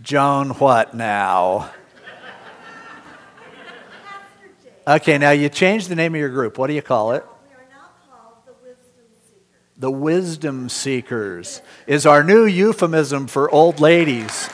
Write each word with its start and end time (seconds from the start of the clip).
Joan, 0.00 0.50
what 0.50 0.94
now? 0.94 1.70
Okay, 4.86 5.18
now 5.18 5.32
you 5.32 5.48
changed 5.48 5.88
the 5.88 5.96
name 5.96 6.14
of 6.14 6.20
your 6.20 6.28
group. 6.28 6.56
What 6.56 6.68
do 6.68 6.72
you 6.72 6.82
call 6.82 7.12
it? 7.12 7.24
We 7.26 7.54
are 7.54 7.66
now 7.68 7.88
called 8.08 8.36
the 8.46 8.52
Wisdom 8.62 9.04
Seekers. 9.20 9.76
The 9.76 9.90
Wisdom 9.90 10.68
Seekers 10.68 11.62
is 11.88 12.06
our 12.06 12.22
new 12.22 12.44
euphemism 12.46 13.26
for 13.26 13.50
old 13.50 13.80
ladies. 13.80 14.48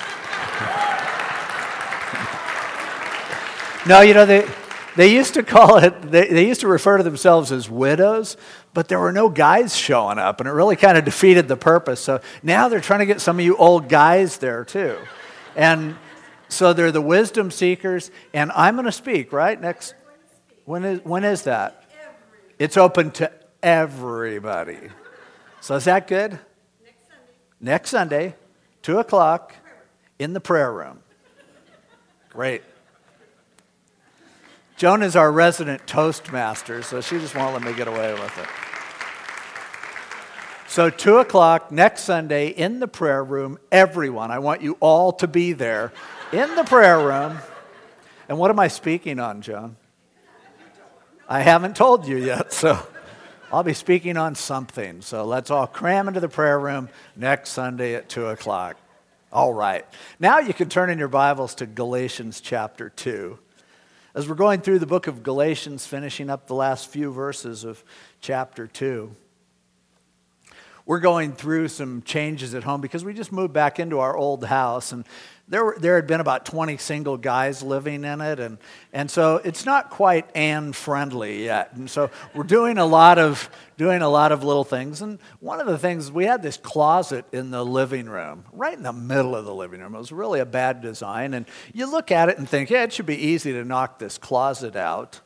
no, 3.86 4.00
you 4.00 4.14
know, 4.14 4.24
they, 4.24 4.48
they 4.96 5.12
used 5.12 5.34
to 5.34 5.42
call 5.42 5.76
it, 5.76 6.10
they, 6.10 6.26
they 6.26 6.48
used 6.48 6.62
to 6.62 6.68
refer 6.68 6.96
to 6.96 7.02
themselves 7.02 7.52
as 7.52 7.68
widows, 7.68 8.38
but 8.72 8.88
there 8.88 8.98
were 8.98 9.12
no 9.12 9.28
guys 9.28 9.76
showing 9.76 10.18
up, 10.18 10.40
and 10.40 10.48
it 10.48 10.52
really 10.52 10.76
kind 10.76 10.96
of 10.96 11.04
defeated 11.04 11.48
the 11.48 11.56
purpose. 11.56 12.00
So 12.00 12.22
now 12.42 12.70
they're 12.70 12.80
trying 12.80 13.00
to 13.00 13.06
get 13.06 13.20
some 13.20 13.38
of 13.38 13.44
you 13.44 13.58
old 13.58 13.90
guys 13.90 14.38
there 14.38 14.64
too. 14.64 14.96
And 15.56 15.96
so 16.48 16.72
they're 16.72 16.92
the 16.92 17.00
wisdom 17.00 17.50
seekers, 17.50 18.10
and 18.32 18.52
I'm 18.52 18.74
going 18.74 18.86
to 18.86 18.92
speak, 18.92 19.32
right? 19.32 19.60
Next, 19.60 19.94
when 20.64 20.84
is, 20.84 21.00
when 21.04 21.24
is 21.24 21.42
that? 21.42 21.84
It's 22.58 22.76
open 22.76 23.10
to 23.12 23.32
everybody. 23.62 24.78
So 25.60 25.74
is 25.74 25.84
that 25.84 26.06
good? 26.06 26.38
Next 26.82 27.08
Sunday, 27.08 27.32
Next 27.60 27.90
Sunday, 27.90 28.34
2 28.82 28.98
o'clock, 28.98 29.54
in 30.18 30.32
the 30.32 30.40
prayer 30.40 30.72
room. 30.72 31.00
Great. 32.30 32.62
Joan 34.76 35.02
is 35.02 35.16
our 35.16 35.30
resident 35.30 35.86
Toastmaster, 35.86 36.82
so 36.82 37.00
she 37.00 37.18
just 37.18 37.34
won't 37.34 37.54
let 37.54 37.62
me 37.62 37.72
get 37.72 37.88
away 37.88 38.12
with 38.12 38.38
it. 38.38 38.73
So, 40.74 40.90
2 40.90 41.18
o'clock 41.18 41.70
next 41.70 42.02
Sunday 42.02 42.48
in 42.48 42.80
the 42.80 42.88
prayer 42.88 43.22
room, 43.22 43.60
everyone, 43.70 44.32
I 44.32 44.40
want 44.40 44.60
you 44.60 44.76
all 44.80 45.12
to 45.12 45.28
be 45.28 45.52
there 45.52 45.92
in 46.32 46.52
the 46.56 46.64
prayer 46.64 46.98
room. 46.98 47.38
And 48.28 48.38
what 48.38 48.50
am 48.50 48.58
I 48.58 48.66
speaking 48.66 49.20
on, 49.20 49.40
John? 49.40 49.76
I 51.28 51.42
haven't 51.42 51.76
told 51.76 52.08
you 52.08 52.16
yet, 52.16 52.52
so 52.52 52.76
I'll 53.52 53.62
be 53.62 53.72
speaking 53.72 54.16
on 54.16 54.34
something. 54.34 55.00
So 55.00 55.24
let's 55.24 55.48
all 55.48 55.68
cram 55.68 56.08
into 56.08 56.18
the 56.18 56.28
prayer 56.28 56.58
room 56.58 56.88
next 57.14 57.50
Sunday 57.50 57.94
at 57.94 58.08
2 58.08 58.26
o'clock. 58.26 58.76
All 59.32 59.54
right. 59.54 59.86
Now 60.18 60.40
you 60.40 60.52
can 60.52 60.68
turn 60.68 60.90
in 60.90 60.98
your 60.98 61.06
Bibles 61.06 61.54
to 61.54 61.66
Galatians 61.66 62.40
chapter 62.40 62.88
2. 62.88 63.38
As 64.16 64.28
we're 64.28 64.34
going 64.34 64.60
through 64.60 64.80
the 64.80 64.86
book 64.86 65.06
of 65.06 65.22
Galatians, 65.22 65.86
finishing 65.86 66.28
up 66.28 66.48
the 66.48 66.56
last 66.56 66.88
few 66.88 67.12
verses 67.12 67.62
of 67.62 67.84
chapter 68.20 68.66
2, 68.66 69.14
we're 70.86 71.00
going 71.00 71.32
through 71.32 71.68
some 71.68 72.02
changes 72.02 72.54
at 72.54 72.62
home 72.62 72.80
because 72.80 73.04
we 73.04 73.14
just 73.14 73.32
moved 73.32 73.52
back 73.52 73.78
into 73.80 74.00
our 74.00 74.16
old 74.16 74.44
house 74.44 74.92
and 74.92 75.04
there, 75.46 75.62
were, 75.62 75.76
there 75.78 75.96
had 75.96 76.06
been 76.06 76.20
about 76.20 76.46
20 76.46 76.78
single 76.78 77.18
guys 77.18 77.62
living 77.62 78.04
in 78.04 78.20
it 78.20 78.40
and, 78.40 78.58
and 78.92 79.10
so 79.10 79.36
it's 79.44 79.66
not 79.66 79.90
quite 79.90 80.34
Anne 80.34 80.72
friendly 80.72 81.44
yet 81.44 81.74
and 81.74 81.90
so 81.90 82.10
we're 82.34 82.44
doing 82.44 82.78
a 82.78 82.84
lot 82.84 83.18
of 83.18 83.48
doing 83.76 84.02
a 84.02 84.08
lot 84.08 84.32
of 84.32 84.44
little 84.44 84.64
things 84.64 85.02
and 85.02 85.18
one 85.40 85.60
of 85.60 85.66
the 85.66 85.78
things 85.78 86.10
we 86.10 86.24
had 86.24 86.42
this 86.42 86.56
closet 86.56 87.24
in 87.32 87.50
the 87.50 87.64
living 87.64 88.08
room 88.08 88.44
right 88.52 88.76
in 88.76 88.82
the 88.82 88.92
middle 88.92 89.34
of 89.34 89.44
the 89.44 89.54
living 89.54 89.80
room. 89.80 89.94
It 89.94 89.98
was 89.98 90.12
really 90.12 90.40
a 90.40 90.46
bad 90.46 90.80
design 90.80 91.34
and 91.34 91.46
you 91.72 91.90
look 91.90 92.10
at 92.10 92.28
it 92.28 92.38
and 92.38 92.48
think 92.48 92.70
yeah 92.70 92.84
it 92.84 92.92
should 92.92 93.06
be 93.06 93.16
easy 93.16 93.52
to 93.52 93.64
knock 93.64 93.98
this 93.98 94.18
closet 94.18 94.76
out 94.76 95.20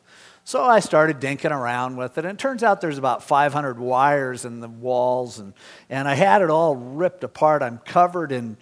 so 0.48 0.64
I 0.64 0.80
started 0.80 1.20
dinking 1.20 1.50
around 1.50 1.98
with 1.98 2.16
it, 2.16 2.24
and 2.24 2.32
it 2.32 2.40
turns 2.40 2.62
out 2.62 2.80
there's 2.80 2.96
about 2.96 3.22
500 3.22 3.78
wires 3.78 4.46
in 4.46 4.60
the 4.60 4.68
walls, 4.68 5.38
and, 5.38 5.52
and 5.90 6.08
I 6.08 6.14
had 6.14 6.40
it 6.40 6.48
all 6.48 6.74
ripped 6.74 7.22
apart. 7.22 7.62
I'm 7.62 7.76
covered 7.76 8.32
in 8.32 8.56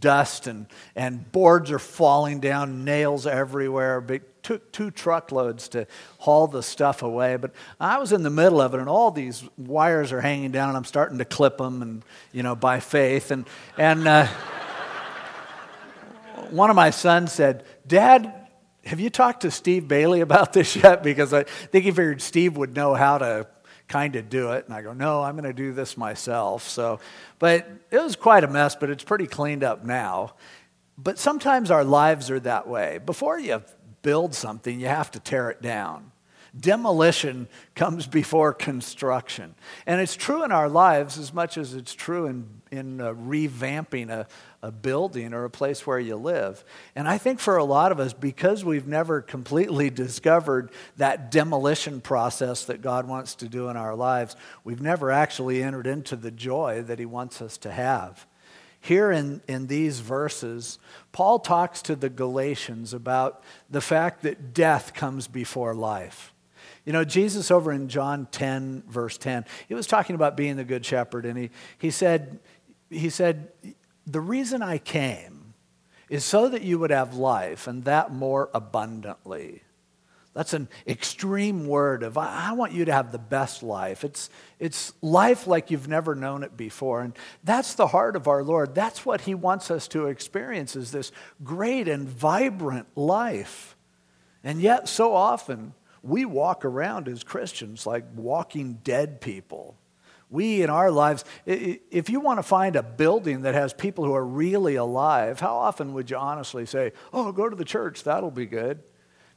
dust, 0.00 0.46
and, 0.46 0.66
and 0.94 1.32
boards 1.32 1.70
are 1.70 1.78
falling 1.78 2.40
down, 2.40 2.84
nails 2.84 3.26
everywhere. 3.26 4.04
It 4.10 4.42
took 4.42 4.70
two 4.70 4.90
truckloads 4.90 5.68
to 5.68 5.86
haul 6.18 6.46
the 6.46 6.62
stuff 6.62 7.02
away, 7.02 7.36
but 7.36 7.52
I 7.80 7.96
was 7.96 8.12
in 8.12 8.22
the 8.22 8.28
middle 8.28 8.60
of 8.60 8.74
it, 8.74 8.80
and 8.80 8.86
all 8.90 9.10
these 9.10 9.42
wires 9.56 10.12
are 10.12 10.20
hanging 10.20 10.50
down, 10.50 10.68
and 10.68 10.76
I'm 10.76 10.84
starting 10.84 11.16
to 11.16 11.24
clip 11.24 11.56
them, 11.56 11.80
and 11.80 12.04
you 12.32 12.42
know, 12.42 12.54
by 12.54 12.80
faith, 12.80 13.30
and 13.30 13.46
and. 13.78 14.06
Uh, 14.06 14.26
one 16.50 16.68
of 16.68 16.76
my 16.76 16.90
sons 16.90 17.32
said, 17.32 17.64
Dad, 17.86 18.39
have 18.84 19.00
you 19.00 19.10
talked 19.10 19.42
to 19.42 19.50
Steve 19.50 19.88
Bailey 19.88 20.20
about 20.20 20.52
this 20.54 20.76
yet? 20.76 21.02
Because 21.02 21.32
I 21.32 21.44
think 21.44 21.84
he 21.84 21.90
figured 21.90 22.22
Steve 22.22 22.56
would 22.56 22.74
know 22.74 22.94
how 22.94 23.18
to 23.18 23.46
kind 23.88 24.16
of 24.16 24.30
do 24.30 24.52
it. 24.52 24.64
And 24.66 24.74
I 24.74 24.82
go, 24.82 24.92
no, 24.92 25.22
I'm 25.22 25.34
going 25.34 25.44
to 25.44 25.52
do 25.52 25.72
this 25.72 25.96
myself. 25.96 26.68
So, 26.68 27.00
but 27.38 27.68
it 27.90 28.02
was 28.02 28.16
quite 28.16 28.44
a 28.44 28.48
mess, 28.48 28.76
but 28.76 28.88
it's 28.88 29.04
pretty 29.04 29.26
cleaned 29.26 29.64
up 29.64 29.84
now. 29.84 30.34
But 30.96 31.18
sometimes 31.18 31.70
our 31.70 31.84
lives 31.84 32.30
are 32.30 32.40
that 32.40 32.68
way. 32.68 33.00
Before 33.04 33.38
you 33.38 33.62
build 34.02 34.34
something, 34.34 34.80
you 34.80 34.86
have 34.86 35.10
to 35.12 35.20
tear 35.20 35.50
it 35.50 35.60
down. 35.60 36.12
Demolition 36.58 37.48
comes 37.74 38.06
before 38.06 38.52
construction. 38.52 39.54
And 39.86 40.00
it's 40.00 40.16
true 40.16 40.44
in 40.44 40.52
our 40.52 40.68
lives 40.68 41.18
as 41.18 41.34
much 41.34 41.58
as 41.58 41.74
it's 41.74 41.94
true 41.94 42.26
in, 42.26 42.59
in 42.70 43.00
uh, 43.00 43.12
revamping 43.14 44.10
a, 44.10 44.26
a 44.62 44.70
building 44.70 45.34
or 45.34 45.44
a 45.44 45.50
place 45.50 45.86
where 45.86 45.98
you 45.98 46.16
live. 46.16 46.64
And 46.94 47.08
I 47.08 47.18
think 47.18 47.40
for 47.40 47.56
a 47.56 47.64
lot 47.64 47.92
of 47.92 47.98
us, 47.98 48.12
because 48.12 48.64
we've 48.64 48.86
never 48.86 49.20
completely 49.20 49.90
discovered 49.90 50.70
that 50.96 51.30
demolition 51.30 52.00
process 52.00 52.64
that 52.64 52.82
God 52.82 53.08
wants 53.08 53.34
to 53.36 53.48
do 53.48 53.68
in 53.68 53.76
our 53.76 53.94
lives, 53.94 54.36
we've 54.64 54.82
never 54.82 55.10
actually 55.10 55.62
entered 55.62 55.86
into 55.86 56.16
the 56.16 56.30
joy 56.30 56.82
that 56.86 56.98
He 56.98 57.06
wants 57.06 57.42
us 57.42 57.58
to 57.58 57.72
have. 57.72 58.26
Here 58.80 59.10
in, 59.10 59.42
in 59.46 59.66
these 59.66 60.00
verses, 60.00 60.78
Paul 61.12 61.38
talks 61.38 61.82
to 61.82 61.94
the 61.94 62.08
Galatians 62.08 62.94
about 62.94 63.42
the 63.68 63.82
fact 63.82 64.22
that 64.22 64.54
death 64.54 64.94
comes 64.94 65.28
before 65.28 65.74
life. 65.74 66.32
You 66.86 66.94
know, 66.94 67.04
Jesus 67.04 67.50
over 67.50 67.72
in 67.72 67.88
John 67.88 68.26
10, 68.32 68.84
verse 68.88 69.18
10, 69.18 69.44
he 69.68 69.74
was 69.74 69.86
talking 69.86 70.16
about 70.16 70.36
being 70.36 70.56
the 70.56 70.64
good 70.64 70.84
shepherd, 70.84 71.26
and 71.26 71.38
he, 71.38 71.50
he, 71.76 71.90
said, 71.90 72.38
he 72.90 73.08
said, 73.08 73.52
The 74.06 74.20
reason 74.20 74.62
I 74.62 74.78
came 74.78 75.54
is 76.08 76.24
so 76.24 76.48
that 76.48 76.62
you 76.62 76.78
would 76.78 76.90
have 76.90 77.14
life, 77.14 77.66
and 77.66 77.84
that 77.84 78.12
more 78.12 78.50
abundantly. 78.52 79.62
That's 80.32 80.54
an 80.54 80.68
extreme 80.86 81.66
word 81.66 82.04
of, 82.04 82.16
I 82.16 82.52
want 82.52 82.72
you 82.72 82.84
to 82.84 82.92
have 82.92 83.10
the 83.10 83.18
best 83.18 83.64
life. 83.64 84.04
It's, 84.04 84.30
it's 84.60 84.92
life 85.02 85.48
like 85.48 85.70
you've 85.70 85.88
never 85.88 86.14
known 86.14 86.44
it 86.44 86.56
before. 86.56 87.00
And 87.00 87.14
that's 87.42 87.74
the 87.74 87.88
heart 87.88 88.14
of 88.14 88.28
our 88.28 88.44
Lord. 88.44 88.74
That's 88.74 89.04
what 89.04 89.22
he 89.22 89.34
wants 89.34 89.72
us 89.72 89.88
to 89.88 90.06
experience 90.06 90.76
is 90.76 90.92
this 90.92 91.10
great 91.42 91.88
and 91.88 92.08
vibrant 92.08 92.86
life. 92.96 93.76
And 94.44 94.60
yet, 94.60 94.88
so 94.88 95.14
often, 95.14 95.74
we 96.02 96.24
walk 96.24 96.64
around 96.64 97.08
as 97.08 97.24
Christians 97.24 97.84
like 97.84 98.04
walking 98.14 98.74
dead 98.84 99.20
people. 99.20 99.76
We 100.30 100.62
in 100.62 100.70
our 100.70 100.90
lives, 100.90 101.24
if 101.44 102.08
you 102.08 102.20
want 102.20 102.38
to 102.38 102.44
find 102.44 102.76
a 102.76 102.82
building 102.82 103.42
that 103.42 103.54
has 103.54 103.72
people 103.72 104.04
who 104.04 104.14
are 104.14 104.24
really 104.24 104.76
alive, 104.76 105.40
how 105.40 105.56
often 105.56 105.92
would 105.94 106.08
you 106.08 106.16
honestly 106.16 106.66
say, 106.66 106.92
Oh, 107.12 107.32
go 107.32 107.48
to 107.48 107.56
the 107.56 107.64
church, 107.64 108.04
that'll 108.04 108.30
be 108.30 108.46
good? 108.46 108.82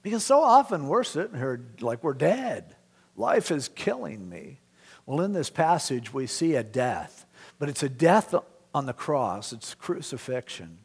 Because 0.03 0.23
so 0.23 0.41
often 0.41 0.87
we're 0.87 1.03
sitting 1.03 1.37
here 1.37 1.65
like 1.81 2.03
we're 2.03 2.13
dead. 2.13 2.75
Life 3.15 3.51
is 3.51 3.69
killing 3.69 4.29
me. 4.29 4.59
Well, 5.05 5.21
in 5.21 5.33
this 5.33 5.49
passage, 5.49 6.13
we 6.13 6.27
see 6.27 6.55
a 6.55 6.63
death, 6.63 7.25
but 7.57 7.69
it's 7.69 7.83
a 7.83 7.89
death 7.89 8.35
on 8.73 8.85
the 8.85 8.93
cross, 8.93 9.51
it's 9.51 9.73
crucifixion. 9.73 10.79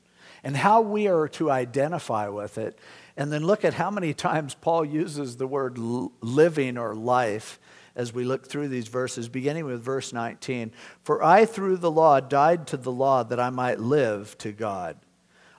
And 0.45 0.57
how 0.57 0.81
we 0.81 1.09
are 1.09 1.29
to 1.29 1.51
identify 1.51 2.29
with 2.29 2.59
it 2.59 2.79
and 3.17 3.33
then 3.33 3.45
look 3.45 3.65
at 3.65 3.75
how 3.75 3.91
many 3.91 4.15
times 4.15 4.55
Paul 4.55 4.85
uses 4.85 5.37
the 5.37 5.47
word 5.47 5.77
living 5.79 6.79
or 6.79 6.95
life 6.95 7.59
as 7.99 8.15
we 8.15 8.25
look 8.25 8.47
through 8.47 8.69
these 8.69 8.87
verses, 8.87 9.29
beginning 9.29 9.65
with 9.65 9.83
verse 9.83 10.13
19. 10.13 10.73
For 11.03 11.23
I, 11.23 11.45
through 11.45 11.79
the 11.79 11.91
law, 11.91 12.21
died 12.21 12.69
to 12.69 12.77
the 12.77 12.93
law 12.93 13.25
that 13.25 13.41
I 13.41 13.51
might 13.51 13.81
live 13.81 14.39
to 14.39 14.53
God. 14.53 14.97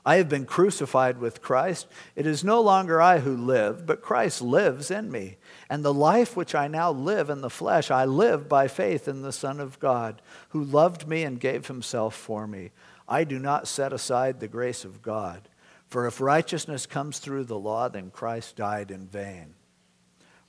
I 0.06 0.16
have 0.16 0.30
been 0.30 0.46
crucified 0.46 1.20
with 1.20 1.42
Christ. 1.42 1.86
It 2.16 2.26
is 2.26 2.42
no 2.42 2.62
longer 2.62 3.02
I 3.02 3.20
who 3.20 3.36
live, 3.36 3.86
but 3.86 4.02
Christ 4.02 4.42
lives 4.42 4.90
in 4.90 5.12
me. 5.12 5.36
And 5.70 5.84
the 5.84 5.94
life 5.94 6.38
which 6.38 6.56
I 6.56 6.70
now 6.70 6.92
live 6.92 7.30
in 7.30 7.42
the 7.42 7.50
flesh, 7.50 7.92
I 7.92 8.06
live 8.06 8.48
by 8.48 8.70
faith 8.70 9.10
in 9.10 9.22
the 9.22 9.34
Son 9.34 9.60
of 9.60 9.78
God, 9.80 10.22
who 10.50 10.64
loved 10.64 11.10
me 11.10 11.24
and 11.24 11.42
gave 11.42 11.68
himself 11.68 12.16
for 12.16 12.48
me. 12.48 12.72
I 13.06 13.26
do 13.26 13.38
not 13.38 13.68
set 13.68 13.92
aside 13.92 14.40
the 14.40 14.48
grace 14.48 14.86
of 14.86 15.02
God. 15.02 15.50
For 15.88 16.08
if 16.08 16.22
righteousness 16.22 16.86
comes 16.86 17.20
through 17.20 17.44
the 17.44 17.60
law, 17.60 17.90
then 17.90 18.12
Christ 18.12 18.56
died 18.56 18.92
in 18.92 19.08
vain. 19.08 19.56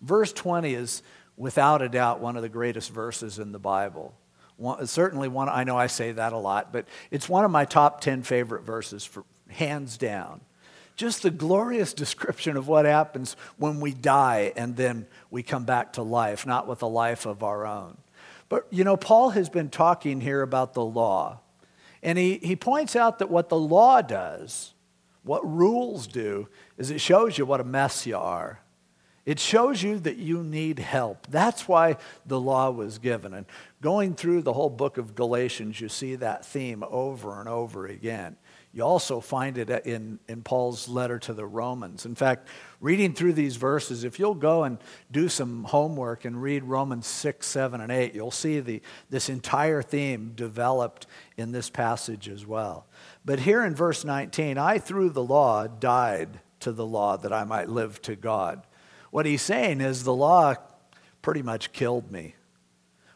Verse 0.00 0.32
20 0.32 0.74
is 0.74 1.02
without 1.40 1.80
a 1.80 1.88
doubt 1.88 2.20
one 2.20 2.36
of 2.36 2.42
the 2.42 2.50
greatest 2.50 2.90
verses 2.92 3.38
in 3.38 3.50
the 3.50 3.58
Bible. 3.58 4.14
One, 4.58 4.86
certainly 4.86 5.26
one, 5.26 5.48
I 5.48 5.64
know 5.64 5.74
I 5.74 5.86
say 5.86 6.12
that 6.12 6.34
a 6.34 6.38
lot, 6.38 6.70
but 6.70 6.84
it's 7.10 7.30
one 7.30 7.46
of 7.46 7.50
my 7.50 7.64
top 7.64 8.02
10 8.02 8.24
favorite 8.24 8.62
verses, 8.62 9.06
for, 9.06 9.24
hands 9.48 9.96
down. 9.96 10.42
Just 10.96 11.22
the 11.22 11.30
glorious 11.30 11.94
description 12.04 12.58
of 12.58 12.68
what 12.68 12.84
happens 12.84 13.36
when 13.56 13.80
we 13.80 13.94
die 13.94 14.52
and 14.54 14.76
then 14.76 15.06
we 15.30 15.42
come 15.42 15.64
back 15.64 15.94
to 15.94 16.02
life, 16.02 16.46
not 16.46 16.68
with 16.68 16.82
a 16.82 16.86
life 16.86 17.24
of 17.24 17.42
our 17.42 17.66
own. 17.66 17.96
But 18.50 18.66
you 18.68 18.84
know, 18.84 18.98
Paul 18.98 19.30
has 19.30 19.48
been 19.48 19.70
talking 19.70 20.20
here 20.20 20.42
about 20.42 20.74
the 20.74 20.84
law. 20.84 21.40
And 22.02 22.18
he, 22.18 22.36
he 22.42 22.54
points 22.54 22.94
out 22.94 23.18
that 23.18 23.30
what 23.30 23.48
the 23.48 23.58
law 23.58 24.02
does, 24.02 24.74
what 25.22 25.40
rules 25.50 26.06
do, 26.06 26.48
is 26.76 26.90
it 26.90 27.00
shows 27.00 27.38
you 27.38 27.46
what 27.46 27.60
a 27.60 27.64
mess 27.64 28.06
you 28.06 28.18
are. 28.18 28.60
It 29.26 29.38
shows 29.38 29.82
you 29.82 29.98
that 30.00 30.16
you 30.16 30.42
need 30.42 30.78
help. 30.78 31.26
That's 31.26 31.68
why 31.68 31.98
the 32.24 32.40
law 32.40 32.70
was 32.70 32.98
given. 32.98 33.34
And 33.34 33.46
going 33.82 34.14
through 34.14 34.42
the 34.42 34.54
whole 34.54 34.70
book 34.70 34.96
of 34.96 35.14
Galatians, 35.14 35.80
you 35.80 35.88
see 35.88 36.14
that 36.16 36.46
theme 36.46 36.82
over 36.88 37.38
and 37.38 37.48
over 37.48 37.86
again. 37.86 38.36
You 38.72 38.84
also 38.84 39.20
find 39.20 39.58
it 39.58 39.68
in, 39.84 40.20
in 40.28 40.42
Paul's 40.42 40.88
letter 40.88 41.18
to 41.20 41.34
the 41.34 41.44
Romans. 41.44 42.06
In 42.06 42.14
fact, 42.14 42.48
reading 42.80 43.12
through 43.14 43.32
these 43.32 43.56
verses, 43.56 44.04
if 44.04 44.18
you'll 44.18 44.34
go 44.34 44.62
and 44.62 44.78
do 45.10 45.28
some 45.28 45.64
homework 45.64 46.24
and 46.24 46.40
read 46.40 46.62
Romans 46.62 47.06
6, 47.06 47.44
7, 47.46 47.80
and 47.80 47.90
8, 47.90 48.14
you'll 48.14 48.30
see 48.30 48.60
the, 48.60 48.80
this 49.10 49.28
entire 49.28 49.82
theme 49.82 50.32
developed 50.36 51.08
in 51.36 51.50
this 51.50 51.68
passage 51.68 52.28
as 52.28 52.46
well. 52.46 52.86
But 53.24 53.40
here 53.40 53.64
in 53.64 53.74
verse 53.74 54.04
19, 54.04 54.56
I 54.56 54.78
through 54.78 55.10
the 55.10 55.24
law 55.24 55.66
died 55.66 56.40
to 56.60 56.70
the 56.70 56.86
law 56.86 57.16
that 57.16 57.32
I 57.32 57.42
might 57.42 57.68
live 57.68 58.00
to 58.02 58.14
God. 58.14 58.62
What 59.10 59.26
he's 59.26 59.42
saying 59.42 59.80
is 59.80 60.04
the 60.04 60.14
law 60.14 60.54
pretty 61.22 61.42
much 61.42 61.72
killed 61.72 62.10
me. 62.10 62.34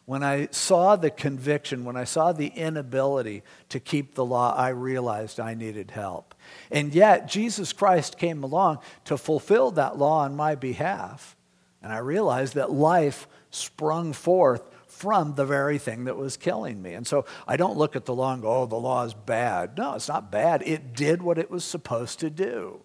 When 0.05 0.21
I 0.21 0.49
saw 0.51 0.95
the 0.95 1.09
conviction, 1.09 1.83
when 1.83 1.97
I 1.97 2.03
saw 2.03 2.31
the 2.31 2.47
inability 2.47 3.41
to 3.69 3.79
keep 3.79 4.13
the 4.13 4.25
law, 4.25 4.53
I 4.55 4.69
realized 4.69 5.39
I 5.39 5.55
needed 5.55 5.89
help. 5.91 6.35
And 6.69 6.93
yet, 6.93 7.27
Jesus 7.27 7.73
Christ 7.73 8.19
came 8.19 8.43
along 8.43 8.79
to 9.05 9.17
fulfill 9.17 9.71
that 9.71 9.97
law 9.97 10.19
on 10.19 10.35
my 10.35 10.53
behalf. 10.53 11.35
And 11.81 11.91
I 11.91 11.97
realized 11.97 12.53
that 12.53 12.71
life 12.71 13.27
sprung 13.49 14.13
forth 14.13 14.69
from 14.85 15.35
the 15.35 15.45
very 15.45 15.77
thing 15.79 16.05
that 16.05 16.15
was 16.15 16.37
killing 16.37 16.81
me. 16.81 16.93
And 16.93 17.05
so 17.05 17.25
I 17.47 17.57
don't 17.57 17.77
look 17.77 17.95
at 17.95 18.05
the 18.05 18.13
law 18.13 18.33
and 18.33 18.41
go, 18.41 18.61
oh, 18.61 18.65
the 18.65 18.75
law 18.75 19.03
is 19.03 19.13
bad. 19.13 19.77
No, 19.77 19.95
it's 19.95 20.07
not 20.07 20.31
bad. 20.31 20.61
It 20.65 20.93
did 20.93 21.23
what 21.23 21.39
it 21.39 21.49
was 21.49 21.65
supposed 21.65 22.19
to 22.19 22.29
do. 22.29 22.81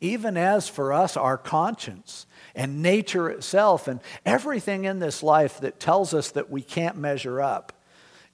Even 0.00 0.36
as 0.36 0.68
for 0.68 0.92
us, 0.92 1.16
our 1.16 1.36
conscience 1.36 2.26
and 2.54 2.82
nature 2.82 3.28
itself 3.30 3.88
and 3.88 4.00
everything 4.24 4.84
in 4.84 4.98
this 4.98 5.22
life 5.22 5.60
that 5.60 5.80
tells 5.80 6.14
us 6.14 6.30
that 6.32 6.50
we 6.50 6.62
can't 6.62 6.96
measure 6.96 7.40
up. 7.40 7.72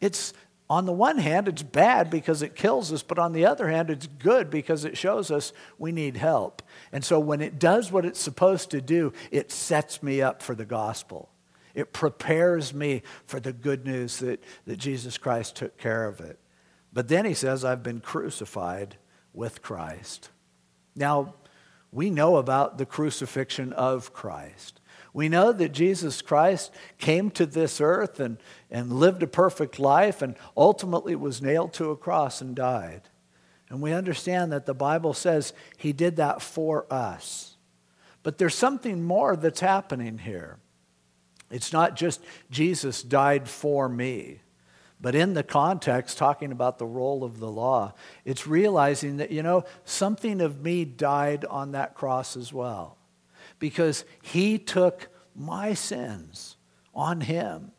It's 0.00 0.32
on 0.70 0.84
the 0.84 0.92
one 0.92 1.16
hand, 1.16 1.48
it's 1.48 1.62
bad 1.62 2.10
because 2.10 2.42
it 2.42 2.54
kills 2.54 2.92
us, 2.92 3.02
but 3.02 3.18
on 3.18 3.32
the 3.32 3.46
other 3.46 3.68
hand, 3.68 3.88
it's 3.88 4.06
good 4.06 4.50
because 4.50 4.84
it 4.84 4.98
shows 4.98 5.30
us 5.30 5.52
we 5.78 5.92
need 5.92 6.18
help. 6.18 6.62
And 6.92 7.02
so 7.02 7.18
when 7.18 7.40
it 7.40 7.58
does 7.58 7.90
what 7.90 8.04
it's 8.04 8.20
supposed 8.20 8.70
to 8.72 8.82
do, 8.82 9.14
it 9.30 9.50
sets 9.50 10.02
me 10.02 10.20
up 10.20 10.42
for 10.42 10.54
the 10.54 10.66
gospel. 10.66 11.30
It 11.74 11.92
prepares 11.92 12.74
me 12.74 13.02
for 13.24 13.40
the 13.40 13.52
good 13.52 13.86
news 13.86 14.18
that, 14.18 14.42
that 14.66 14.76
Jesus 14.76 15.16
Christ 15.16 15.56
took 15.56 15.78
care 15.78 16.06
of 16.06 16.20
it. 16.20 16.38
But 16.92 17.08
then 17.08 17.24
he 17.24 17.34
says, 17.34 17.64
I've 17.64 17.82
been 17.82 18.00
crucified 18.00 18.96
with 19.32 19.62
Christ. 19.62 20.30
Now, 20.94 21.34
we 21.92 22.10
know 22.10 22.36
about 22.36 22.78
the 22.78 22.86
crucifixion 22.86 23.72
of 23.72 24.12
Christ. 24.12 24.80
We 25.14 25.28
know 25.28 25.52
that 25.52 25.72
Jesus 25.72 26.22
Christ 26.22 26.70
came 26.98 27.30
to 27.32 27.46
this 27.46 27.80
earth 27.80 28.20
and, 28.20 28.38
and 28.70 28.92
lived 28.92 29.22
a 29.22 29.26
perfect 29.26 29.78
life 29.78 30.22
and 30.22 30.36
ultimately 30.56 31.16
was 31.16 31.42
nailed 31.42 31.72
to 31.74 31.90
a 31.90 31.96
cross 31.96 32.40
and 32.40 32.54
died. 32.54 33.02
And 33.70 33.80
we 33.80 33.92
understand 33.92 34.52
that 34.52 34.66
the 34.66 34.74
Bible 34.74 35.14
says 35.14 35.52
he 35.76 35.92
did 35.92 36.16
that 36.16 36.42
for 36.42 36.86
us. 36.92 37.56
But 38.22 38.38
there's 38.38 38.54
something 38.54 39.02
more 39.02 39.36
that's 39.36 39.60
happening 39.60 40.18
here. 40.18 40.58
It's 41.50 41.72
not 41.72 41.96
just 41.96 42.22
Jesus 42.50 43.02
died 43.02 43.48
for 43.48 43.88
me. 43.88 44.40
But 45.00 45.14
in 45.14 45.34
the 45.34 45.44
context, 45.44 46.18
talking 46.18 46.50
about 46.50 46.78
the 46.78 46.86
role 46.86 47.22
of 47.22 47.38
the 47.38 47.50
law, 47.50 47.94
it's 48.24 48.46
realizing 48.46 49.18
that, 49.18 49.30
you 49.30 49.42
know, 49.42 49.64
something 49.84 50.40
of 50.40 50.60
me 50.60 50.84
died 50.84 51.44
on 51.44 51.72
that 51.72 51.94
cross 51.94 52.36
as 52.36 52.52
well. 52.52 52.96
Because 53.58 54.04
he 54.22 54.58
took 54.58 55.08
my 55.36 55.74
sins 55.74 56.56
on 56.94 57.20
him. 57.20 57.70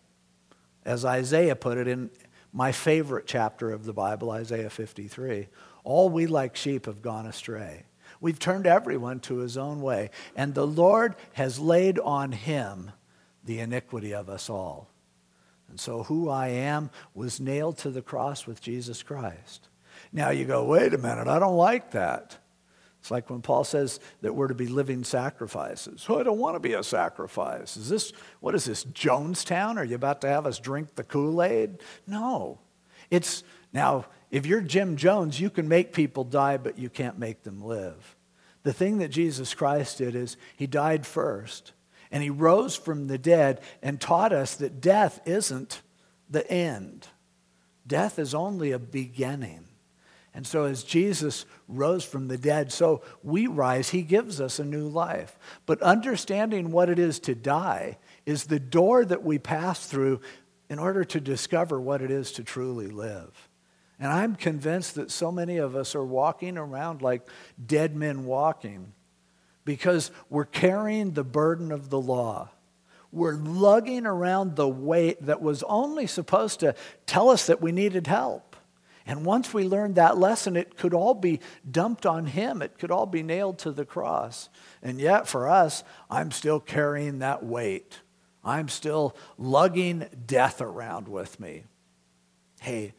As 0.86 1.04
Isaiah 1.04 1.56
put 1.56 1.77
it 1.77 1.88
in 1.88 2.10
my 2.54 2.71
favorite 2.71 3.27
chapter 3.27 3.71
of 3.71 3.83
the 3.83 3.94
Bible, 3.94 4.31
Isaiah 4.31 4.69
53 4.69 5.48
all 5.83 6.10
we 6.10 6.27
like 6.27 6.56
sheep 6.56 6.86
have 6.86 7.01
gone 7.01 7.25
astray. 7.25 7.83
We've 8.21 8.39
turned 8.39 8.68
everyone 8.68 9.21
to 9.21 9.38
his 9.38 9.57
own 9.57 9.81
way, 9.81 10.12
and 10.36 10.54
the 10.54 10.68
Lord 10.68 11.16
has 11.33 11.57
laid 11.57 12.00
on 12.00 12.31
him 12.31 12.92
the 13.44 13.60
iniquity 13.60 14.13
of 14.13 14.30
us 14.30 14.50
all. 14.50 14.89
And 15.69 15.80
so 15.80 16.04
who 16.04 16.30
I 16.30 16.50
am 16.50 16.89
was 17.13 17.39
nailed 17.39 17.77
to 17.80 17.89
the 17.89 18.01
cross 18.01 18.48
with 18.48 18.62
Jesus 18.62 19.04
Christ. 19.04 19.69
Now 20.12 20.30
you 20.30 20.45
go, 20.45 20.66
wait 20.66 20.94
a 20.94 20.98
minute, 20.98 21.27
I 21.27 21.39
don't 21.39 21.56
like 21.56 21.92
that. 21.92 22.38
It's 23.00 23.12
like 23.12 23.30
when 23.30 23.42
Paul 23.42 23.63
says 23.63 24.00
that 24.21 24.36
we're 24.36 24.50
to 24.50 24.56
be 24.56 24.68
living 24.68 25.04
sacrifices. 25.04 26.06
Oh, 26.10 26.19
I 26.19 26.24
don't 26.24 26.38
want 26.38 26.56
to 26.56 26.60
be 26.60 26.74
a 26.74 26.83
sacrifice. 26.83 27.77
Is 27.77 27.88
this, 27.88 28.12
what 28.42 28.56
is 28.56 28.66
this, 28.66 28.83
Jonestown? 28.86 29.77
Are 29.77 29.86
you 29.86 29.95
about 29.95 30.21
to 30.21 30.27
have 30.27 30.45
us 30.45 30.60
drink 30.60 30.95
the 30.95 31.04
Kool 31.04 31.42
Aid? 31.42 31.80
No. 32.06 32.60
It's, 33.10 33.44
now, 33.71 34.06
if 34.31 34.45
you're 34.45 34.62
Jim 34.62 34.98
Jones, 34.98 35.39
you 35.39 35.50
can 35.50 35.69
make 35.69 35.94
people 35.94 36.25
die, 36.25 36.57
but 36.57 36.77
you 36.77 36.89
can't 36.89 37.18
make 37.18 37.44
them 37.44 37.63
live. 37.63 38.18
The 38.63 38.74
thing 38.74 38.98
that 38.98 39.10
Jesus 39.10 39.54
Christ 39.54 40.00
did 40.00 40.13
is 40.13 40.36
he 40.57 40.68
died 40.68 41.07
first 41.07 41.71
and 42.11 42.23
he 42.23 42.29
rose 42.29 42.75
from 42.75 43.07
the 43.07 43.17
dead 43.17 43.61
and 43.81 44.00
taught 44.00 44.33
us 44.33 44.56
that 44.56 44.81
death 44.81 45.19
isn't 45.25 45.81
the 46.29 46.50
end, 46.50 47.07
death 47.85 48.19
is 48.19 48.33
only 48.33 48.71
a 48.71 48.79
beginning. 48.79 49.65
And 50.31 50.45
so, 50.45 50.65
as 50.65 50.83
Jesus 50.83 51.45
rose 51.67 52.06
from 52.06 52.27
the 52.27 52.38
dead, 52.38 52.71
so 52.71 53.01
we 53.23 53.47
rise. 53.47 53.89
He 53.89 54.03
gives 54.03 54.39
us 54.39 54.59
a 54.59 54.63
new 54.63 54.88
life. 54.88 55.38
But 55.65 55.81
understanding 55.81 56.71
what 56.71 56.88
it 56.88 57.00
is 57.00 57.19
to 57.21 57.33
die 57.33 57.97
is 58.27 58.45
the 58.45 58.59
door 58.59 59.03
that 59.06 59.23
we 59.23 59.39
pass 59.39 59.88
through 59.88 60.21
in 60.69 60.77
order 60.77 61.03
to 61.03 61.19
discover 61.19 61.81
what 61.81 62.03
it 62.03 62.11
is 62.11 62.31
to 62.33 62.44
truly 62.44 62.88
live. 62.88 63.50
And 64.00 64.11
I'm 64.11 64.35
convinced 64.35 64.95
that 64.95 65.11
so 65.11 65.31
many 65.31 65.57
of 65.57 65.75
us 65.75 65.95
are 65.95 66.06
walking 66.06 66.57
around 66.57 67.01
like 67.01 67.27
dead 67.65 67.95
men 67.95 68.25
walking 68.25 68.94
because 69.69 70.10
we're 70.31 70.45
carrying 70.45 71.12
the 71.12 71.24
burden 71.24 71.71
of 71.71 71.92
the 71.92 72.01
law. 72.01 72.50
We're 73.12 73.36
lugging 73.36 74.07
around 74.07 74.56
the 74.56 74.68
weight 74.68 75.24
that 75.27 75.44
was 75.44 75.62
only 75.62 76.07
supposed 76.07 76.62
to 76.62 76.74
tell 77.06 77.30
us 77.30 77.45
that 77.45 77.62
we 77.62 77.71
needed 77.71 78.07
help. 78.07 78.56
And 79.06 79.24
once 79.24 79.54
we 79.54 79.63
learned 79.63 79.94
that 79.94 80.18
lesson, 80.18 80.57
it 80.57 80.75
could 80.75 80.95
all 80.95 81.13
be 81.13 81.39
dumped 81.69 82.07
on 82.07 82.25
him. 82.25 82.63
It 82.63 82.80
could 82.80 82.89
all 82.89 83.06
be 83.06 83.21
nailed 83.21 83.59
to 83.59 83.71
the 83.71 83.85
cross. 83.85 84.49
And 84.81 84.99
yet, 84.99 85.28
for 85.28 85.47
us, 85.47 85.83
I'm 86.09 86.31
still 86.31 86.59
carrying 86.59 87.19
that 87.19 87.45
weight. 87.45 87.99
I'm 88.44 88.69
still 88.69 89.16
lugging 89.38 90.07
death 90.26 90.61
around 90.61 91.07
with 91.07 91.40
me. 91.40 91.66
Hey, 92.59 92.95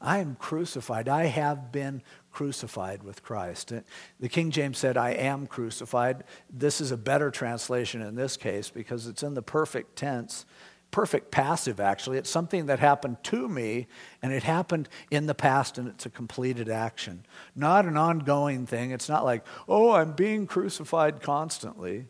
I 0.00 0.18
am 0.18 0.34
crucified. 0.34 1.08
I 1.08 1.26
have 1.26 1.70
been 1.70 2.02
crucified 2.38 3.02
with 3.02 3.20
Christ. 3.24 3.72
The 4.20 4.28
King 4.28 4.52
James 4.52 4.78
said, 4.78 4.96
I 4.96 5.10
am 5.10 5.48
crucified. 5.48 6.22
This 6.48 6.80
is 6.80 6.92
a 6.92 6.96
better 6.96 7.32
translation 7.32 8.00
in 8.00 8.14
this 8.14 8.36
case 8.36 8.70
because 8.70 9.08
it's 9.08 9.24
in 9.24 9.34
the 9.34 9.42
perfect 9.42 9.96
tense, 9.96 10.46
perfect 10.92 11.32
passive, 11.32 11.80
actually. 11.80 12.16
It's 12.16 12.30
something 12.30 12.66
that 12.66 12.78
happened 12.78 13.16
to 13.24 13.48
me 13.48 13.88
and 14.22 14.32
it 14.32 14.44
happened 14.44 14.88
in 15.10 15.26
the 15.26 15.34
past 15.34 15.78
and 15.78 15.88
it's 15.88 16.06
a 16.06 16.10
completed 16.10 16.68
action, 16.68 17.26
not 17.56 17.86
an 17.86 17.96
ongoing 17.96 18.66
thing. 18.66 18.92
It's 18.92 19.08
not 19.08 19.24
like, 19.24 19.44
oh, 19.68 19.90
I'm 19.90 20.12
being 20.12 20.46
crucified 20.46 21.20
constantly 21.20 22.06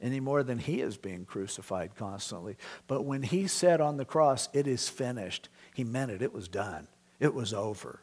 any 0.00 0.20
more 0.20 0.42
than 0.42 0.58
he 0.58 0.80
is 0.80 0.96
being 0.96 1.26
crucified 1.26 1.96
constantly. 1.96 2.56
But 2.86 3.04
when 3.04 3.22
he 3.22 3.46
said 3.46 3.82
on 3.82 3.98
the 3.98 4.06
cross, 4.06 4.48
it 4.54 4.66
is 4.66 4.88
finished, 4.88 5.50
he 5.74 5.84
meant 5.84 6.12
it. 6.12 6.22
It 6.22 6.32
was 6.32 6.48
done, 6.48 6.88
it 7.20 7.34
was 7.34 7.52
over 7.52 8.00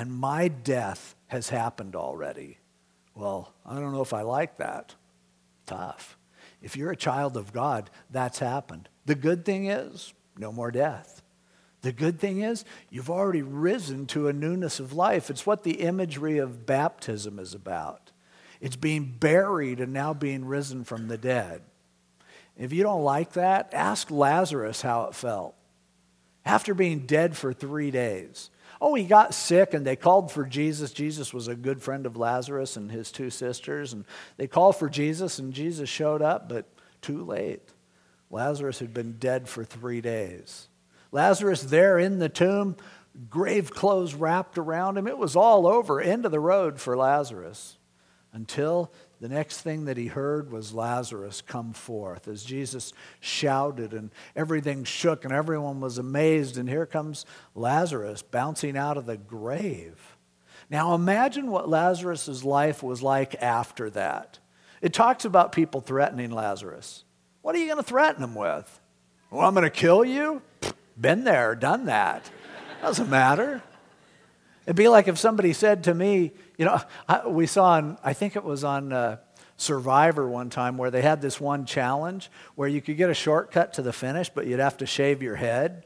and 0.00 0.10
my 0.10 0.48
death 0.48 1.14
has 1.26 1.50
happened 1.50 1.94
already. 1.94 2.56
Well, 3.14 3.52
I 3.66 3.78
don't 3.78 3.92
know 3.92 4.00
if 4.00 4.14
I 4.14 4.22
like 4.22 4.56
that. 4.56 4.94
Tough. 5.66 6.16
If 6.62 6.74
you're 6.74 6.90
a 6.90 6.96
child 6.96 7.36
of 7.36 7.52
God, 7.52 7.90
that's 8.10 8.38
happened. 8.38 8.88
The 9.04 9.14
good 9.14 9.44
thing 9.44 9.66
is, 9.66 10.14
no 10.38 10.52
more 10.52 10.70
death. 10.70 11.20
The 11.82 11.92
good 11.92 12.18
thing 12.18 12.40
is, 12.40 12.64
you've 12.88 13.10
already 13.10 13.42
risen 13.42 14.06
to 14.06 14.28
a 14.28 14.32
newness 14.32 14.80
of 14.80 14.94
life. 14.94 15.28
It's 15.28 15.44
what 15.44 15.64
the 15.64 15.82
imagery 15.82 16.38
of 16.38 16.64
baptism 16.64 17.38
is 17.38 17.52
about. 17.52 18.10
It's 18.58 18.76
being 18.76 19.04
buried 19.20 19.80
and 19.80 19.92
now 19.92 20.14
being 20.14 20.46
risen 20.46 20.84
from 20.84 21.08
the 21.08 21.18
dead. 21.18 21.60
If 22.56 22.72
you 22.72 22.82
don't 22.84 23.04
like 23.04 23.34
that, 23.34 23.74
ask 23.74 24.10
Lazarus 24.10 24.80
how 24.80 25.04
it 25.08 25.14
felt. 25.14 25.56
After 26.46 26.72
being 26.72 27.00
dead 27.00 27.36
for 27.36 27.52
three 27.52 27.90
days, 27.90 28.48
Oh, 28.80 28.94
he 28.94 29.04
got 29.04 29.34
sick 29.34 29.74
and 29.74 29.86
they 29.86 29.96
called 29.96 30.32
for 30.32 30.44
Jesus. 30.44 30.92
Jesus 30.92 31.34
was 31.34 31.48
a 31.48 31.54
good 31.54 31.82
friend 31.82 32.06
of 32.06 32.16
Lazarus 32.16 32.76
and 32.76 32.90
his 32.90 33.12
two 33.12 33.28
sisters. 33.28 33.92
And 33.92 34.04
they 34.38 34.46
called 34.46 34.76
for 34.76 34.88
Jesus 34.88 35.38
and 35.38 35.52
Jesus 35.52 35.88
showed 35.88 36.22
up, 36.22 36.48
but 36.48 36.66
too 37.02 37.24
late. 37.24 37.68
Lazarus 38.30 38.78
had 38.78 38.94
been 38.94 39.18
dead 39.18 39.48
for 39.48 39.64
three 39.64 40.00
days. 40.00 40.68
Lazarus 41.12 41.62
there 41.62 41.98
in 41.98 42.20
the 42.20 42.28
tomb, 42.28 42.76
grave 43.28 43.70
clothes 43.72 44.14
wrapped 44.14 44.56
around 44.56 44.96
him. 44.96 45.06
It 45.06 45.18
was 45.18 45.36
all 45.36 45.66
over, 45.66 46.00
end 46.00 46.24
of 46.24 46.30
the 46.30 46.40
road 46.40 46.80
for 46.80 46.96
Lazarus 46.96 47.76
until 48.32 48.92
the 49.20 49.28
next 49.28 49.60
thing 49.60 49.84
that 49.84 49.98
he 49.98 50.06
heard 50.06 50.50
was 50.50 50.72
Lazarus 50.72 51.42
come 51.42 51.74
forth 51.74 52.26
as 52.26 52.42
Jesus 52.42 52.94
shouted 53.20 53.92
and 53.92 54.10
everything 54.34 54.82
shook 54.84 55.24
and 55.24 55.32
everyone 55.32 55.80
was 55.80 55.98
amazed. 55.98 56.56
And 56.56 56.68
here 56.68 56.86
comes 56.86 57.26
Lazarus 57.54 58.22
bouncing 58.22 58.78
out 58.78 58.96
of 58.96 59.04
the 59.04 59.18
grave. 59.18 60.16
Now 60.70 60.94
imagine 60.94 61.50
what 61.50 61.68
Lazarus' 61.68 62.44
life 62.44 62.82
was 62.82 63.02
like 63.02 63.34
after 63.42 63.90
that. 63.90 64.38
It 64.80 64.94
talks 64.94 65.26
about 65.26 65.52
people 65.52 65.82
threatening 65.82 66.30
Lazarus. 66.30 67.04
What 67.42 67.54
are 67.54 67.58
you 67.58 67.66
going 67.66 67.76
to 67.76 67.82
threaten 67.82 68.24
him 68.24 68.34
with? 68.34 68.80
Well, 69.30 69.46
I'm 69.46 69.52
going 69.52 69.64
to 69.64 69.70
kill 69.70 70.02
you? 70.02 70.40
Been 70.98 71.24
there, 71.24 71.54
done 71.54 71.86
that. 71.86 72.30
Doesn't 72.80 73.10
matter. 73.10 73.62
It'd 74.66 74.76
be 74.76 74.88
like 74.88 75.08
if 75.08 75.18
somebody 75.18 75.52
said 75.52 75.84
to 75.84 75.94
me, 75.94 76.32
you 76.58 76.64
know, 76.64 76.80
I, 77.08 77.26
we 77.26 77.46
saw 77.46 77.72
on, 77.72 77.98
I 78.04 78.12
think 78.12 78.36
it 78.36 78.44
was 78.44 78.62
on 78.62 78.92
uh, 78.92 79.16
Survivor 79.56 80.28
one 80.28 80.48
time 80.48 80.78
where 80.78 80.90
they 80.90 81.02
had 81.02 81.20
this 81.20 81.40
one 81.40 81.66
challenge 81.66 82.30
where 82.54 82.68
you 82.68 82.80
could 82.80 82.96
get 82.96 83.10
a 83.10 83.14
shortcut 83.14 83.74
to 83.74 83.82
the 83.82 83.92
finish, 83.92 84.30
but 84.30 84.46
you'd 84.46 84.60
have 84.60 84.78
to 84.78 84.86
shave 84.86 85.22
your 85.22 85.36
head. 85.36 85.84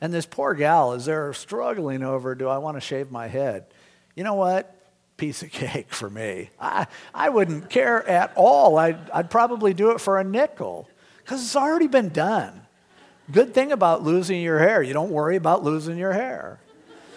And 0.00 0.12
this 0.12 0.24
poor 0.26 0.54
gal 0.54 0.94
is 0.94 1.04
there 1.04 1.32
struggling 1.34 2.02
over, 2.02 2.34
do 2.34 2.48
I 2.48 2.58
want 2.58 2.76
to 2.76 2.80
shave 2.80 3.10
my 3.10 3.26
head? 3.26 3.66
You 4.14 4.24
know 4.24 4.34
what? 4.34 4.74
Piece 5.16 5.42
of 5.42 5.50
cake 5.52 5.92
for 5.92 6.08
me. 6.08 6.50
I, 6.58 6.86
I 7.14 7.28
wouldn't 7.28 7.68
care 7.68 8.06
at 8.08 8.32
all. 8.36 8.78
I'd, 8.78 9.10
I'd 9.10 9.30
probably 9.30 9.74
do 9.74 9.90
it 9.90 10.00
for 10.00 10.18
a 10.18 10.24
nickel 10.24 10.88
because 11.18 11.42
it's 11.42 11.56
already 11.56 11.88
been 11.88 12.08
done. 12.08 12.62
Good 13.30 13.54
thing 13.54 13.70
about 13.70 14.02
losing 14.02 14.40
your 14.40 14.58
hair, 14.58 14.82
you 14.82 14.92
don't 14.92 15.10
worry 15.10 15.36
about 15.36 15.62
losing 15.62 15.96
your 15.96 16.12
hair. 16.12 16.58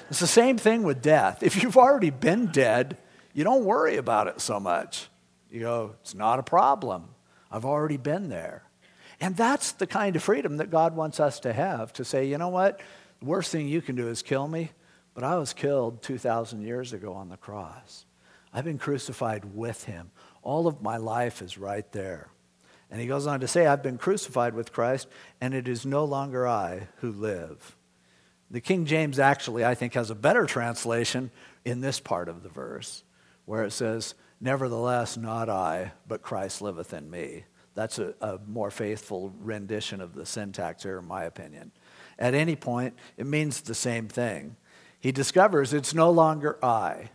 It's 0.09 0.19
the 0.19 0.27
same 0.27 0.57
thing 0.57 0.83
with 0.83 1.01
death. 1.01 1.43
If 1.43 1.61
you've 1.61 1.77
already 1.77 2.09
been 2.09 2.47
dead, 2.47 2.97
you 3.33 3.43
don't 3.43 3.65
worry 3.65 3.97
about 3.97 4.27
it 4.27 4.41
so 4.41 4.59
much. 4.59 5.07
You 5.49 5.61
go, 5.61 5.95
it's 6.01 6.15
not 6.15 6.39
a 6.39 6.43
problem. 6.43 7.09
I've 7.51 7.65
already 7.65 7.97
been 7.97 8.29
there. 8.29 8.63
And 9.19 9.37
that's 9.37 9.71
the 9.73 9.87
kind 9.87 10.15
of 10.15 10.23
freedom 10.23 10.57
that 10.57 10.69
God 10.69 10.95
wants 10.95 11.19
us 11.19 11.39
to 11.41 11.53
have 11.53 11.93
to 11.93 12.05
say, 12.05 12.27
you 12.27 12.37
know 12.37 12.49
what? 12.49 12.81
The 13.19 13.25
worst 13.25 13.51
thing 13.51 13.67
you 13.67 13.81
can 13.81 13.95
do 13.95 14.07
is 14.07 14.21
kill 14.21 14.47
me, 14.47 14.71
but 15.13 15.23
I 15.23 15.37
was 15.37 15.53
killed 15.53 16.01
2,000 16.01 16.61
years 16.61 16.93
ago 16.93 17.13
on 17.13 17.29
the 17.29 17.37
cross. 17.37 18.05
I've 18.51 18.65
been 18.65 18.77
crucified 18.77 19.55
with 19.55 19.85
him. 19.85 20.11
All 20.41 20.67
of 20.67 20.81
my 20.81 20.97
life 20.97 21.41
is 21.41 21.57
right 21.57 21.89
there. 21.91 22.29
And 22.91 22.99
he 22.99 23.07
goes 23.07 23.25
on 23.25 23.39
to 23.39 23.47
say, 23.47 23.65
I've 23.65 23.81
been 23.81 23.97
crucified 23.97 24.53
with 24.53 24.73
Christ, 24.73 25.07
and 25.39 25.53
it 25.53 25.67
is 25.67 25.85
no 25.85 26.03
longer 26.05 26.47
I 26.47 26.89
who 26.97 27.11
live 27.11 27.75
the 28.53 28.61
King 28.61 28.85
James 28.85 29.17
actually, 29.17 29.65
I 29.65 29.73
think, 29.73 29.95
has 29.95 30.11
a 30.11 30.15
better 30.15 30.45
translation 30.45 31.31
in 31.65 31.81
this 31.81 31.99
part 31.99 32.29
of 32.29 32.43
the 32.43 32.49
verse 32.49 33.03
where 33.45 33.63
it 33.63 33.71
says, 33.71 34.13
Nevertheless, 34.39 35.17
not 35.17 35.49
I, 35.49 35.93
but 36.07 36.21
Christ 36.21 36.61
liveth 36.61 36.93
in 36.93 37.09
me. 37.09 37.45
That's 37.73 37.97
a, 37.97 38.13
a, 38.21 38.37
more 38.45 38.69
faithful 38.69 39.33
rendition 39.39 40.01
of 40.01 40.13
the 40.13 40.25
syntax 40.25 40.83
here, 40.83 40.99
in 40.99 41.07
my 41.07 41.23
opinion. 41.23 41.71
At 42.19 42.35
any 42.35 42.55
point, 42.55 42.93
it 43.17 43.25
means 43.25 43.61
the 43.61 43.73
same 43.73 44.07
thing. 44.07 44.55
He 44.99 45.11
discovers 45.11 45.73
it's 45.73 45.95
no 45.95 46.11
longer 46.11 46.63
I. 46.63 47.09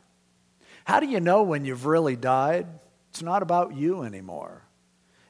How 0.86 0.98
do 0.98 1.06
you 1.06 1.20
know 1.20 1.44
when 1.44 1.64
you've 1.64 1.86
really 1.86 2.16
died? 2.16 2.66
It's 3.10 3.22
not 3.22 3.42
about 3.42 3.76
you 3.76 4.02
anymore. 4.02 4.64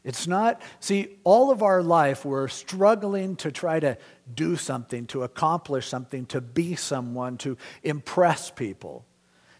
It's 0.09 0.27
not, 0.27 0.62
see, 0.81 1.19
all 1.23 1.50
of 1.50 1.62
our 1.62 1.83
life 1.83 2.25
we're 2.25 2.49
struggling 2.49 3.37
to 3.37 3.53
try 3.53 3.79
to 3.79 3.99
do 4.35 4.57
something, 4.57 5.05
to 5.09 5.23
accomplish 5.23 5.87
something, 5.87 6.25
to 6.27 6.41
be 6.41 6.77
someone, 6.77 7.37
to 7.38 7.59
impress 7.83 8.50
people. 8.50 9.05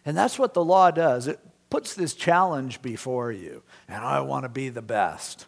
And 0.07 0.17
that's 0.17 0.39
what 0.39 0.55
the 0.55 0.65
law 0.65 0.91
does. 0.91 1.27
It 1.27 1.39
puts 1.69 1.93
this 1.93 2.15
challenge 2.15 2.81
before 2.81 3.31
you, 3.31 3.63
and 3.89 4.03
I 4.03 4.23
want 4.23 4.45
to 4.45 4.49
be 4.49 4.71
the 4.71 4.81
best. 4.81 5.45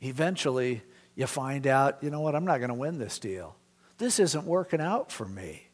Eventually, 0.00 0.82
you 1.14 1.28
find 1.28 1.64
out, 1.64 2.02
you 2.02 2.10
know 2.10 2.20
what, 2.20 2.34
I'm 2.34 2.44
not 2.44 2.58
going 2.58 2.70
to 2.70 2.74
win 2.74 2.98
this 2.98 3.20
deal. 3.20 3.54
This 3.98 4.18
isn't 4.18 4.44
working 4.44 4.80
out 4.80 5.12
for 5.12 5.26
me. 5.26 5.68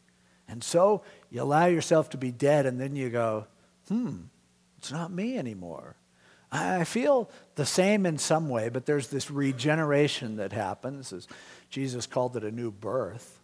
And 0.47 0.63
so 0.63 1.05
you 1.31 1.41
allow 1.41 1.65
yourself 1.65 2.11
to 2.11 2.19
be 2.19 2.31
dead, 2.31 2.67
and 2.67 2.79
then 2.79 2.97
you 2.97 3.09
go, 3.09 3.47
hmm, 3.89 4.25
it's 4.77 4.93
not 4.93 5.11
me 5.11 5.39
anymore. 5.39 5.97
I 6.53 6.85
feel 6.85 7.31
the 7.55 7.67
same 7.67 8.07
in 8.07 8.19
some 8.19 8.49
way, 8.49 8.69
but 8.69 8.87
there's 8.87 9.09
this 9.09 9.31
regeneration 9.31 10.37
that 10.37 10.53
happens, 10.53 11.13
as 11.13 11.29
Jesus 11.71 12.07
called 12.07 12.37
it 12.37 12.45
a 12.45 12.51
new 12.51 12.71
birth. 12.71 13.41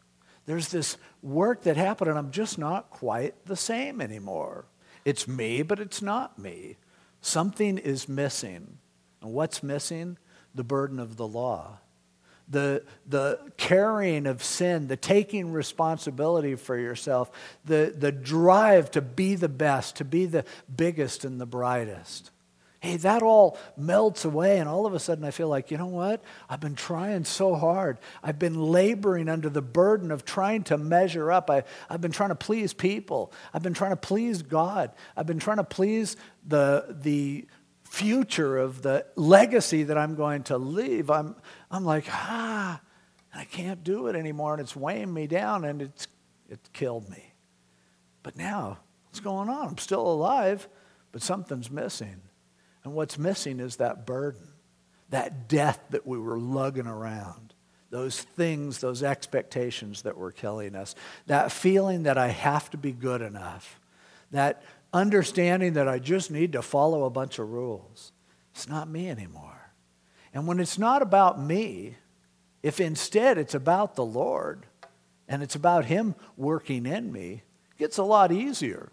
There's 0.46 0.68
this 0.68 0.96
work 1.22 1.64
that 1.64 1.76
happened, 1.76 2.08
and 2.08 2.18
I'm 2.18 2.30
just 2.30 2.58
not 2.58 2.90
quite 2.90 3.44
the 3.44 3.56
same 3.56 4.00
anymore. 4.00 4.64
It's 5.04 5.28
me, 5.28 5.62
but 5.62 5.78
it's 5.78 6.00
not 6.00 6.38
me. 6.38 6.76
Something 7.20 7.76
is 7.76 8.08
missing. 8.08 8.78
And 9.20 9.32
what's 9.32 9.62
missing? 9.62 10.16
The 10.54 10.64
burden 10.64 10.98
of 10.98 11.16
the 11.16 11.28
law. 11.28 11.80
The, 12.48 12.82
the 13.06 13.38
carrying 13.58 14.26
of 14.26 14.42
sin, 14.42 14.86
the 14.86 14.96
taking 14.96 15.52
responsibility 15.52 16.54
for 16.54 16.78
yourself, 16.78 17.30
the, 17.66 17.94
the 17.94 18.10
drive 18.10 18.90
to 18.92 19.02
be 19.02 19.34
the 19.34 19.50
best, 19.50 19.96
to 19.96 20.04
be 20.04 20.24
the 20.24 20.46
biggest 20.74 21.26
and 21.26 21.38
the 21.38 21.46
brightest. 21.46 22.30
Hey, 22.80 22.96
that 22.98 23.22
all 23.22 23.58
melts 23.76 24.24
away, 24.24 24.58
and 24.58 24.68
all 24.68 24.86
of 24.86 24.94
a 24.94 25.00
sudden 25.00 25.24
I 25.24 25.32
feel 25.32 25.48
like, 25.48 25.72
you 25.72 25.78
know 25.78 25.86
what? 25.86 26.22
I've 26.48 26.60
been 26.60 26.76
trying 26.76 27.24
so 27.24 27.56
hard. 27.56 27.98
I've 28.22 28.38
been 28.38 28.54
laboring 28.54 29.28
under 29.28 29.48
the 29.48 29.62
burden 29.62 30.12
of 30.12 30.24
trying 30.24 30.62
to 30.64 30.78
measure 30.78 31.32
up. 31.32 31.50
I, 31.50 31.64
I've 31.90 32.00
been 32.00 32.12
trying 32.12 32.28
to 32.28 32.36
please 32.36 32.72
people. 32.72 33.32
I've 33.52 33.64
been 33.64 33.74
trying 33.74 33.90
to 33.90 33.96
please 33.96 34.42
God. 34.42 34.92
I've 35.16 35.26
been 35.26 35.40
trying 35.40 35.56
to 35.56 35.64
please 35.64 36.16
the, 36.46 36.96
the 37.02 37.46
future 37.82 38.58
of 38.58 38.82
the 38.82 39.04
legacy 39.16 39.82
that 39.84 39.98
I'm 39.98 40.14
going 40.14 40.44
to 40.44 40.58
leave. 40.58 41.10
I'm, 41.10 41.34
I'm 41.72 41.84
like, 41.84 42.04
ah, 42.10 42.80
I 43.34 43.44
can't 43.44 43.82
do 43.82 44.06
it 44.06 44.14
anymore, 44.14 44.52
and 44.52 44.60
it's 44.60 44.76
weighing 44.76 45.12
me 45.12 45.26
down, 45.26 45.64
and 45.64 45.82
it's, 45.82 46.06
it 46.48 46.60
killed 46.72 47.10
me. 47.10 47.34
But 48.22 48.36
now, 48.36 48.78
what's 49.06 49.18
going 49.18 49.48
on? 49.48 49.68
I'm 49.68 49.78
still 49.78 50.06
alive, 50.06 50.68
but 51.10 51.22
something's 51.22 51.72
missing. 51.72 52.20
And 52.88 52.96
what's 52.96 53.18
missing 53.18 53.60
is 53.60 53.76
that 53.76 54.06
burden, 54.06 54.48
that 55.10 55.46
death 55.46 55.78
that 55.90 56.06
we 56.06 56.18
were 56.18 56.38
lugging 56.38 56.86
around, 56.86 57.52
those 57.90 58.22
things, 58.22 58.78
those 58.78 59.02
expectations 59.02 60.00
that 60.02 60.16
were 60.16 60.32
killing 60.32 60.74
us, 60.74 60.94
that 61.26 61.52
feeling 61.52 62.04
that 62.04 62.16
I 62.16 62.28
have 62.28 62.70
to 62.70 62.78
be 62.78 62.92
good 62.92 63.20
enough, 63.20 63.78
that 64.30 64.62
understanding 64.90 65.74
that 65.74 65.86
I 65.86 65.98
just 65.98 66.30
need 66.30 66.52
to 66.52 66.62
follow 66.62 67.04
a 67.04 67.10
bunch 67.10 67.38
of 67.38 67.50
rules. 67.50 68.10
It's 68.54 68.70
not 68.70 68.88
me 68.88 69.10
anymore. 69.10 69.70
And 70.32 70.46
when 70.46 70.58
it's 70.58 70.78
not 70.78 71.02
about 71.02 71.38
me, 71.38 71.96
if 72.62 72.80
instead 72.80 73.36
it's 73.36 73.54
about 73.54 73.96
the 73.96 74.04
Lord 74.06 74.64
and 75.28 75.42
it's 75.42 75.56
about 75.56 75.84
Him 75.84 76.14
working 76.38 76.86
in 76.86 77.12
me, 77.12 77.42
it 77.72 77.78
gets 77.78 77.98
a 77.98 78.02
lot 78.02 78.32
easier. 78.32 78.88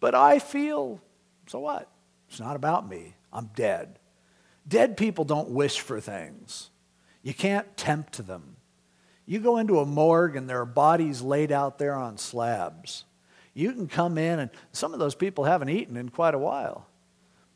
But 0.00 0.14
I 0.14 0.38
feel, 0.38 1.00
so 1.46 1.60
what? 1.60 1.90
It's 2.28 2.40
not 2.40 2.56
about 2.56 2.88
me. 2.88 3.14
I'm 3.32 3.50
dead. 3.54 3.98
Dead 4.66 4.96
people 4.96 5.24
don't 5.24 5.50
wish 5.50 5.80
for 5.80 6.00
things. 6.00 6.70
You 7.22 7.34
can't 7.34 7.76
tempt 7.76 8.26
them. 8.26 8.56
You 9.26 9.40
go 9.40 9.58
into 9.58 9.80
a 9.80 9.86
morgue 9.86 10.36
and 10.36 10.48
there 10.48 10.60
are 10.60 10.66
bodies 10.66 11.22
laid 11.22 11.50
out 11.50 11.78
there 11.78 11.94
on 11.94 12.18
slabs. 12.18 13.04
You 13.54 13.72
can 13.72 13.88
come 13.88 14.18
in, 14.18 14.38
and 14.38 14.50
some 14.72 14.92
of 14.92 14.98
those 14.98 15.14
people 15.14 15.44
haven't 15.44 15.70
eaten 15.70 15.96
in 15.96 16.10
quite 16.10 16.34
a 16.34 16.38
while. 16.38 16.86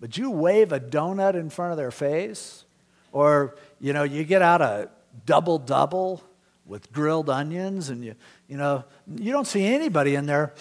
But 0.01 0.17
you 0.17 0.31
wave 0.31 0.73
a 0.73 0.81
donut 0.81 1.35
in 1.35 1.51
front 1.51 1.73
of 1.73 1.77
their 1.77 1.91
face, 1.91 2.65
or 3.13 3.55
you 3.81 3.93
know, 3.93 4.03
you 4.03 4.25
get 4.25 4.41
out 4.41 4.63
a 4.63 4.89
double 5.27 5.59
double 5.59 6.23
with 6.65 6.91
grilled 6.91 7.29
onions, 7.29 7.91
and 7.91 8.03
you, 8.03 8.15
you 8.49 8.57
know, 8.57 8.85
you 9.15 9.31
don't 9.31 9.47
see 9.47 9.67
anybody 9.67 10.15
in 10.15 10.25
there. 10.25 10.55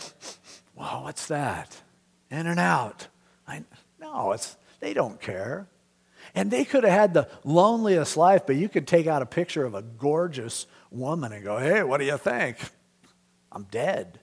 Wow, 0.75 1.03
what's 1.03 1.27
that? 1.27 1.81
In-N-Out. 2.29 3.07
I, 3.47 3.63
no, 3.99 4.31
it's, 4.31 4.55
they 4.79 4.93
don't 4.93 5.19
care. 5.19 5.67
And 6.35 6.51
they 6.51 6.65
could 6.65 6.83
have 6.83 6.93
had 6.93 7.13
the 7.13 7.27
loneliest 7.43 8.17
life, 8.17 8.45
but 8.45 8.55
you 8.55 8.69
could 8.69 8.87
take 8.87 9.07
out 9.07 9.21
a 9.21 9.25
picture 9.25 9.65
of 9.65 9.73
a 9.73 9.81
gorgeous 9.81 10.67
woman 10.91 11.31
and 11.31 11.43
go, 11.43 11.57
hey, 11.57 11.83
what 11.83 11.99
do 11.99 12.05
you 12.05 12.17
think? 12.17 12.57
I'm 13.51 13.63
dead. 13.63 14.19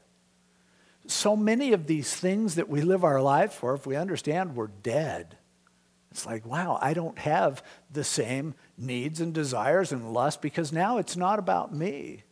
So 1.06 1.36
many 1.36 1.72
of 1.72 1.86
these 1.86 2.14
things 2.14 2.56
that 2.56 2.68
we 2.68 2.80
live 2.82 3.04
our 3.04 3.20
life 3.20 3.52
for, 3.52 3.74
if 3.74 3.86
we 3.86 3.96
understand 3.96 4.56
we're 4.56 4.68
dead, 4.68 5.36
it's 6.10 6.26
like, 6.26 6.46
wow, 6.46 6.78
I 6.80 6.94
don't 6.94 7.18
have 7.18 7.62
the 7.90 8.04
same 8.04 8.54
needs 8.78 9.20
and 9.20 9.34
desires 9.34 9.92
and 9.92 10.12
lust 10.12 10.40
because 10.40 10.72
now 10.72 10.98
it's 10.98 11.16
not 11.16 11.38
about 11.38 11.74
me. 11.74 12.22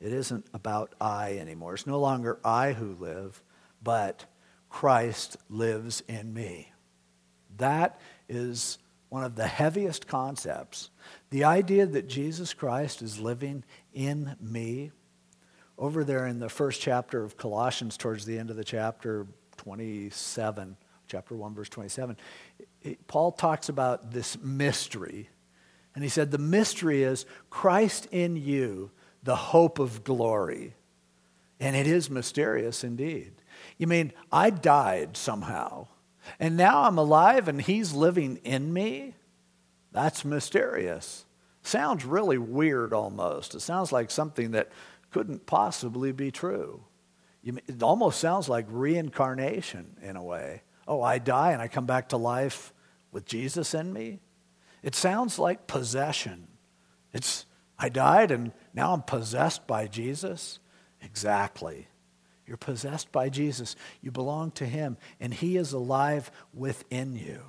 It 0.00 0.12
isn't 0.12 0.46
about 0.54 0.94
I 1.00 1.38
anymore. 1.38 1.74
It's 1.74 1.86
no 1.86 1.98
longer 1.98 2.38
I 2.44 2.72
who 2.72 2.96
live, 2.98 3.42
but 3.82 4.24
Christ 4.68 5.36
lives 5.48 6.02
in 6.08 6.32
me. 6.32 6.71
That 7.58 8.00
is 8.28 8.78
one 9.08 9.24
of 9.24 9.36
the 9.36 9.46
heaviest 9.46 10.06
concepts. 10.06 10.90
The 11.30 11.44
idea 11.44 11.86
that 11.86 12.08
Jesus 12.08 12.54
Christ 12.54 13.02
is 13.02 13.20
living 13.20 13.64
in 13.92 14.36
me. 14.40 14.92
over 15.78 16.04
there 16.04 16.26
in 16.26 16.38
the 16.38 16.48
first 16.48 16.80
chapter 16.80 17.24
of 17.24 17.36
Colossians, 17.36 17.96
towards 17.96 18.24
the 18.24 18.38
end 18.38 18.50
of 18.50 18.56
the 18.56 18.64
chapter 18.64 19.26
27, 19.56 20.76
chapter 21.08 21.34
1, 21.34 21.54
verse 21.54 21.68
27, 21.68 22.16
it, 22.82 23.06
Paul 23.06 23.32
talks 23.32 23.68
about 23.68 24.12
this 24.12 24.38
mystery. 24.38 25.28
And 25.94 26.02
he 26.02 26.10
said, 26.10 26.30
The 26.30 26.38
mystery 26.38 27.02
is 27.02 27.26
Christ 27.50 28.06
in 28.10 28.36
you, 28.36 28.90
the 29.22 29.36
hope 29.36 29.78
of 29.78 30.04
glory. 30.04 30.74
And 31.60 31.76
it 31.76 31.86
is 31.86 32.10
mysterious 32.10 32.82
indeed. 32.82 33.32
You 33.78 33.86
mean, 33.86 34.12
I 34.30 34.50
died 34.50 35.16
somehow, 35.16 35.88
and 36.38 36.56
now 36.56 36.82
I'm 36.82 36.98
alive 36.98 37.48
and 37.48 37.60
he's 37.60 37.92
living 37.92 38.38
in 38.44 38.72
me? 38.72 39.14
That's 39.92 40.24
mysterious. 40.24 41.24
Sounds 41.62 42.04
really 42.04 42.38
weird 42.38 42.92
almost. 42.92 43.54
It 43.54 43.60
sounds 43.60 43.92
like 43.92 44.10
something 44.10 44.52
that 44.52 44.70
couldn't 45.10 45.46
possibly 45.46 46.12
be 46.12 46.30
true. 46.30 46.84
it 47.44 47.82
almost 47.82 48.18
sounds 48.18 48.48
like 48.48 48.66
reincarnation 48.68 49.96
in 50.02 50.16
a 50.16 50.22
way. 50.22 50.62
Oh, 50.88 51.02
I 51.02 51.18
die 51.18 51.52
and 51.52 51.62
I 51.62 51.68
come 51.68 51.86
back 51.86 52.08
to 52.08 52.16
life 52.16 52.72
with 53.12 53.26
Jesus 53.26 53.74
in 53.74 53.92
me? 53.92 54.20
It 54.82 54.94
sounds 54.94 55.38
like 55.38 55.66
possession. 55.66 56.48
It's, 57.12 57.46
I 57.78 57.88
died 57.88 58.30
and 58.30 58.52
now 58.74 58.92
I'm 58.92 59.02
possessed 59.02 59.66
by 59.66 59.86
Jesus? 59.86 60.58
Exactly. 61.00 61.88
You're 62.46 62.56
possessed 62.56 63.12
by 63.12 63.28
Jesus. 63.28 63.76
You 64.00 64.10
belong 64.10 64.50
to 64.52 64.66
Him, 64.66 64.96
and 65.20 65.32
He 65.32 65.56
is 65.56 65.72
alive 65.72 66.30
within 66.52 67.16
you. 67.16 67.40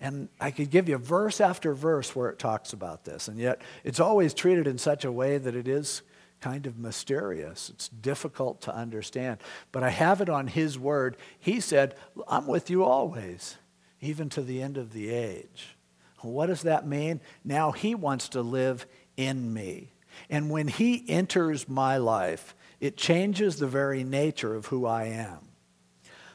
And 0.00 0.28
I 0.40 0.50
could 0.50 0.70
give 0.70 0.88
you 0.88 0.98
verse 0.98 1.40
after 1.40 1.74
verse 1.74 2.16
where 2.16 2.28
it 2.28 2.38
talks 2.38 2.72
about 2.72 3.04
this, 3.04 3.28
and 3.28 3.38
yet 3.38 3.62
it's 3.84 4.00
always 4.00 4.34
treated 4.34 4.66
in 4.66 4.78
such 4.78 5.04
a 5.04 5.12
way 5.12 5.38
that 5.38 5.54
it 5.54 5.68
is 5.68 6.02
kind 6.40 6.66
of 6.66 6.76
mysterious. 6.76 7.70
It's 7.70 7.88
difficult 7.88 8.60
to 8.62 8.74
understand. 8.74 9.38
But 9.70 9.84
I 9.84 9.90
have 9.90 10.20
it 10.20 10.28
on 10.28 10.48
His 10.48 10.76
word. 10.78 11.16
He 11.38 11.60
said, 11.60 11.94
I'm 12.26 12.48
with 12.48 12.68
you 12.68 12.84
always, 12.84 13.56
even 14.00 14.28
to 14.30 14.42
the 14.42 14.60
end 14.60 14.76
of 14.76 14.92
the 14.92 15.10
age. 15.10 15.76
What 16.18 16.46
does 16.46 16.62
that 16.62 16.86
mean? 16.86 17.20
Now 17.44 17.70
He 17.70 17.94
wants 17.94 18.28
to 18.30 18.42
live 18.42 18.86
in 19.16 19.54
me. 19.54 19.92
And 20.28 20.50
when 20.50 20.66
He 20.66 21.04
enters 21.08 21.68
my 21.68 21.96
life, 21.96 22.56
it 22.82 22.96
changes 22.96 23.56
the 23.56 23.68
very 23.68 24.02
nature 24.02 24.56
of 24.56 24.66
who 24.66 24.86
I 24.86 25.04
am. 25.04 25.38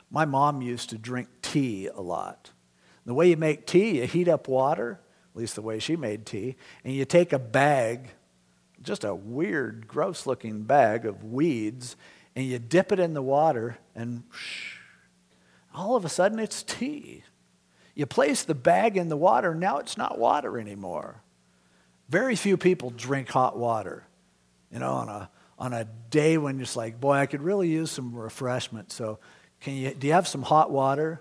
My 0.10 0.24
mom 0.24 0.62
used 0.62 0.90
to 0.92 0.98
drink 0.98 1.28
tea 1.42 1.88
a 1.88 2.00
lot. 2.00 2.52
The 3.06 3.14
way 3.14 3.30
you 3.30 3.36
make 3.36 3.68
tea, 3.68 4.00
you 4.00 4.08
heat 4.08 4.30
up 4.30 4.48
water, 4.48 5.02
at 5.34 5.38
least 5.38 5.56
the 5.56 5.62
way 5.62 5.78
she 5.78 5.98
made 5.98 6.26
tea, 6.26 6.56
and 6.86 6.94
you 6.94 7.04
take 7.04 7.34
a 7.34 7.38
bag, 7.38 8.12
just 8.82 9.04
a 9.04 9.14
weird, 9.14 9.90
gross 9.90 10.26
looking 10.26 10.64
bag 10.64 11.06
of 11.06 11.22
weeds, 11.22 11.98
and 12.34 12.46
you 12.46 12.60
dip 12.60 12.94
it 12.94 13.00
in 13.02 13.14
the 13.14 13.22
water, 13.22 13.78
and 13.94 14.24
shh, 14.32 14.78
all 15.76 15.98
of 15.98 16.06
a 16.06 16.10
sudden 16.10 16.40
it's 16.40 16.64
tea. 16.64 17.26
You 17.94 18.06
place 18.06 18.44
the 18.44 18.56
bag 18.56 18.96
in 18.96 19.10
the 19.10 19.18
water, 19.18 19.54
now 19.54 19.80
it's 19.80 19.98
not 19.98 20.18
water 20.18 20.58
anymore. 20.58 21.24
Very 22.08 22.38
few 22.38 22.56
people 22.56 22.90
drink 22.90 23.28
hot 23.28 23.58
water. 23.58 24.06
You 24.72 24.80
know, 24.80 24.94
on 24.94 25.10
a 25.10 25.30
on 25.60 25.74
a 25.74 25.86
day 26.10 26.38
when 26.38 26.60
it's 26.62 26.76
like, 26.76 27.00
boy, 27.00 27.14
I 27.14 27.26
could 27.26 27.42
really 27.42 27.70
use 27.70 27.92
some 27.92 28.16
refreshment. 28.16 28.92
So, 28.92 29.20
can 29.62 29.74
you, 29.76 29.94
do 29.94 30.08
you 30.08 30.14
have 30.14 30.28
some 30.28 30.44
hot 30.44 30.72
water? 30.72 31.20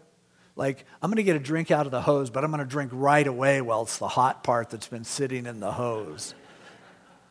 Like, 0.57 0.85
I'm 1.03 1.11
going 1.11 1.17
to 1.17 1.23
get 1.23 1.37
a 1.37 1.41
drink 1.41 1.71
out 1.71 1.87
of 1.87 1.93
the 1.93 2.01
hose, 2.01 2.31
but 2.31 2.45
I'm 2.45 2.51
going 2.51 2.63
to 2.63 2.71
drink 2.71 2.91
right 2.95 3.27
away 3.27 3.61
while 3.61 3.83
it's 3.83 3.99
the 3.99 4.09
hot 4.09 4.43
part 4.43 4.71
that's 4.71 4.89
been 4.89 5.05
sitting 5.05 5.47
in 5.47 5.61
the 5.61 5.73
hose. 5.73 6.35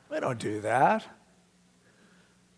We 0.09 0.19
don't 0.19 0.39
do 0.39 0.61
that. 0.61 1.05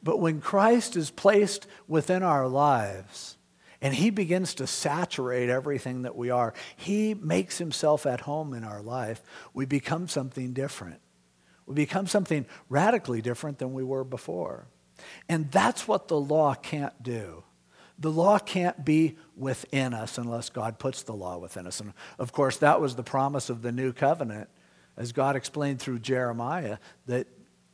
But 0.03 0.19
when 0.19 0.41
Christ 0.41 0.95
is 0.95 1.09
placed 1.09 1.67
within 1.87 2.23
our 2.23 2.47
lives 2.47 3.37
and 3.81 3.93
he 3.93 4.09
begins 4.09 4.53
to 4.55 4.67
saturate 4.67 5.49
everything 5.49 6.03
that 6.03 6.15
we 6.15 6.29
are, 6.29 6.53
he 6.75 7.13
makes 7.13 7.57
himself 7.57 8.05
at 8.05 8.21
home 8.21 8.53
in 8.53 8.63
our 8.63 8.81
life, 8.81 9.21
we 9.53 9.65
become 9.65 10.07
something 10.07 10.53
different. 10.53 10.99
We 11.67 11.75
become 11.75 12.07
something 12.07 12.45
radically 12.69 13.21
different 13.21 13.59
than 13.59 13.73
we 13.73 13.83
were 13.83 14.03
before. 14.03 14.67
And 15.29 15.51
that's 15.51 15.87
what 15.87 16.07
the 16.07 16.19
law 16.19 16.55
can't 16.55 17.03
do. 17.03 17.43
The 17.99 18.11
law 18.11 18.39
can't 18.39 18.85
be 18.85 19.17
within 19.35 19.93
us 19.93 20.17
unless 20.17 20.49
God 20.49 20.79
puts 20.79 21.03
the 21.03 21.13
law 21.13 21.37
within 21.37 21.67
us. 21.67 21.79
And 21.79 21.93
of 22.17 22.31
course, 22.31 22.57
that 22.57 22.79
was 22.79 22.95
the 22.95 23.03
promise 23.03 23.49
of 23.49 23.61
the 23.61 23.71
new 23.71 23.91
covenant, 23.91 24.49
as 24.95 25.11
God 25.11 25.35
explained 25.35 25.79
through 25.79 25.99
Jeremiah, 25.99 26.77
that 27.07 27.27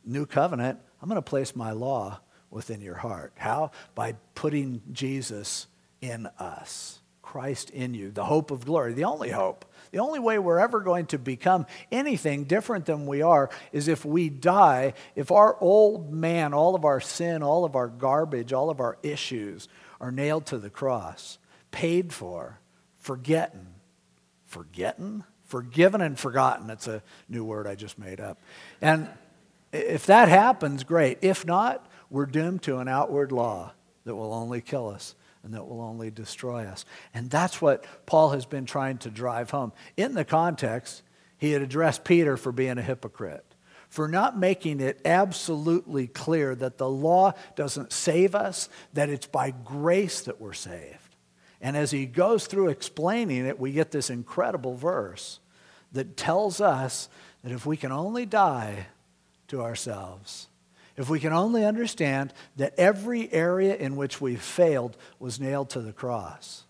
new 0.04 0.26
covenant, 0.26 0.78
I'm 1.00 1.08
going 1.08 1.16
to 1.16 1.22
place 1.22 1.54
my 1.54 1.72
law 1.72 2.20
within 2.50 2.80
your 2.80 2.96
heart. 2.96 3.32
How? 3.36 3.70
By 3.94 4.14
putting 4.34 4.82
Jesus 4.92 5.66
in 6.00 6.26
us, 6.38 7.00
Christ 7.22 7.70
in 7.70 7.94
you, 7.94 8.10
the 8.10 8.24
hope 8.24 8.50
of 8.50 8.64
glory, 8.64 8.92
the 8.92 9.04
only 9.04 9.30
hope 9.30 9.64
the 9.94 10.00
only 10.00 10.18
way 10.18 10.40
we're 10.40 10.58
ever 10.58 10.80
going 10.80 11.06
to 11.06 11.18
become 11.20 11.66
anything 11.92 12.46
different 12.46 12.84
than 12.84 13.06
we 13.06 13.22
are 13.22 13.48
is 13.70 13.86
if 13.86 14.04
we 14.04 14.28
die, 14.28 14.94
if 15.14 15.30
our 15.30 15.56
old 15.60 16.12
man, 16.12 16.52
all 16.52 16.74
of 16.74 16.84
our 16.84 17.00
sin, 17.00 17.44
all 17.44 17.64
of 17.64 17.76
our 17.76 17.86
garbage, 17.86 18.52
all 18.52 18.70
of 18.70 18.80
our 18.80 18.98
issues 19.04 19.68
are 20.00 20.10
nailed 20.10 20.46
to 20.46 20.58
the 20.58 20.68
cross, 20.68 21.38
paid 21.70 22.12
for, 22.12 22.58
forgotten. 22.96 23.68
Forgotten? 24.46 25.22
Forgiven 25.44 26.00
and 26.00 26.18
forgotten. 26.18 26.70
It's 26.70 26.88
a 26.88 27.00
new 27.28 27.44
word 27.44 27.68
I 27.68 27.76
just 27.76 27.96
made 27.96 28.18
up. 28.18 28.40
And 28.80 29.08
if 29.70 30.06
that 30.06 30.26
happens, 30.26 30.82
great. 30.82 31.18
If 31.22 31.46
not, 31.46 31.86
we're 32.10 32.26
doomed 32.26 32.62
to 32.64 32.78
an 32.78 32.88
outward 32.88 33.30
law 33.30 33.74
that 34.06 34.16
will 34.16 34.34
only 34.34 34.60
kill 34.60 34.88
us 34.88 35.14
and 35.44 35.54
that 35.54 35.68
will 35.68 35.82
only 35.82 36.10
destroy 36.10 36.64
us. 36.64 36.84
And 37.12 37.30
that's 37.30 37.60
what 37.60 37.84
Paul 38.06 38.30
has 38.30 38.46
been 38.46 38.64
trying 38.64 38.98
to 38.98 39.10
drive 39.10 39.50
home. 39.50 39.72
In 39.96 40.14
the 40.14 40.24
context, 40.24 41.02
he 41.36 41.52
had 41.52 41.62
addressed 41.62 42.04
Peter 42.04 42.36
for 42.36 42.50
being 42.50 42.78
a 42.78 42.82
hypocrite, 42.82 43.44
for 43.88 44.08
not 44.08 44.38
making 44.38 44.80
it 44.80 45.00
absolutely 45.04 46.06
clear 46.06 46.54
that 46.54 46.78
the 46.78 46.88
law 46.88 47.32
doesn't 47.54 47.92
save 47.92 48.34
us, 48.34 48.68
that 48.94 49.10
it's 49.10 49.26
by 49.26 49.50
grace 49.50 50.22
that 50.22 50.40
we're 50.40 50.54
saved. 50.54 51.16
And 51.60 51.76
as 51.76 51.90
he 51.90 52.06
goes 52.06 52.46
through 52.46 52.68
explaining 52.68 53.46
it, 53.46 53.60
we 53.60 53.72
get 53.72 53.90
this 53.90 54.10
incredible 54.10 54.74
verse 54.74 55.40
that 55.92 56.16
tells 56.16 56.60
us 56.60 57.08
that 57.42 57.52
if 57.52 57.66
we 57.66 57.76
can 57.76 57.92
only 57.92 58.26
die 58.26 58.86
to 59.48 59.62
ourselves, 59.62 60.48
if 60.96 61.08
we 61.08 61.20
can 61.20 61.32
only 61.32 61.64
understand 61.64 62.32
that 62.56 62.74
every 62.78 63.32
area 63.32 63.74
in 63.74 63.96
which 63.96 64.20
we've 64.20 64.42
failed 64.42 64.96
was 65.18 65.40
nailed 65.40 65.70
to 65.70 65.80
the 65.80 65.92
cross. 65.92 66.64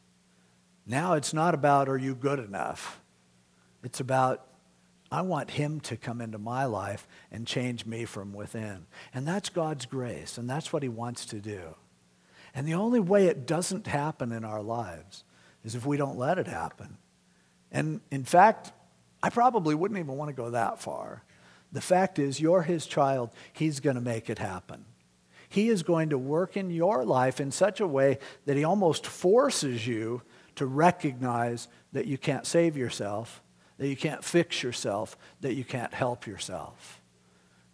Now 0.87 1.15
it's 1.15 1.35
not 1.35 1.55
about, 1.55 1.89
are 1.89 1.99
you 1.99 2.15
good 2.15 2.39
enough? 2.39 3.01
It's 3.83 4.01
about, 4.01 4.47
I 5.11 5.23
want 5.23 5.51
Him 5.51 5.81
to 5.81 5.97
come 5.97 6.21
into 6.21 6.39
my 6.39 6.65
life 6.65 7.07
and 7.31 7.47
change 7.47 7.87
me 7.87 8.05
from 8.05 8.33
within. 8.33 8.87
And 9.13 9.27
that's 9.27 9.49
God's 9.51 9.87
grace, 9.87 10.39
and 10.39 10.49
that's 10.49 10.73
what 10.73 10.83
He 10.83 10.89
wants 10.89 11.27
to 11.27 11.41
do. 11.41 11.77
And 12.55 12.67
the 12.67 12.75
only 12.75 13.01
way 13.01 13.27
it 13.27 13.47
doesn't 13.47 13.87
happen 13.87 14.33
in 14.33 14.45
our 14.45 14.63
lives 14.63 15.25
is 15.65 15.75
if 15.75 15.85
we 15.85 15.97
don't 15.97 16.19
let 16.19 16.39
it 16.39 16.47
happen. 16.47 16.99
And 17.73 18.01
in 18.11 18.25
fact, 18.25 18.73
I 19.23 19.31
probably 19.31 19.75
wouldn't 19.75 19.99
even 19.99 20.17
want 20.17 20.29
to 20.29 20.35
go 20.35 20.51
that 20.51 20.81
far. 20.81 21.25
The 21.75 21.81
fact 21.81 22.21
is, 22.21 22.41
you're 22.41 22.63
his 22.63 22.87
child. 22.87 23.31
He's 23.53 23.81
going 23.81 23.97
to 23.97 24.01
make 24.01 24.31
it 24.31 24.39
happen. 24.39 24.85
He 25.49 25.69
is 25.69 25.83
going 25.83 26.11
to 26.11 26.19
work 26.19 26.57
in 26.57 26.71
your 26.71 27.05
life 27.05 27.41
in 27.41 27.51
such 27.51 27.81
a 27.81 27.87
way 27.87 28.19
that 28.47 28.57
he 28.57 28.65
almost 28.65 29.07
forces 29.07 29.87
you 29.87 30.23
to 30.55 30.67
recognize 30.67 31.67
that 31.93 32.07
you 32.07 32.17
can't 32.17 32.47
save 32.47 32.77
yourself, 32.77 33.43
that 33.79 33.89
you 33.89 33.97
can't 33.97 34.25
fix 34.25 34.63
yourself, 34.63 35.19
that 35.41 35.55
you 35.55 35.65
can't 35.65 35.93
help 35.93 36.29
yourself. 36.29 37.03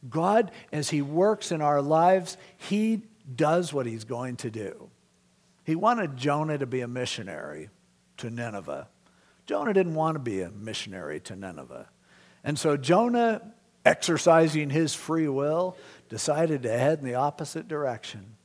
God, 0.08 0.50
as 0.72 0.88
he 0.88 1.02
works 1.02 1.52
in 1.52 1.60
our 1.60 1.82
lives, 1.82 2.38
he 2.56 3.02
does 3.36 3.70
what 3.70 3.84
he's 3.84 4.04
going 4.04 4.36
to 4.36 4.50
do. 4.50 4.88
He 5.64 5.74
wanted 5.74 6.16
Jonah 6.16 6.56
to 6.56 6.66
be 6.66 6.80
a 6.80 6.88
missionary 6.88 7.68
to 8.16 8.30
Nineveh. 8.30 8.88
Jonah 9.44 9.74
didn't 9.74 9.94
want 9.94 10.14
to 10.14 10.20
be 10.20 10.40
a 10.40 10.50
missionary 10.50 11.20
to 11.20 11.36
Nineveh. 11.36 11.88
And 12.42 12.58
so 12.58 12.78
Jonah 12.78 13.52
exercising 13.84 14.70
his 14.70 14.94
free 14.94 15.28
will, 15.28 15.76
decided 16.08 16.62
to 16.62 16.68
head 16.70 16.98
in 16.98 17.04
the 17.04 17.14
opposite 17.14 17.68
direction. 17.68 18.36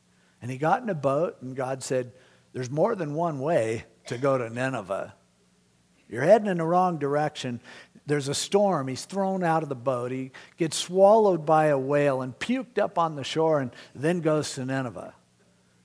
And 0.41 0.51
he 0.51 0.57
got 0.57 0.83
in 0.83 0.89
a 0.89 0.95
boat, 0.95 1.41
and 1.41 1.55
God 1.55 1.83
said, 1.83 2.11
There's 2.53 2.69
more 2.69 2.95
than 2.95 3.15
one 3.15 3.39
way 3.39 3.85
to 4.07 4.17
go 4.17 4.37
to 4.37 4.49
Nineveh. 4.49 5.13
You're 6.07 6.23
heading 6.23 6.47
in 6.47 6.57
the 6.57 6.65
wrong 6.65 6.99
direction. 6.99 7.59
There's 8.05 8.27
a 8.27 8.35
storm. 8.35 8.87
He's 8.87 9.05
thrown 9.05 9.43
out 9.43 9.63
of 9.63 9.69
the 9.69 9.75
boat. 9.75 10.11
He 10.11 10.31
gets 10.57 10.77
swallowed 10.77 11.45
by 11.45 11.67
a 11.67 11.77
whale 11.77 12.21
and 12.21 12.37
puked 12.37 12.77
up 12.77 12.99
on 12.99 13.15
the 13.15 13.23
shore 13.23 13.59
and 13.59 13.71
then 13.95 14.21
goes 14.21 14.53
to 14.53 14.65
Nineveh. 14.65 15.15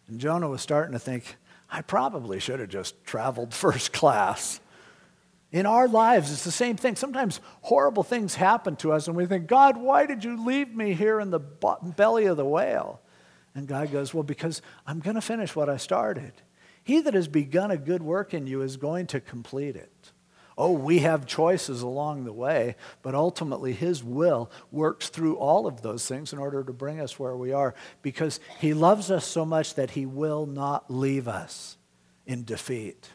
And 0.08 0.20
Jonah 0.20 0.48
was 0.48 0.60
starting 0.60 0.92
to 0.92 0.98
think, 0.98 1.36
I 1.70 1.82
probably 1.82 2.40
should 2.40 2.60
have 2.60 2.68
just 2.68 3.02
traveled 3.04 3.54
first 3.54 3.92
class. 3.92 4.60
In 5.52 5.66
our 5.66 5.88
lives, 5.88 6.30
it's 6.30 6.44
the 6.44 6.52
same 6.52 6.76
thing. 6.76 6.94
Sometimes 6.94 7.40
horrible 7.62 8.04
things 8.04 8.36
happen 8.36 8.76
to 8.76 8.92
us, 8.92 9.08
and 9.08 9.16
we 9.16 9.26
think, 9.26 9.48
God, 9.48 9.76
why 9.76 10.06
did 10.06 10.22
you 10.22 10.44
leave 10.44 10.74
me 10.74 10.94
here 10.94 11.18
in 11.18 11.30
the 11.30 11.40
belly 11.40 12.26
of 12.26 12.36
the 12.36 12.44
whale? 12.44 13.00
And 13.54 13.66
God 13.66 13.90
goes, 13.90 14.14
Well, 14.14 14.22
because 14.22 14.62
I'm 14.86 15.00
going 15.00 15.16
to 15.16 15.20
finish 15.20 15.56
what 15.56 15.68
I 15.68 15.76
started. 15.76 16.32
He 16.82 17.00
that 17.00 17.14
has 17.14 17.28
begun 17.28 17.70
a 17.70 17.76
good 17.76 18.02
work 18.02 18.32
in 18.32 18.46
you 18.46 18.62
is 18.62 18.76
going 18.76 19.08
to 19.08 19.20
complete 19.20 19.76
it. 19.76 20.12
Oh, 20.56 20.72
we 20.72 21.00
have 21.00 21.26
choices 21.26 21.82
along 21.82 22.24
the 22.24 22.32
way, 22.32 22.76
but 23.02 23.14
ultimately 23.14 23.72
His 23.72 24.04
will 24.04 24.50
works 24.70 25.08
through 25.08 25.36
all 25.36 25.66
of 25.66 25.82
those 25.82 26.06
things 26.06 26.32
in 26.32 26.38
order 26.38 26.62
to 26.62 26.72
bring 26.72 27.00
us 27.00 27.18
where 27.18 27.36
we 27.36 27.52
are 27.52 27.74
because 28.02 28.40
He 28.60 28.74
loves 28.74 29.10
us 29.10 29.24
so 29.24 29.44
much 29.44 29.74
that 29.74 29.92
He 29.92 30.06
will 30.06 30.46
not 30.46 30.90
leave 30.90 31.28
us 31.28 31.76
in 32.26 32.44
defeat. 32.44 33.10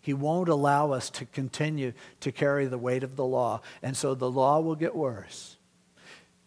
He 0.00 0.14
won't 0.14 0.48
allow 0.48 0.92
us 0.92 1.10
to 1.10 1.26
continue 1.26 1.92
to 2.20 2.32
carry 2.32 2.66
the 2.66 2.78
weight 2.78 3.02
of 3.02 3.16
the 3.16 3.24
law, 3.24 3.60
and 3.82 3.96
so 3.96 4.14
the 4.14 4.30
law 4.30 4.60
will 4.60 4.76
get 4.76 4.96
worse. 4.96 5.56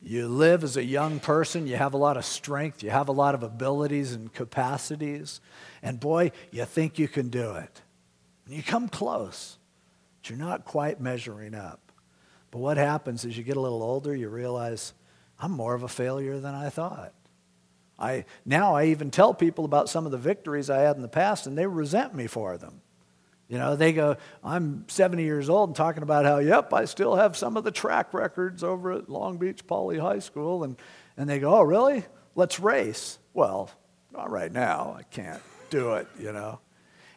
You 0.01 0.27
live 0.27 0.63
as 0.63 0.75
a 0.75 0.83
young 0.83 1.19
person, 1.19 1.65
you 1.65 1.77
have 1.77 1.93
a 1.93 1.97
lot 1.97 2.17
of 2.17 2.25
strength, 2.25 2.83
you 2.83 2.89
have 2.89 3.07
a 3.07 3.13
lot 3.13 3.35
of 3.35 3.43
abilities 3.43 4.11
and 4.13 4.33
capacities, 4.33 5.39
and 5.81 5.99
boy, 5.99 6.31
you 6.51 6.65
think 6.65 6.99
you 6.99 7.07
can 7.07 7.29
do 7.29 7.51
it. 7.53 7.81
You 8.47 8.63
come 8.63 8.89
close, 8.89 9.57
but 10.21 10.29
you're 10.29 10.39
not 10.39 10.65
quite 10.65 10.99
measuring 10.99 11.55
up. 11.55 11.79
But 12.51 12.59
what 12.59 12.77
happens 12.77 13.23
is 13.23 13.37
you 13.37 13.43
get 13.43 13.57
a 13.57 13.61
little 13.61 13.81
older, 13.81 14.13
you 14.15 14.29
realize, 14.29 14.93
I'm 15.39 15.51
more 15.51 15.73
of 15.73 15.83
a 15.83 15.87
failure 15.87 16.39
than 16.39 16.53
I 16.53 16.69
thought. 16.69 17.13
I, 17.97 18.25
now 18.45 18.75
I 18.75 18.85
even 18.85 19.11
tell 19.11 19.33
people 19.33 19.63
about 19.63 19.89
some 19.89 20.05
of 20.05 20.11
the 20.11 20.17
victories 20.17 20.69
I 20.69 20.79
had 20.79 20.95
in 20.95 21.01
the 21.01 21.07
past, 21.07 21.47
and 21.47 21.57
they 21.57 21.67
resent 21.67 22.13
me 22.13 22.27
for 22.27 22.57
them. 22.57 22.81
You 23.53 23.59
know, 23.59 23.75
they 23.75 23.93
go, 23.93 24.17
I'm 24.43 24.83
70 24.87 25.21
years 25.21 25.47
old 25.47 25.69
and 25.69 25.75
talking 25.75 26.01
about 26.01 26.25
how, 26.25 26.39
yep, 26.39 26.73
I 26.73 26.85
still 26.85 27.17
have 27.17 27.37
some 27.37 27.55
of 27.55 27.63
the 27.63 27.69
track 27.69 28.11
records 28.11 28.63
over 28.63 28.93
at 28.93 29.09
Long 29.09 29.37
Beach 29.37 29.67
Poly 29.67 29.99
High 29.99 30.17
School. 30.17 30.63
And, 30.63 30.75
and 31.17 31.29
they 31.29 31.37
go, 31.37 31.53
oh, 31.53 31.61
really? 31.61 32.03
Let's 32.33 32.59
race. 32.59 33.19
Well, 33.35 33.69
not 34.11 34.31
right 34.31 34.51
now. 34.51 34.95
I 34.97 35.03
can't 35.03 35.43
do 35.69 35.93
it, 35.93 36.07
you 36.19 36.31
know. 36.33 36.61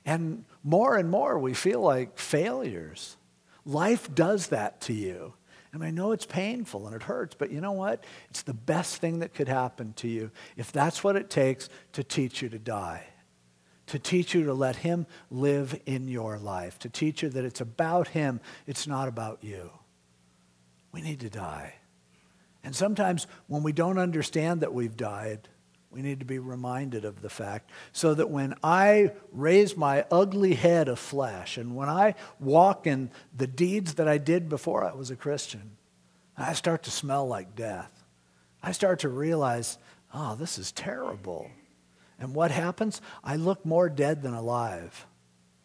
And 0.05 0.44
more 0.62 0.99
and 0.99 1.09
more, 1.09 1.38
we 1.38 1.55
feel 1.55 1.81
like 1.81 2.18
failures. 2.18 3.16
Life 3.64 4.14
does 4.14 4.49
that 4.49 4.83
to 4.83 4.92
you. 4.92 5.33
And 5.72 5.83
I 5.83 5.90
know 5.90 6.12
it's 6.12 6.27
painful 6.27 6.87
and 6.87 6.94
it 6.94 7.05
hurts, 7.05 7.35
but 7.35 7.51
you 7.51 7.62
know 7.62 7.72
what? 7.72 8.05
It's 8.29 8.42
the 8.42 8.53
best 8.53 8.96
thing 8.96 9.20
that 9.20 9.33
could 9.33 9.49
happen 9.49 9.94
to 9.94 10.09
you 10.09 10.31
if 10.55 10.70
that's 10.70 11.03
what 11.03 11.16
it 11.16 11.31
takes 11.31 11.70
to 11.94 12.05
teach 12.05 12.42
you 12.42 12.51
to 12.51 12.59
die 12.59 13.07
to 13.87 13.99
teach 13.99 14.35
you 14.35 14.44
to 14.44 14.55
let 14.55 14.77
Him 14.77 15.07
live 15.31 15.79
in 15.87 16.09
your 16.09 16.38
life, 16.38 16.79
to 16.81 16.88
teach 16.88 17.22
you 17.22 17.29
that 17.31 17.44
it's 17.44 17.61
about 17.61 18.09
Him, 18.09 18.40
it's 18.66 18.87
not 18.87 19.09
about 19.09 19.42
you. 19.42 19.70
We 20.92 21.03
need 21.03 21.20
to 21.20 21.31
die. 21.31 21.75
And 22.64 22.75
sometimes 22.75 23.27
when 23.46 23.62
we 23.62 23.72
don't 23.72 23.99
understand 23.99 24.62
that 24.62 24.75
we've 24.75 24.96
died, 24.96 25.49
we 25.90 26.03
need 26.03 26.18
to 26.18 26.27
be 26.27 26.38
reminded 26.38 27.05
of 27.05 27.22
the 27.22 27.31
fact 27.31 27.70
so 27.92 28.12
that 28.14 28.29
when 28.29 28.55
I 28.62 29.12
raise 29.33 29.77
my 29.77 30.05
ugly 30.11 30.55
head 30.55 30.88
of 30.88 30.99
flesh 30.99 31.57
and 31.57 31.77
when 31.77 31.88
I 31.88 32.16
walk 32.40 32.87
in 32.87 33.11
the 33.35 33.46
deeds 33.46 33.94
that 33.94 34.09
I 34.09 34.18
did 34.18 34.49
before 34.49 34.85
I 34.85 34.94
was 34.94 35.11
a 35.11 35.16
Christian, 35.16 35.77
I 36.37 36.53
start 36.53 36.83
to 36.83 36.90
smell 36.90 37.27
like 37.27 37.55
death. 37.55 38.05
I 38.62 38.72
start 38.72 38.99
to 39.01 39.09
realize, 39.09 39.79
oh, 40.12 40.35
this 40.35 40.59
is 40.59 40.72
terrible. 40.72 41.51
And 42.18 42.35
what 42.35 42.50
happens? 42.50 43.00
I 43.22 43.37
look 43.37 43.64
more 43.66 43.88
dead 43.88 44.22
than 44.22 44.35
alive. 44.35 45.07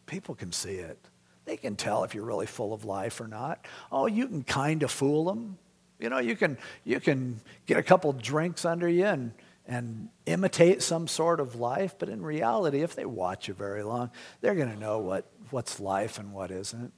People 0.06 0.34
can 0.34 0.52
see 0.52 0.74
it. 0.74 0.98
They 1.44 1.56
can 1.56 1.76
tell 1.76 2.04
if 2.04 2.14
you're 2.14 2.24
really 2.24 2.46
full 2.46 2.72
of 2.72 2.84
life 2.84 3.20
or 3.20 3.26
not. 3.26 3.66
Oh, 3.90 4.06
you 4.06 4.28
can 4.28 4.44
kind 4.44 4.82
of 4.82 4.90
fool 4.90 5.24
them. 5.24 5.58
You 5.98 6.08
know, 6.08 6.18
you 6.18 6.36
can, 6.36 6.58
you 6.84 7.00
can 7.00 7.40
get 7.66 7.78
a 7.78 7.82
couple 7.82 8.12
drinks 8.12 8.64
under 8.64 8.88
you 8.88 9.06
and, 9.06 9.32
and 9.66 10.08
imitate 10.26 10.82
some 10.82 11.06
sort 11.08 11.40
of 11.40 11.54
life, 11.54 11.94
but 11.98 12.08
in 12.08 12.22
reality, 12.22 12.82
if 12.82 12.94
they 12.94 13.04
watch 13.04 13.48
you 13.48 13.54
very 13.54 13.82
long, 13.82 14.10
they're 14.40 14.54
going 14.54 14.72
to 14.72 14.78
know 14.78 14.98
what, 14.98 15.26
what's 15.50 15.80
life 15.80 16.18
and 16.18 16.32
what 16.32 16.50
isn't. 16.50 16.92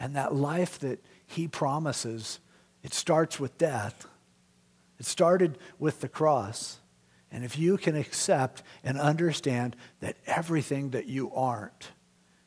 And 0.00 0.16
that 0.16 0.34
life 0.34 0.78
that 0.80 1.02
he 1.26 1.48
promises, 1.48 2.40
it 2.82 2.92
starts 2.94 3.38
with 3.38 3.56
death. 3.58 4.06
It 4.98 5.06
started 5.06 5.58
with 5.78 6.00
the 6.00 6.08
cross. 6.08 6.80
And 7.30 7.44
if 7.44 7.58
you 7.58 7.76
can 7.76 7.96
accept 7.96 8.62
and 8.84 8.98
understand 8.98 9.76
that 10.00 10.16
everything 10.26 10.90
that 10.90 11.06
you 11.06 11.32
aren't 11.32 11.92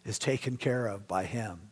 is 0.06 0.18
taken 0.18 0.58
care 0.58 0.88
of 0.88 1.08
by 1.08 1.26
Him, 1.26 1.70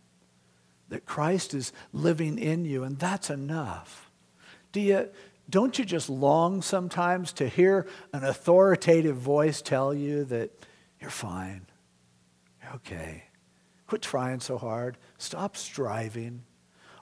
that 0.90 1.06
Christ 1.06 1.54
is 1.54 1.74
living 1.94 2.38
in 2.38 2.66
you, 2.66 2.84
and 2.84 3.00
that's 3.00 3.30
enough. 3.30 4.10
Do 4.72 4.82
you, 4.82 5.10
don't 5.50 5.78
you 5.80 5.86
just 5.86 6.10
long 6.10 6.62
sometimes 6.62 7.34
to 7.34 7.48
hear 7.48 7.88
an 8.14 8.24
authoritative 8.24 9.18
voice 9.18 9.62
tell 9.62 9.94
you 9.94 10.26
that 10.26 10.52
you're 11.00 11.10
fine, 11.10 11.66
okay? 12.76 13.24
Quit 13.88 14.02
trying 14.02 14.40
so 14.40 14.58
hard, 14.58 14.98
stop 15.18 15.56
striving. 15.56 16.44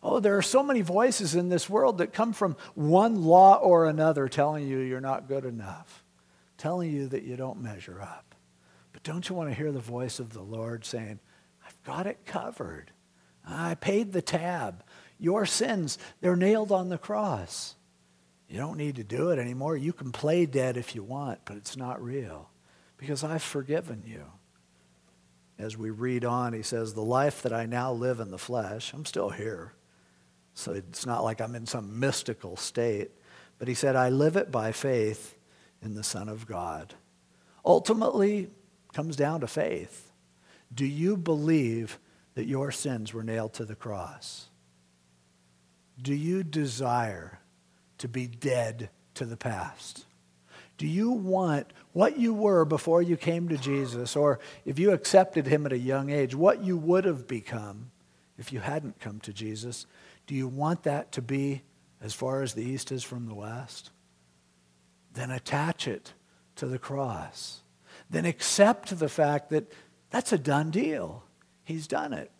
Oh, 0.08 0.20
there 0.20 0.38
are 0.38 0.44
so 0.44 0.62
many 0.62 0.82
voices 0.82 1.34
in 1.34 1.50
this 1.50 1.68
world 1.68 1.98
that 1.98 2.14
come 2.14 2.32
from 2.32 2.58
one 2.76 3.24
law 3.24 3.56
or 3.56 3.88
another 3.88 4.28
telling 4.28 4.68
you 4.68 4.78
you're 4.78 5.02
not 5.02 5.28
good 5.28 5.46
enough, 5.46 6.04
telling 6.60 6.92
you 6.92 7.08
that 7.08 7.24
you 7.24 7.36
don't 7.36 7.60
measure 7.60 8.00
up. 8.00 8.36
But 8.94 9.02
don't 9.02 9.28
you 9.28 9.34
want 9.34 9.50
to 9.50 9.56
hear 9.56 9.72
the 9.72 9.80
voice 9.80 10.20
of 10.20 10.32
the 10.32 10.44
Lord 10.44 10.86
saying, 10.86 11.20
I've 11.66 11.82
got 11.84 12.06
it 12.06 12.24
covered. 12.24 12.92
I 13.48 13.74
paid 13.74 14.12
the 14.12 14.22
tab. 14.22 14.84
Your 15.18 15.48
sins, 15.48 15.98
they're 16.22 16.36
nailed 16.36 16.72
on 16.72 16.90
the 16.90 17.00
cross. 17.00 17.74
You 18.48 18.60
don't 18.60 18.78
need 18.78 18.98
to 18.98 19.04
do 19.04 19.32
it 19.32 19.40
anymore. 19.40 19.76
You 19.76 19.92
can 19.92 20.12
play 20.12 20.46
dead 20.46 20.78
if 20.78 20.94
you 20.94 21.02
want, 21.02 21.40
but 21.46 21.58
it's 21.58 21.76
not 21.76 22.00
real 22.00 22.52
because 22.98 23.24
I've 23.24 23.42
forgiven 23.42 24.04
you. 24.06 24.26
As 25.58 25.76
we 25.76 25.90
read 25.90 26.24
on, 26.24 26.54
he 26.54 26.62
says, 26.62 26.94
The 26.94 27.02
life 27.02 27.42
that 27.42 27.54
I 27.54 27.66
now 27.66 27.92
live 27.92 28.20
in 28.20 28.30
the 28.30 28.38
flesh, 28.38 28.94
I'm 28.94 29.06
still 29.06 29.32
here. 29.32 29.74
So 30.56 30.72
it's 30.72 31.06
not 31.06 31.24
like 31.24 31.42
I'm 31.42 31.54
in 31.54 31.68
some 31.68 32.00
mystical 32.00 32.58
state. 32.58 33.12
But 33.60 33.68
he 33.68 33.74
said, 33.74 33.96
I 33.96 34.10
live 34.10 34.36
it 34.36 34.52
by 34.52 34.72
faith 34.72 35.38
in 35.82 35.94
the 35.94 36.04
Son 36.04 36.28
of 36.28 36.48
God. 36.48 36.96
Ultimately, 37.64 38.50
comes 38.94 39.16
down 39.16 39.42
to 39.42 39.48
faith. 39.48 40.12
Do 40.74 40.86
you 40.86 41.18
believe 41.18 42.00
that 42.34 42.48
your 42.48 42.72
sins 42.72 43.14
were 43.14 43.24
nailed 43.24 43.54
to 43.54 43.66
the 43.66 43.76
cross? 43.76 44.48
Do 46.02 46.14
you 46.14 46.44
desire 46.44 47.40
to 47.98 48.08
be 48.08 48.28
dead 48.28 48.90
to 49.16 49.26
the 49.26 49.38
past? 49.38 50.06
Do 50.78 50.88
you 50.88 51.12
want 51.12 51.72
what 51.94 52.18
you 52.18 52.34
were 52.34 52.66
before 52.66 53.02
you 53.02 53.16
came 53.16 53.48
to 53.50 53.58
Jesus, 53.58 54.16
or 54.16 54.40
if 54.66 54.78
you 54.78 54.92
accepted 54.92 55.48
him 55.48 55.66
at 55.66 55.72
a 55.72 55.78
young 55.78 56.10
age, 56.10 56.36
what 56.36 56.62
you 56.62 56.78
would 56.78 57.06
have 57.06 57.28
become 57.28 57.92
if 58.38 58.52
you 58.52 58.60
hadn't 58.60 59.00
come 59.00 59.22
to 59.22 59.32
Jesus? 59.32 59.86
Do 60.28 60.36
you 60.36 60.48
want 60.48 60.84
that 60.84 61.12
to 61.14 61.22
be 61.22 61.62
as 62.02 62.14
far 62.14 62.42
as 62.42 62.54
the 62.54 62.64
east 62.64 62.92
is 62.92 63.04
from 63.04 63.28
the 63.28 63.36
west? 63.36 63.92
Then 65.14 65.32
attach 65.32 65.88
it 65.88 66.14
to 66.56 66.66
the 66.66 66.80
cross. 66.80 67.62
Then 68.10 68.26
accept 68.26 68.98
the 68.98 69.10
fact 69.10 69.50
that 69.50 69.72
that's 70.10 70.34
a 70.34 70.38
done 70.38 70.72
deal. 70.72 71.24
He's 71.64 71.88
done 71.88 72.14
it. 72.14 72.32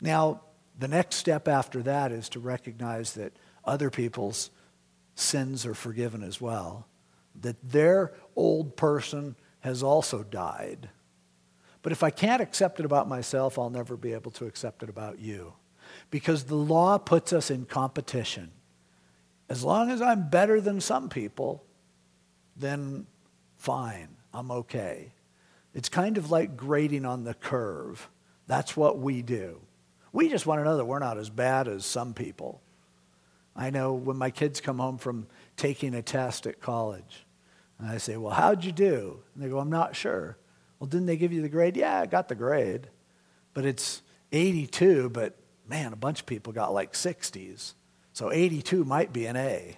Now, 0.00 0.42
the 0.78 0.88
next 0.88 1.16
step 1.16 1.48
after 1.48 1.82
that 1.82 2.12
is 2.12 2.28
to 2.30 2.40
recognize 2.40 3.14
that 3.14 3.32
other 3.64 3.90
people's 3.90 4.50
sins 5.14 5.64
are 5.64 5.74
forgiven 5.74 6.22
as 6.22 6.40
well, 6.40 6.86
that 7.40 7.56
their 7.62 8.12
old 8.34 8.76
person 8.76 9.36
has 9.60 9.82
also 9.82 10.22
died. 10.22 10.90
But 11.82 11.92
if 11.92 12.02
I 12.02 12.10
can't 12.10 12.42
accept 12.42 12.80
it 12.80 12.86
about 12.86 13.08
myself, 13.08 13.58
I'll 13.58 13.70
never 13.70 13.96
be 13.96 14.12
able 14.12 14.30
to 14.32 14.46
accept 14.46 14.82
it 14.82 14.88
about 14.88 15.20
you 15.20 15.54
because 16.10 16.44
the 16.44 16.54
law 16.54 16.98
puts 16.98 17.32
us 17.32 17.50
in 17.50 17.64
competition. 17.64 18.50
As 19.48 19.62
long 19.62 19.90
as 19.90 20.00
I'm 20.00 20.28
better 20.28 20.60
than 20.60 20.80
some 20.80 21.08
people, 21.08 21.64
then 22.56 23.06
fine, 23.56 24.08
I'm 24.32 24.50
okay. 24.50 25.12
It's 25.74 25.88
kind 25.88 26.16
of 26.16 26.30
like 26.30 26.56
grading 26.56 27.04
on 27.04 27.24
the 27.24 27.34
curve. 27.34 28.08
That's 28.46 28.76
what 28.76 28.98
we 28.98 29.22
do. 29.22 29.60
We 30.12 30.28
just 30.28 30.46
want 30.46 30.60
to 30.60 30.64
know 30.64 30.76
that 30.76 30.84
we're 30.84 31.00
not 31.00 31.18
as 31.18 31.28
bad 31.28 31.66
as 31.66 31.84
some 31.84 32.14
people. 32.14 32.62
I 33.56 33.70
know 33.70 33.92
when 33.92 34.16
my 34.16 34.30
kids 34.30 34.60
come 34.60 34.78
home 34.78 34.98
from 34.98 35.26
taking 35.56 35.94
a 35.94 36.02
test 36.02 36.46
at 36.46 36.60
college, 36.60 37.26
and 37.78 37.88
I 37.88 37.98
say, 37.98 38.16
Well, 38.16 38.32
how'd 38.32 38.64
you 38.64 38.72
do? 38.72 39.20
And 39.34 39.42
they 39.42 39.48
go, 39.48 39.58
I'm 39.58 39.70
not 39.70 39.96
sure. 39.96 40.36
Well, 40.78 40.88
didn't 40.88 41.06
they 41.06 41.16
give 41.16 41.32
you 41.32 41.42
the 41.42 41.48
grade? 41.48 41.76
Yeah, 41.76 42.00
I 42.00 42.06
got 42.06 42.28
the 42.28 42.34
grade. 42.34 42.88
But 43.52 43.64
it's 43.64 44.02
82, 44.32 45.10
but 45.10 45.36
man, 45.68 45.92
a 45.92 45.96
bunch 45.96 46.20
of 46.20 46.26
people 46.26 46.52
got 46.52 46.74
like 46.74 46.92
60s. 46.92 47.74
So 48.12 48.32
82 48.32 48.84
might 48.84 49.12
be 49.12 49.26
an 49.26 49.36
A. 49.36 49.76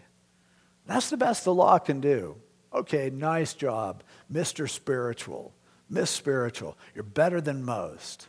That's 0.86 1.10
the 1.10 1.16
best 1.16 1.44
the 1.44 1.54
law 1.54 1.78
can 1.78 2.00
do. 2.00 2.36
Okay, 2.72 3.10
nice 3.10 3.54
job, 3.54 4.02
Mr. 4.32 4.68
Spiritual, 4.68 5.54
Miss 5.88 6.10
Spiritual. 6.10 6.76
You're 6.94 7.04
better 7.04 7.40
than 7.40 7.64
most. 7.64 8.28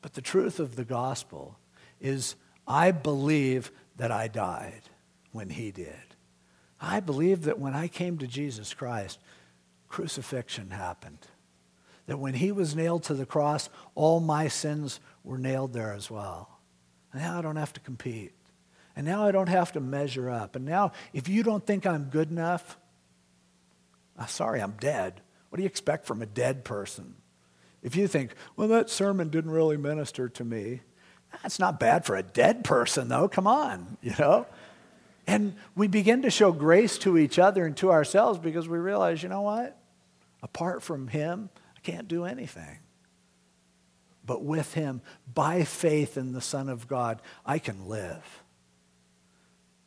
But 0.00 0.14
the 0.14 0.22
truth 0.22 0.60
of 0.60 0.76
the 0.76 0.84
gospel 0.84 1.58
is 2.00 2.36
I 2.66 2.90
believe 2.90 3.72
that 3.96 4.10
I 4.10 4.28
died 4.28 4.82
when 5.32 5.50
he 5.50 5.70
did. 5.70 6.16
I 6.80 7.00
believe 7.00 7.42
that 7.42 7.58
when 7.58 7.74
I 7.74 7.88
came 7.88 8.18
to 8.18 8.26
Jesus 8.26 8.74
Christ, 8.74 9.18
crucifixion 9.88 10.70
happened. 10.70 11.26
That 12.06 12.18
when 12.18 12.34
he 12.34 12.50
was 12.50 12.74
nailed 12.74 13.04
to 13.04 13.14
the 13.14 13.26
cross, 13.26 13.68
all 13.94 14.20
my 14.20 14.48
sins 14.48 14.98
were 15.24 15.38
nailed 15.38 15.72
there 15.72 15.92
as 15.92 16.10
well. 16.10 16.58
And 17.12 17.22
now 17.22 17.38
I 17.38 17.42
don't 17.42 17.56
have 17.56 17.72
to 17.74 17.80
compete. 17.80 18.32
And 18.96 19.06
now 19.06 19.26
I 19.26 19.32
don't 19.32 19.48
have 19.48 19.72
to 19.72 19.80
measure 19.80 20.28
up. 20.28 20.56
And 20.56 20.64
now, 20.64 20.92
if 21.12 21.28
you 21.28 21.42
don't 21.42 21.66
think 21.66 21.86
I'm 21.86 22.04
good 22.04 22.30
enough, 22.30 22.76
I'm 24.18 24.28
sorry, 24.28 24.60
I'm 24.60 24.72
dead. 24.78 25.20
What 25.48 25.56
do 25.56 25.62
you 25.62 25.66
expect 25.68 26.06
from 26.06 26.20
a 26.22 26.26
dead 26.26 26.64
person? 26.64 27.14
If 27.82 27.96
you 27.96 28.06
think, 28.06 28.34
well, 28.56 28.68
that 28.68 28.90
sermon 28.90 29.28
didn't 29.28 29.50
really 29.50 29.76
minister 29.76 30.28
to 30.28 30.44
me, 30.44 30.80
that's 31.42 31.58
not 31.58 31.80
bad 31.80 32.04
for 32.04 32.16
a 32.16 32.22
dead 32.22 32.64
person, 32.64 33.08
though. 33.08 33.28
Come 33.28 33.46
on, 33.46 33.96
you 34.02 34.12
know? 34.18 34.46
And 35.26 35.54
we 35.74 35.86
begin 35.86 36.22
to 36.22 36.30
show 36.30 36.52
grace 36.52 36.98
to 36.98 37.16
each 37.16 37.38
other 37.38 37.64
and 37.64 37.76
to 37.78 37.90
ourselves 37.90 38.38
because 38.38 38.68
we 38.68 38.78
realize, 38.78 39.22
you 39.22 39.28
know 39.28 39.42
what? 39.42 39.78
Apart 40.42 40.82
from 40.82 41.08
Him, 41.08 41.48
I 41.76 41.80
can't 41.80 42.08
do 42.08 42.24
anything. 42.24 42.78
But 44.24 44.44
with 44.44 44.74
Him, 44.74 45.00
by 45.32 45.64
faith 45.64 46.16
in 46.16 46.32
the 46.32 46.40
Son 46.40 46.68
of 46.68 46.86
God, 46.86 47.20
I 47.44 47.58
can 47.58 47.88
live. 47.88 48.42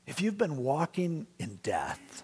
If 0.06 0.22
you've 0.22 0.38
been 0.38 0.58
walking 0.58 1.28
in 1.40 1.60
death, 1.64 2.24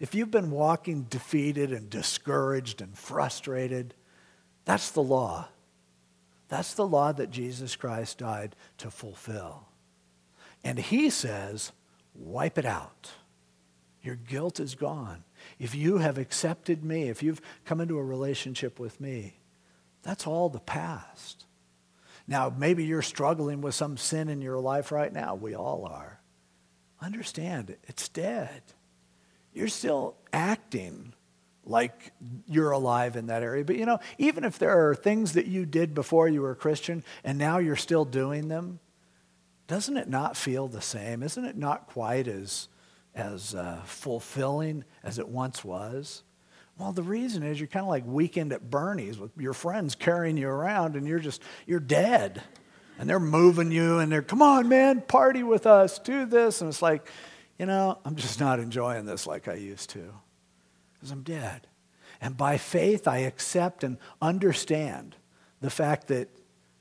if 0.00 0.14
you've 0.14 0.30
been 0.30 0.50
walking 0.50 1.02
defeated 1.02 1.72
and 1.72 1.88
discouraged 1.88 2.80
and 2.80 2.96
frustrated, 2.98 3.94
that's 4.64 4.90
the 4.90 5.02
law. 5.02 5.48
That's 6.48 6.74
the 6.74 6.86
law 6.86 7.12
that 7.12 7.30
Jesus 7.30 7.76
Christ 7.76 8.18
died 8.18 8.56
to 8.78 8.90
fulfill. 8.90 9.68
And 10.64 10.78
he 10.78 11.10
says, 11.10 11.72
wipe 12.14 12.58
it 12.58 12.66
out. 12.66 13.12
Your 14.02 14.16
guilt 14.16 14.58
is 14.58 14.74
gone. 14.74 15.24
If 15.58 15.74
you 15.74 15.98
have 15.98 16.18
accepted 16.18 16.84
me, 16.84 17.08
if 17.08 17.22
you've 17.22 17.40
come 17.64 17.80
into 17.80 17.98
a 17.98 18.04
relationship 18.04 18.80
with 18.80 19.00
me, 19.00 19.34
that's 20.02 20.26
all 20.26 20.48
the 20.48 20.60
past. 20.60 21.44
Now, 22.26 22.52
maybe 22.56 22.84
you're 22.84 23.02
struggling 23.02 23.60
with 23.60 23.74
some 23.74 23.96
sin 23.96 24.28
in 24.28 24.40
your 24.40 24.58
life 24.58 24.92
right 24.92 25.12
now. 25.12 25.34
We 25.34 25.54
all 25.54 25.86
are. 25.86 26.20
Understand, 27.00 27.76
it's 27.84 28.08
dead. 28.08 28.62
You're 29.52 29.68
still 29.68 30.16
acting 30.32 31.14
like 31.64 32.12
you're 32.46 32.70
alive 32.70 33.16
in 33.16 33.26
that 33.26 33.42
area. 33.42 33.64
But 33.64 33.76
you 33.76 33.86
know, 33.86 33.98
even 34.18 34.44
if 34.44 34.58
there 34.58 34.88
are 34.88 34.94
things 34.94 35.32
that 35.32 35.46
you 35.46 35.66
did 35.66 35.94
before 35.94 36.28
you 36.28 36.42
were 36.42 36.52
a 36.52 36.56
Christian 36.56 37.04
and 37.24 37.38
now 37.38 37.58
you're 37.58 37.76
still 37.76 38.04
doing 38.04 38.48
them, 38.48 38.80
doesn't 39.66 39.96
it 39.96 40.08
not 40.08 40.36
feel 40.36 40.68
the 40.68 40.80
same? 40.80 41.22
Isn't 41.22 41.44
it 41.44 41.56
not 41.56 41.86
quite 41.86 42.28
as, 42.28 42.68
as 43.14 43.54
uh, 43.54 43.80
fulfilling 43.84 44.84
as 45.02 45.18
it 45.18 45.28
once 45.28 45.64
was? 45.64 46.22
Well, 46.82 46.90
the 46.90 47.04
reason 47.04 47.44
is 47.44 47.60
you're 47.60 47.68
kind 47.68 47.84
of 47.84 47.88
like 47.88 48.04
weekend 48.04 48.52
at 48.52 48.68
Bernie's 48.68 49.16
with 49.16 49.30
your 49.38 49.52
friends 49.52 49.94
carrying 49.94 50.36
you 50.36 50.48
around 50.48 50.96
and 50.96 51.06
you're 51.06 51.20
just, 51.20 51.40
you're 51.64 51.78
dead. 51.78 52.42
And 52.98 53.08
they're 53.08 53.20
moving 53.20 53.70
you 53.70 54.00
and 54.00 54.10
they're, 54.10 54.20
come 54.20 54.42
on, 54.42 54.68
man, 54.68 55.00
party 55.00 55.44
with 55.44 55.64
us, 55.64 56.00
do 56.00 56.26
this. 56.26 56.60
And 56.60 56.68
it's 56.68 56.82
like, 56.82 57.08
you 57.56 57.66
know, 57.66 58.00
I'm 58.04 58.16
just 58.16 58.40
not 58.40 58.58
enjoying 58.58 59.06
this 59.06 59.28
like 59.28 59.46
I 59.46 59.54
used 59.54 59.90
to 59.90 60.12
because 60.94 61.12
I'm 61.12 61.22
dead. 61.22 61.68
And 62.20 62.36
by 62.36 62.58
faith, 62.58 63.06
I 63.06 63.18
accept 63.18 63.84
and 63.84 63.96
understand 64.20 65.14
the 65.60 65.70
fact 65.70 66.08
that 66.08 66.30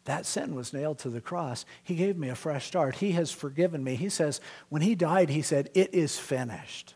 that 0.06 0.26
sin 0.26 0.56
was 0.56 0.74
nailed 0.74 0.98
to 1.00 1.12
the 1.12 1.22
cross. 1.22 1.64
He 1.84 1.94
gave 1.94 2.18
me 2.18 2.30
a 2.30 2.36
fresh 2.36 2.66
start. 2.66 2.96
He 2.96 3.12
has 3.12 3.30
forgiven 3.30 3.84
me. 3.84 3.94
He 3.94 4.10
says, 4.10 4.42
when 4.70 4.82
he 4.82 4.96
died, 4.96 5.30
he 5.30 5.44
said, 5.44 5.70
It 5.76 5.94
is 5.94 6.18
finished, 6.18 6.96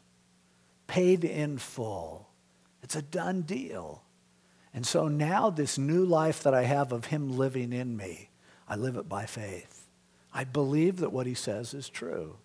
paid 0.88 1.24
in 1.24 1.60
full. 1.60 2.32
It's 2.86 2.96
a 2.96 3.02
done 3.02 3.42
deal. 3.42 4.04
And 4.72 4.86
so 4.86 5.08
now, 5.08 5.50
this 5.50 5.80
new 5.80 6.06
life 6.06 6.44
that 6.44 6.54
I 6.54 6.66
have 6.66 6.92
of 6.92 7.06
him 7.06 7.36
living 7.36 7.74
in 7.74 7.98
me, 7.98 8.30
I 8.70 8.76
live 8.76 8.96
it 8.96 9.10
by 9.10 9.26
faith. 9.26 9.88
I 10.32 10.44
believe 10.44 10.98
that 10.98 11.12
what 11.12 11.26
he 11.26 11.34
says 11.34 11.74
is 11.74 11.90
true. 11.90 12.36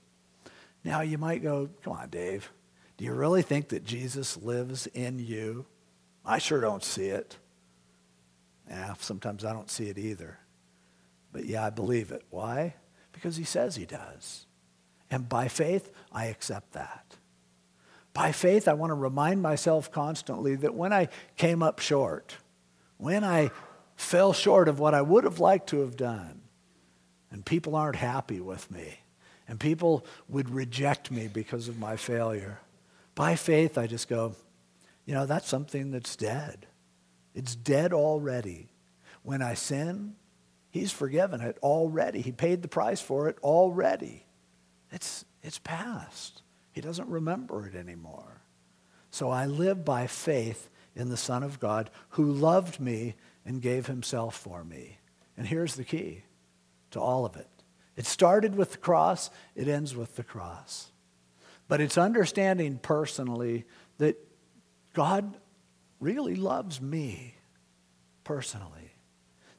Now, 0.82 1.02
you 1.02 1.18
might 1.18 1.42
go, 1.42 1.68
Come 1.84 1.92
on, 1.92 2.08
Dave. 2.08 2.50
Do 2.96 3.04
you 3.04 3.12
really 3.12 3.42
think 3.42 3.68
that 3.68 3.84
Jesus 3.84 4.38
lives 4.38 4.86
in 4.86 5.18
you? 5.18 5.66
I 6.24 6.38
sure 6.38 6.62
don't 6.62 6.82
see 6.82 7.08
it. 7.08 7.36
Yeah, 8.66 8.94
sometimes 8.98 9.44
I 9.44 9.52
don't 9.52 9.70
see 9.70 9.90
it 9.90 9.98
either. 9.98 10.38
But 11.32 11.44
yeah, 11.44 11.66
I 11.66 11.70
believe 11.70 12.12
it. 12.12 12.24
Why? 12.30 12.76
Because 13.12 13.36
he 13.36 13.44
says 13.44 13.76
he 13.76 13.84
does. 13.84 14.46
And 15.10 15.28
by 15.28 15.48
faith, 15.48 15.90
I 16.10 16.26
accept 16.26 16.72
that. 16.72 17.09
By 18.12 18.32
faith, 18.32 18.66
I 18.66 18.72
want 18.72 18.90
to 18.90 18.94
remind 18.94 19.42
myself 19.42 19.90
constantly 19.92 20.56
that 20.56 20.74
when 20.74 20.92
I 20.92 21.08
came 21.36 21.62
up 21.62 21.78
short, 21.78 22.36
when 22.96 23.24
I 23.24 23.50
fell 23.96 24.32
short 24.32 24.68
of 24.68 24.78
what 24.78 24.94
I 24.94 25.02
would 25.02 25.24
have 25.24 25.38
liked 25.38 25.68
to 25.70 25.80
have 25.80 25.96
done, 25.96 26.40
and 27.30 27.44
people 27.44 27.76
aren't 27.76 27.96
happy 27.96 28.40
with 28.40 28.70
me, 28.70 29.00
and 29.46 29.60
people 29.60 30.04
would 30.28 30.50
reject 30.50 31.10
me 31.10 31.28
because 31.28 31.68
of 31.68 31.78
my 31.78 31.96
failure, 31.96 32.58
by 33.14 33.36
faith, 33.36 33.78
I 33.78 33.86
just 33.86 34.08
go, 34.08 34.34
you 35.04 35.14
know, 35.14 35.26
that's 35.26 35.48
something 35.48 35.90
that's 35.90 36.16
dead. 36.16 36.66
It's 37.34 37.54
dead 37.54 37.92
already. 37.92 38.68
When 39.22 39.42
I 39.42 39.54
sin, 39.54 40.16
He's 40.70 40.92
forgiven 40.92 41.40
it 41.40 41.58
already. 41.62 42.20
He 42.20 42.32
paid 42.32 42.62
the 42.62 42.68
price 42.68 43.00
for 43.00 43.28
it 43.28 43.36
already. 43.42 44.24
It's, 44.92 45.24
it's 45.42 45.58
past. 45.58 46.42
He 46.72 46.80
doesn't 46.80 47.08
remember 47.08 47.66
it 47.66 47.74
anymore. 47.74 48.42
So 49.10 49.30
I 49.30 49.46
live 49.46 49.84
by 49.84 50.06
faith 50.06 50.70
in 50.94 51.08
the 51.08 51.16
Son 51.16 51.42
of 51.42 51.60
God 51.60 51.90
who 52.10 52.30
loved 52.30 52.80
me 52.80 53.14
and 53.44 53.62
gave 53.62 53.86
himself 53.86 54.36
for 54.36 54.62
me. 54.64 54.98
And 55.36 55.46
here's 55.46 55.74
the 55.74 55.84
key 55.84 56.24
to 56.92 57.00
all 57.00 57.24
of 57.24 57.36
it 57.36 57.48
it 57.96 58.06
started 58.06 58.54
with 58.54 58.72
the 58.72 58.78
cross, 58.78 59.30
it 59.54 59.68
ends 59.68 59.96
with 59.96 60.16
the 60.16 60.24
cross. 60.24 60.90
But 61.68 61.80
it's 61.80 61.98
understanding 61.98 62.78
personally 62.78 63.64
that 63.98 64.16
God 64.92 65.36
really 66.00 66.34
loves 66.34 66.80
me 66.80 67.34
personally 68.24 68.90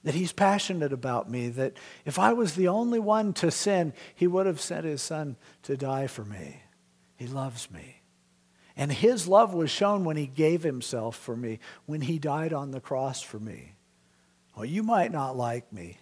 that 0.04 0.16
he's 0.16 0.32
passionate 0.32 0.94
about 0.94 1.30
me, 1.30 1.50
that 1.50 1.74
if 2.06 2.18
I 2.18 2.34
was 2.34 2.56
the 2.56 2.68
only 2.68 3.00
one 3.00 3.34
to 3.34 3.52
sin, 3.52 3.94
he 4.16 4.28
would 4.28 4.46
have 4.46 4.60
sent 4.60 4.86
his 4.86 5.02
son 5.02 5.36
to 5.64 5.78
die 5.78 6.08
for 6.08 6.26
me. 6.26 6.62
He 7.22 7.28
loves 7.28 7.70
me. 7.70 8.02
And 8.76 8.92
his 8.92 9.28
love 9.28 9.54
was 9.54 9.70
shown 9.70 10.06
when 10.06 10.18
he 10.18 10.26
gave 10.26 10.64
himself 10.64 11.16
for 11.16 11.36
me, 11.36 11.60
when 11.86 12.02
he 12.02 12.18
died 12.18 12.52
on 12.52 12.72
the 12.72 12.82
cross 12.82 13.22
for 13.22 13.40
me. 13.40 13.76
Well, 14.56 14.66
you 14.66 14.82
might 14.82 15.12
not 15.12 15.38
like 15.38 15.72
me, 15.72 16.00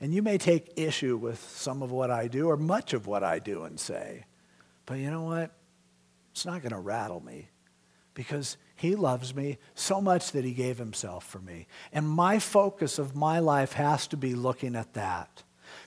and 0.00 0.14
you 0.14 0.22
may 0.22 0.38
take 0.38 0.74
issue 0.76 1.16
with 1.16 1.40
some 1.40 1.82
of 1.82 1.90
what 1.90 2.12
I 2.12 2.28
do 2.28 2.48
or 2.48 2.56
much 2.56 2.92
of 2.92 3.08
what 3.08 3.24
I 3.24 3.40
do 3.40 3.64
and 3.64 3.80
say. 3.80 4.26
But 4.86 4.98
you 4.98 5.10
know 5.10 5.24
what? 5.24 5.50
It's 6.30 6.46
not 6.46 6.62
going 6.62 6.70
to 6.70 6.78
rattle 6.78 7.20
me 7.20 7.48
because 8.14 8.56
he 8.76 8.94
loves 8.94 9.34
me 9.34 9.58
so 9.74 10.00
much 10.00 10.30
that 10.30 10.44
he 10.44 10.52
gave 10.52 10.78
himself 10.78 11.26
for 11.26 11.40
me. 11.40 11.66
And 11.92 12.08
my 12.08 12.38
focus 12.38 13.00
of 13.00 13.16
my 13.16 13.40
life 13.40 13.72
has 13.72 14.06
to 14.06 14.16
be 14.16 14.36
looking 14.36 14.76
at 14.76 14.94
that. 14.94 15.42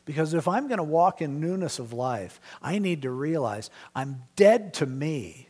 Because 0.05 0.33
if 0.33 0.47
I'm 0.47 0.67
going 0.67 0.77
to 0.77 0.83
walk 0.83 1.21
in 1.21 1.39
newness 1.39 1.79
of 1.79 1.93
life, 1.93 2.41
I 2.61 2.79
need 2.79 3.03
to 3.03 3.11
realize 3.11 3.69
I'm 3.95 4.23
dead 4.35 4.73
to 4.75 4.85
me. 4.85 5.47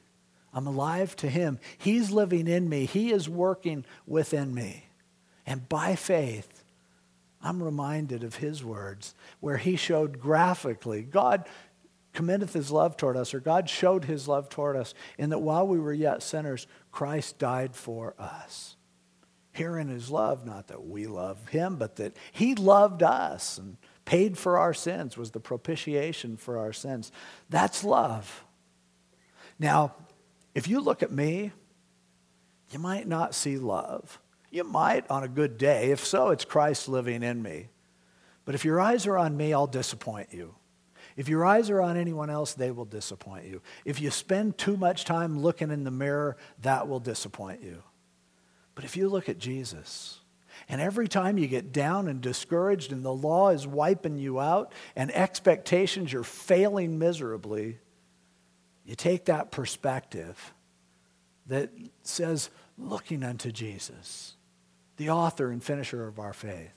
I'm 0.54 0.68
alive 0.68 1.16
to 1.18 1.30
him. 1.30 1.60
He's 1.78 2.12
living 2.12 2.48
in 2.48 2.70
me. 2.70 2.86
He 2.86 3.12
is 3.12 3.28
working 3.28 3.86
within 4.06 4.54
me. 4.54 4.86
And 5.46 5.68
by 5.68 5.96
faith, 5.96 6.64
I'm 7.42 7.62
reminded 7.62 8.24
of 8.24 8.36
his 8.36 8.64
words 8.64 9.16
where 9.40 9.58
he 9.58 9.76
showed 9.76 10.20
graphically 10.20 11.02
God 11.02 11.48
commendeth 12.14 12.54
his 12.54 12.70
love 12.70 12.96
toward 12.96 13.18
us, 13.18 13.34
or 13.34 13.40
God 13.40 13.68
showed 13.68 14.06
his 14.06 14.28
love 14.28 14.48
toward 14.48 14.76
us, 14.76 14.94
in 15.18 15.32
that 15.32 15.40
while 15.40 15.68
we 15.68 15.80
were 15.80 15.94
yet 15.94 16.22
sinners, 16.22 16.68
Christ 16.92 17.40
died 17.40 17.76
for 17.76 18.14
us. 18.20 18.76
Herein 19.52 19.90
is 19.90 20.12
love, 20.12 20.46
not 20.46 20.68
that 20.68 20.86
we 20.86 21.08
love 21.08 21.50
him, 21.50 21.76
but 21.78 21.96
that 21.96 22.16
he 22.32 22.54
loved 22.54 23.02
us 23.02 23.58
and 23.58 23.78
paid 24.06 24.38
for 24.38 24.58
our 24.58 24.74
sins, 24.74 25.18
was 25.18 25.32
the 25.32 25.40
propitiation 25.40 26.38
for 26.38 26.58
our 26.58 26.74
sins. 26.74 27.12
That's 27.50 27.84
love. 27.84 28.44
Now, 29.60 29.94
if 30.54 30.68
you 30.68 30.82
look 30.82 31.04
at 31.04 31.12
me, 31.12 31.52
you 32.72 32.80
might 32.80 33.08
not 33.08 33.36
see 33.36 33.58
love. 33.58 34.20
You 34.50 34.64
might 34.64 35.10
on 35.10 35.24
a 35.24 35.28
good 35.28 35.58
day. 35.58 35.92
If 35.92 36.06
so, 36.06 36.30
it's 36.30 36.46
Christ 36.46 36.88
living 36.88 37.24
in 37.24 37.42
me. 37.42 37.70
But 38.46 38.56
if 38.56 38.66
your 38.66 38.80
eyes 38.80 39.08
are 39.08 39.18
on 39.18 39.38
me, 39.38 39.54
I'll 39.54 39.68
disappoint 39.68 40.30
you. 40.32 40.56
If 41.16 41.30
your 41.30 41.46
eyes 41.46 41.70
are 41.70 41.82
on 41.82 41.96
anyone 41.96 42.30
else, 42.30 42.54
they 42.54 42.72
will 42.72 42.86
disappoint 42.86 43.46
you. 43.46 43.62
If 43.86 44.02
you 44.02 44.10
spend 44.10 44.58
too 44.58 44.78
much 44.78 45.06
time 45.06 45.40
looking 45.40 45.72
in 45.72 45.84
the 45.84 45.92
mirror, 45.92 46.38
that 46.62 46.88
will 46.88 47.00
disappoint 47.00 47.62
you. 47.62 47.84
But 48.76 48.84
if 48.86 48.98
you 48.98 49.08
look 49.08 49.30
at 49.30 49.38
Jesus, 49.38 50.20
and 50.70 50.80
every 50.82 51.08
time 51.08 51.38
you 51.38 51.48
get 51.48 51.72
down 51.72 52.08
and 52.08 52.22
discouraged 52.22 52.92
and 52.92 53.04
the 53.04 53.14
law 53.14 53.50
is 53.50 53.68
wiping 53.68 54.18
you 54.18 54.40
out 54.40 54.72
and 54.96 55.12
expectations 55.12 56.12
you're 56.12 56.24
failing 56.24 56.98
miserably, 56.98 57.80
You 58.86 58.96
take 58.96 59.26
that 59.26 59.52
perspective 59.52 60.54
that 61.48 61.72
says, 62.04 62.50
looking 62.78 63.24
unto 63.24 63.52
Jesus, 63.52 64.36
the 64.98 65.10
author 65.10 65.50
and 65.52 65.64
finisher 65.64 66.08
of 66.08 66.20
our 66.20 66.34
faith, 66.34 66.74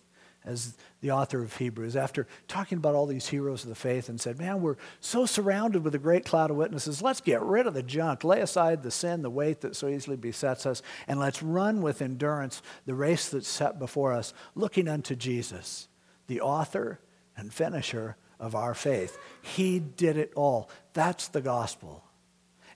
as 0.47 0.75
the 1.01 1.11
author 1.11 1.43
of 1.43 1.57
Hebrews, 1.57 1.97
after 1.97 2.27
talking 2.49 2.79
about 2.79 2.95
all 2.95 3.07
these 3.07 3.27
heroes 3.27 3.65
of 3.65 3.69
the 3.69 3.75
faith, 3.75 4.09
and 4.09 4.21
said, 4.21 4.39
Man, 4.39 4.63
we're 4.63 4.77
so 5.01 5.27
surrounded 5.27 5.85
with 5.85 5.95
a 5.95 5.99
great 5.99 6.25
cloud 6.25 6.51
of 6.51 6.57
witnesses. 6.57 7.03
Let's 7.03 7.21
get 7.21 7.43
rid 7.43 7.67
of 7.67 7.75
the 7.75 7.83
junk, 7.83 8.25
lay 8.25 8.41
aside 8.41 8.83
the 8.83 8.91
sin, 8.91 9.23
the 9.23 9.31
weight 9.31 9.61
that 9.61 9.77
so 9.77 9.89
easily 9.89 10.17
besets 10.17 10.65
us, 10.65 10.83
and 11.07 11.19
let's 11.19 11.43
run 11.43 11.83
with 11.83 12.01
endurance 12.01 12.63
the 12.87 12.95
race 12.95 13.29
that's 13.29 13.49
set 13.49 13.79
before 13.79 14.13
us, 14.13 14.33
looking 14.55 14.89
unto 14.89 15.15
Jesus, 15.17 15.89
the 16.29 16.41
author 16.41 17.01
and 17.37 17.53
finisher 17.53 18.17
of 18.39 18.55
our 18.55 18.75
faith. 18.75 19.19
He 19.43 19.79
did 19.81 20.17
it 20.17 20.33
all. 20.35 20.71
That's 20.93 21.29
the 21.29 21.41
gospel. 21.41 22.05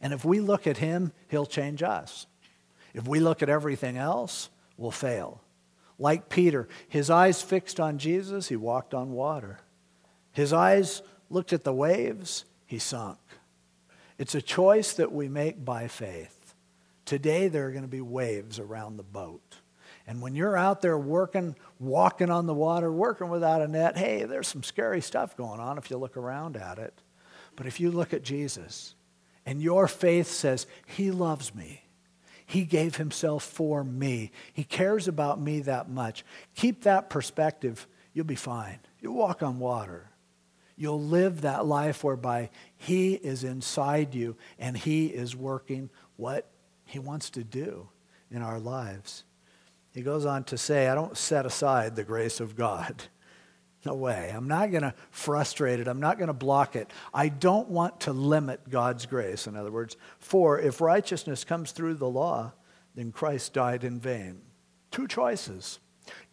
And 0.01 0.13
if 0.13 0.25
we 0.25 0.41
look 0.41 0.67
at 0.67 0.79
him, 0.79 1.13
he'll 1.29 1.47
change 1.47 1.83
us. 1.83 2.27
If 2.95 3.07
we 3.07 3.21
look 3.21 3.43
at 3.43 3.49
everything 3.49 3.97
else, 3.97 4.49
we'll 4.77 4.91
fail. 4.91 5.41
Like 6.01 6.31
Peter, 6.31 6.67
his 6.89 7.11
eyes 7.11 7.43
fixed 7.43 7.79
on 7.79 7.99
Jesus, 7.99 8.49
he 8.49 8.57
walked 8.57 8.95
on 8.95 9.13
water. 9.13 9.61
His 10.33 10.51
eyes 10.51 11.03
looked 11.29 11.53
at 11.53 11.63
the 11.63 11.75
waves, 11.75 12.47
he 12.65 12.79
sunk. 12.79 13.19
It's 14.17 14.35
a 14.35 14.41
choice 14.41 14.95
that 14.95 15.13
we 15.13 15.29
make 15.29 15.63
by 15.63 15.89
faith. 15.89 16.55
Today, 17.05 17.49
there 17.49 17.67
are 17.67 17.71
going 17.71 17.83
to 17.83 17.89
be 17.89 18.01
waves 18.01 18.59
around 18.59 18.97
the 18.97 19.03
boat. 19.03 19.57
And 20.07 20.23
when 20.23 20.35
you're 20.35 20.57
out 20.57 20.81
there 20.81 20.97
working, 20.97 21.55
walking 21.79 22.31
on 22.31 22.47
the 22.47 22.55
water, 22.55 22.91
working 22.91 23.29
without 23.29 23.61
a 23.61 23.69
net, 23.69 23.99
hey, 23.99 24.25
there's 24.25 24.49
some 24.49 24.63
scary 24.63 25.03
stuff 25.03 25.37
going 25.37 25.61
on 25.61 25.77
if 25.77 25.91
you 25.91 25.99
look 25.99 26.17
around 26.17 26.57
at 26.57 26.79
it. 26.79 26.99
But 27.57 27.67
if 27.67 27.79
you 27.79 27.91
look 27.91 28.15
at 28.15 28.23
Jesus 28.23 28.95
and 29.45 29.61
your 29.61 29.87
faith 29.87 30.29
says, 30.29 30.67
He 30.87 31.11
loves 31.11 31.55
me, 31.55 31.83
He 32.51 32.65
gave 32.65 32.97
Himself 32.97 33.45
for 33.45 33.85
me, 33.85 34.33
He 34.53 34.65
cares 34.65 35.07
about 35.07 35.41
me 35.41 35.61
that 35.61 35.89
much, 35.89 36.25
keep 36.57 36.83
that 36.83 37.09
perspective, 37.09 37.87
you'll 38.13 38.25
be 38.25 38.35
fine. 38.35 38.81
You'll 39.01 39.15
walk 39.15 39.41
on 39.41 39.61
water. 39.61 40.11
You'll 40.75 41.01
live 41.01 41.43
that 41.43 41.65
life 41.65 42.03
whereby 42.03 42.51
He 42.77 43.15
is 43.15 43.45
inside 43.45 44.17
you 44.17 44.37
and 44.59 44.77
He 44.77 45.07
is 45.07 45.37
working 45.37 45.91
what 46.17 46.51
He 46.85 46.99
wants 46.99 47.31
to 47.31 47.45
do 47.45 47.89
in 48.33 48.43
our 48.43 48.59
lives. 48.59 49.23
He 49.95 50.03
goes 50.03 50.27
on 50.27 50.43
to 50.45 50.59
say, 50.59 50.89
I 50.89 50.97
don't 50.97 51.17
set 51.17 51.47
aside 51.47 51.95
the 51.95 52.03
grace 52.03 52.41
of 52.41 52.57
God. 52.57 53.05
No 53.85 53.95
way. 53.95 54.31
I'm 54.35 54.47
not 54.47 54.71
going 54.71 54.83
to 54.83 54.95
frustrate 55.11 55.81
it. 55.81 55.89
I'm 55.89 56.01
not 56.01 56.19
going 56.19 56.29
to 56.29 56.35
block 56.35 56.77
it. 56.77 56.91
I 57.15 57.29
don't 57.29 57.69
want 57.69 58.01
to 58.01 58.13
limit 58.13 58.69
God's 58.69 59.07
grace. 59.07 59.47
In 59.47 59.57
other 59.57 59.71
words, 59.71 59.97
for 60.19 60.59
if 60.59 60.81
righteousness 60.81 61.45
comes 61.45 61.73
through 61.73 61.95
the 61.95 62.09
law, 62.09 62.53
then 62.95 63.11
Christ 63.11 63.55
died 63.55 63.85
in 63.85 63.99
vain. 63.99 64.43
Two 64.91 65.09
choices. 65.09 65.79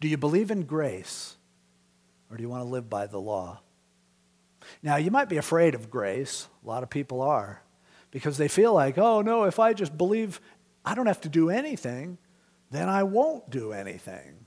Do 0.00 0.08
you 0.08 0.18
believe 0.18 0.50
in 0.50 0.64
grace 0.64 1.36
or 2.30 2.36
do 2.36 2.42
you 2.42 2.48
want 2.48 2.64
to 2.64 2.68
live 2.68 2.90
by 2.90 3.06
the 3.06 3.20
law? 3.20 3.60
Now, 4.82 4.96
you 4.96 5.10
might 5.10 5.30
be 5.30 5.38
afraid 5.38 5.74
of 5.74 5.90
grace. 5.90 6.48
A 6.62 6.68
lot 6.68 6.82
of 6.82 6.90
people 6.90 7.22
are 7.22 7.62
because 8.10 8.36
they 8.36 8.48
feel 8.48 8.74
like, 8.74 8.98
oh, 8.98 9.22
no, 9.22 9.44
if 9.44 9.58
I 9.58 9.72
just 9.72 9.96
believe 9.96 10.40
I 10.84 10.94
don't 10.94 11.06
have 11.06 11.20
to 11.22 11.28
do 11.28 11.48
anything, 11.48 12.18
then 12.70 12.88
I 12.88 13.04
won't 13.04 13.48
do 13.48 13.72
anything. 13.72 14.46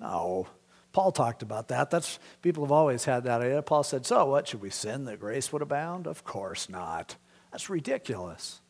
No. 0.00 0.46
Paul 0.94 1.12
talked 1.12 1.42
about 1.42 1.68
that. 1.68 1.90
That's 1.90 2.18
people 2.40 2.64
have 2.64 2.72
always 2.72 3.04
had 3.04 3.24
that 3.24 3.42
idea. 3.42 3.60
Paul 3.60 3.82
said, 3.82 4.06
"So 4.06 4.24
what 4.24 4.48
should 4.48 4.62
we 4.62 4.70
sin 4.70 5.04
that 5.04 5.20
grace 5.20 5.52
would 5.52 5.60
abound?" 5.60 6.06
Of 6.06 6.24
course 6.24 6.70
not. 6.70 7.16
That's 7.50 7.68
ridiculous. 7.68 8.62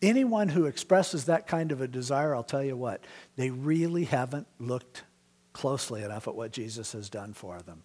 Anyone 0.00 0.48
who 0.48 0.64
expresses 0.64 1.26
that 1.26 1.46
kind 1.46 1.70
of 1.70 1.80
a 1.80 1.86
desire, 1.86 2.34
I'll 2.34 2.42
tell 2.42 2.64
you 2.64 2.76
what, 2.76 3.04
they 3.36 3.50
really 3.50 4.04
haven't 4.04 4.46
looked 4.58 5.04
closely 5.52 6.02
enough 6.02 6.26
at 6.26 6.34
what 6.34 6.52
Jesus 6.52 6.92
has 6.92 7.10
done 7.10 7.34
for 7.34 7.60
them. 7.60 7.82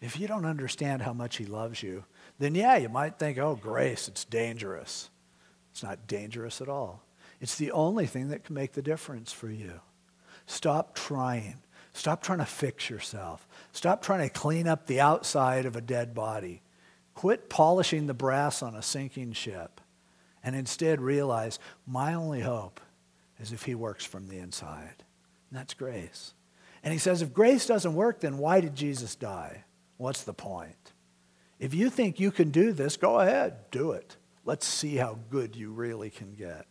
If 0.00 0.20
you 0.20 0.28
don't 0.28 0.44
understand 0.44 1.02
how 1.02 1.14
much 1.14 1.38
he 1.38 1.46
loves 1.46 1.82
you, 1.82 2.04
then 2.38 2.54
yeah, 2.54 2.76
you 2.76 2.88
might 2.90 3.18
think, 3.18 3.38
"Oh, 3.38 3.56
grace, 3.56 4.08
it's 4.08 4.24
dangerous." 4.24 5.10
It's 5.70 5.82
not 5.82 6.06
dangerous 6.06 6.60
at 6.60 6.68
all. 6.68 7.02
It's 7.40 7.56
the 7.56 7.72
only 7.72 8.06
thing 8.06 8.28
that 8.28 8.44
can 8.44 8.54
make 8.54 8.72
the 8.72 8.82
difference 8.82 9.32
for 9.32 9.48
you. 9.48 9.80
Stop 10.46 10.94
trying. 10.94 11.62
Stop 11.98 12.22
trying 12.22 12.38
to 12.38 12.46
fix 12.46 12.88
yourself. 12.88 13.48
Stop 13.72 14.02
trying 14.02 14.20
to 14.20 14.32
clean 14.32 14.68
up 14.68 14.86
the 14.86 15.00
outside 15.00 15.66
of 15.66 15.74
a 15.74 15.80
dead 15.80 16.14
body. 16.14 16.62
Quit 17.14 17.50
polishing 17.50 18.06
the 18.06 18.14
brass 18.14 18.62
on 18.62 18.76
a 18.76 18.82
sinking 18.82 19.32
ship 19.32 19.80
and 20.44 20.54
instead 20.54 21.00
realize 21.00 21.58
my 21.88 22.14
only 22.14 22.40
hope 22.40 22.80
is 23.40 23.50
if 23.50 23.64
he 23.64 23.74
works 23.74 24.04
from 24.04 24.28
the 24.28 24.38
inside. 24.38 25.02
And 25.50 25.58
that's 25.58 25.74
grace. 25.74 26.34
And 26.84 26.92
he 26.92 27.00
says, 27.00 27.20
if 27.20 27.34
grace 27.34 27.66
doesn't 27.66 27.96
work, 27.96 28.20
then 28.20 28.38
why 28.38 28.60
did 28.60 28.76
Jesus 28.76 29.16
die? 29.16 29.64
What's 29.96 30.22
the 30.22 30.32
point? 30.32 30.92
If 31.58 31.74
you 31.74 31.90
think 31.90 32.20
you 32.20 32.30
can 32.30 32.50
do 32.50 32.70
this, 32.70 32.96
go 32.96 33.18
ahead, 33.18 33.72
do 33.72 33.90
it. 33.90 34.16
Let's 34.44 34.68
see 34.68 34.94
how 34.94 35.18
good 35.30 35.56
you 35.56 35.72
really 35.72 36.10
can 36.10 36.34
get 36.34 36.64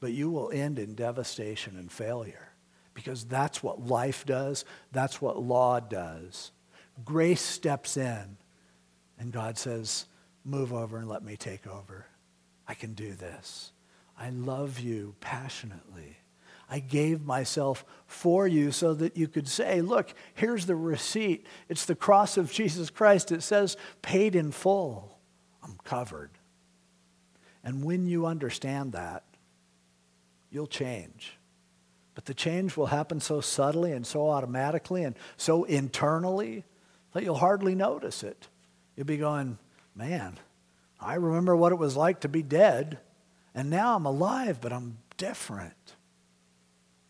but 0.00 0.12
you 0.12 0.30
will 0.30 0.50
end 0.52 0.78
in 0.78 0.94
devastation 0.94 1.76
and 1.76 1.90
failure 1.90 2.53
because 2.94 3.24
that's 3.24 3.62
what 3.62 3.86
life 3.86 4.24
does, 4.24 4.64
that's 4.92 5.20
what 5.20 5.42
law 5.42 5.80
does. 5.80 6.52
Grace 7.04 7.42
steps 7.42 7.96
in, 7.96 8.36
and 9.18 9.32
God 9.32 9.58
says, 9.58 10.06
Move 10.44 10.72
over 10.72 10.98
and 10.98 11.08
let 11.08 11.24
me 11.24 11.36
take 11.36 11.66
over. 11.66 12.06
I 12.68 12.74
can 12.74 12.92
do 12.94 13.14
this. 13.14 13.72
I 14.18 14.30
love 14.30 14.78
you 14.78 15.14
passionately. 15.20 16.18
I 16.68 16.78
gave 16.78 17.24
myself 17.24 17.84
for 18.06 18.46
you 18.46 18.70
so 18.70 18.94
that 18.94 19.16
you 19.16 19.28
could 19.28 19.48
say, 19.48 19.80
Look, 19.80 20.14
here's 20.34 20.66
the 20.66 20.76
receipt. 20.76 21.46
It's 21.68 21.86
the 21.86 21.94
cross 21.94 22.36
of 22.36 22.52
Jesus 22.52 22.90
Christ. 22.90 23.32
It 23.32 23.42
says, 23.42 23.76
paid 24.02 24.34
in 24.34 24.52
full. 24.52 25.18
I'm 25.62 25.78
covered. 25.84 26.30
And 27.62 27.84
when 27.84 28.06
you 28.06 28.26
understand 28.26 28.92
that, 28.92 29.24
you'll 30.50 30.66
change. 30.66 31.38
But 32.24 32.36
the 32.36 32.40
change 32.40 32.74
will 32.74 32.86
happen 32.86 33.20
so 33.20 33.42
subtly 33.42 33.92
and 33.92 34.06
so 34.06 34.30
automatically 34.30 35.04
and 35.04 35.14
so 35.36 35.64
internally 35.64 36.64
that 37.12 37.22
you'll 37.22 37.34
hardly 37.34 37.74
notice 37.74 38.22
it. 38.22 38.48
You'll 38.96 39.04
be 39.04 39.18
going, 39.18 39.58
man, 39.94 40.38
I 40.98 41.16
remember 41.16 41.54
what 41.54 41.72
it 41.72 41.78
was 41.78 41.96
like 41.96 42.20
to 42.20 42.28
be 42.30 42.42
dead, 42.42 42.98
and 43.54 43.68
now 43.68 43.94
I'm 43.94 44.06
alive, 44.06 44.58
but 44.62 44.72
I'm 44.72 44.96
different 45.18 45.74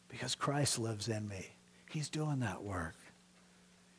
because 0.09 0.35
Christ 0.35 0.81
lives 0.81 1.09
in 1.09 1.29
me. 1.29 1.47
He's 1.91 2.09
doing 2.09 2.41
that 2.41 2.65
work. 2.65 2.97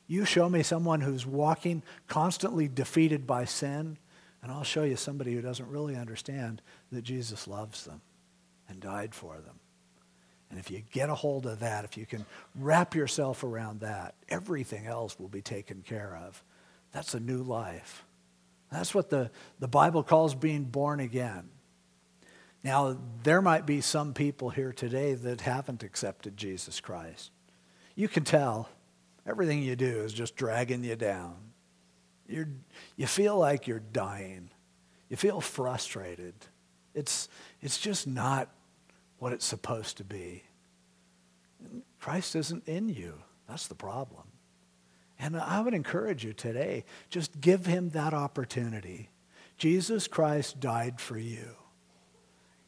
You 0.07 0.25
show 0.25 0.49
me 0.49 0.63
someone 0.63 0.99
who's 0.99 1.25
walking 1.25 1.81
constantly 2.07 2.67
defeated 2.67 3.25
by 3.25 3.45
sin, 3.45 3.97
and 4.43 4.51
I'll 4.51 4.63
show 4.63 4.83
you 4.83 4.97
somebody 4.97 5.33
who 5.33 5.41
doesn't 5.41 5.69
really 5.69 5.95
understand 5.95 6.61
that 6.91 7.03
Jesus 7.03 7.47
loves 7.47 7.85
them 7.85 8.01
and 8.67 8.81
died 8.81 9.15
for 9.15 9.35
them. 9.35 9.59
And 10.49 10.59
if 10.59 10.69
you 10.69 10.81
get 10.91 11.09
a 11.09 11.15
hold 11.15 11.45
of 11.45 11.59
that, 11.59 11.85
if 11.85 11.97
you 11.97 12.05
can 12.05 12.25
wrap 12.55 12.95
yourself 12.95 13.43
around 13.43 13.81
that, 13.81 14.15
everything 14.29 14.85
else 14.85 15.19
will 15.19 15.27
be 15.27 15.41
taken 15.41 15.81
care 15.81 16.19
of. 16.25 16.43
That's 16.91 17.13
a 17.13 17.19
new 17.19 17.41
life. 17.43 18.05
That's 18.71 18.93
what 18.93 19.09
the, 19.09 19.31
the 19.59 19.67
Bible 19.67 20.03
calls 20.03 20.35
being 20.35 20.65
born 20.65 20.99
again. 20.99 21.49
Now, 22.63 22.97
there 23.23 23.41
might 23.41 23.65
be 23.65 23.81
some 23.81 24.13
people 24.13 24.49
here 24.49 24.73
today 24.73 25.13
that 25.13 25.41
haven't 25.41 25.83
accepted 25.83 26.35
Jesus 26.35 26.79
Christ. 26.79 27.31
You 27.95 28.07
can 28.07 28.23
tell 28.23 28.69
everything 29.27 29.61
you 29.61 29.75
do 29.75 30.01
is 30.01 30.13
just 30.13 30.35
dragging 30.35 30.83
you 30.83 30.95
down. 30.95 31.35
You're, 32.27 32.49
you 32.95 33.07
feel 33.07 33.37
like 33.37 33.67
you're 33.67 33.79
dying. 33.79 34.49
You 35.09 35.17
feel 35.17 35.41
frustrated. 35.41 36.33
It's, 36.95 37.29
it's 37.61 37.77
just 37.77 38.07
not 38.07 38.49
what 39.19 39.33
it's 39.33 39.45
supposed 39.45 39.97
to 39.97 40.03
be. 40.03 40.43
Christ 41.99 42.35
isn't 42.35 42.67
in 42.67 42.89
you. 42.89 43.15
That's 43.47 43.67
the 43.67 43.75
problem. 43.75 44.23
And 45.19 45.37
I 45.37 45.61
would 45.61 45.73
encourage 45.73 46.25
you 46.25 46.33
today, 46.33 46.83
just 47.09 47.39
give 47.39 47.65
him 47.65 47.89
that 47.89 48.13
opportunity. 48.13 49.09
Jesus 49.57 50.07
Christ 50.07 50.59
died 50.59 50.99
for 50.99 51.17
you. 51.17 51.55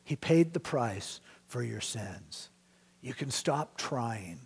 He 0.04 0.16
paid 0.16 0.54
the 0.54 0.60
price 0.60 1.20
for 1.48 1.62
your 1.62 1.82
sins. 1.82 2.50
You 3.02 3.14
can 3.14 3.30
stop 3.30 3.78
trying 3.78 4.40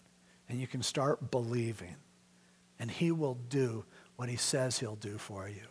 and 0.49 0.59
you 0.59 0.67
can 0.67 0.81
start 0.81 1.29
believing. 1.29 1.95
And 2.79 2.89
he 2.89 3.11
will 3.11 3.37
do 3.49 3.85
what 4.15 4.27
he 4.27 4.37
says 4.37 4.79
he'll 4.79 4.95
do 4.95 5.17
for 5.17 5.47
you. 5.47 5.67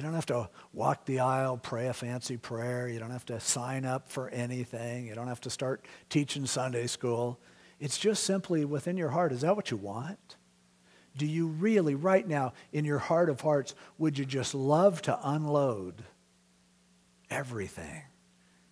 You 0.00 0.04
don't 0.04 0.14
have 0.14 0.24
to 0.26 0.48
walk 0.72 1.04
the 1.04 1.20
aisle, 1.20 1.58
pray 1.58 1.88
a 1.88 1.92
fancy 1.92 2.38
prayer. 2.38 2.88
You 2.88 2.98
don't 2.98 3.10
have 3.10 3.26
to 3.26 3.38
sign 3.38 3.84
up 3.84 4.08
for 4.08 4.30
anything. 4.30 5.06
You 5.06 5.14
don't 5.14 5.28
have 5.28 5.42
to 5.42 5.50
start 5.50 5.84
teaching 6.08 6.46
Sunday 6.46 6.86
school. 6.86 7.38
It's 7.78 7.98
just 7.98 8.24
simply 8.24 8.64
within 8.64 8.96
your 8.96 9.10
heart. 9.10 9.30
Is 9.30 9.42
that 9.42 9.56
what 9.56 9.70
you 9.70 9.76
want? 9.76 10.38
Do 11.18 11.26
you 11.26 11.48
really, 11.48 11.94
right 11.94 12.26
now, 12.26 12.54
in 12.72 12.86
your 12.86 12.98
heart 12.98 13.28
of 13.28 13.42
hearts, 13.42 13.74
would 13.98 14.18
you 14.18 14.24
just 14.24 14.54
love 14.54 15.02
to 15.02 15.18
unload 15.22 16.02
everything 17.28 18.04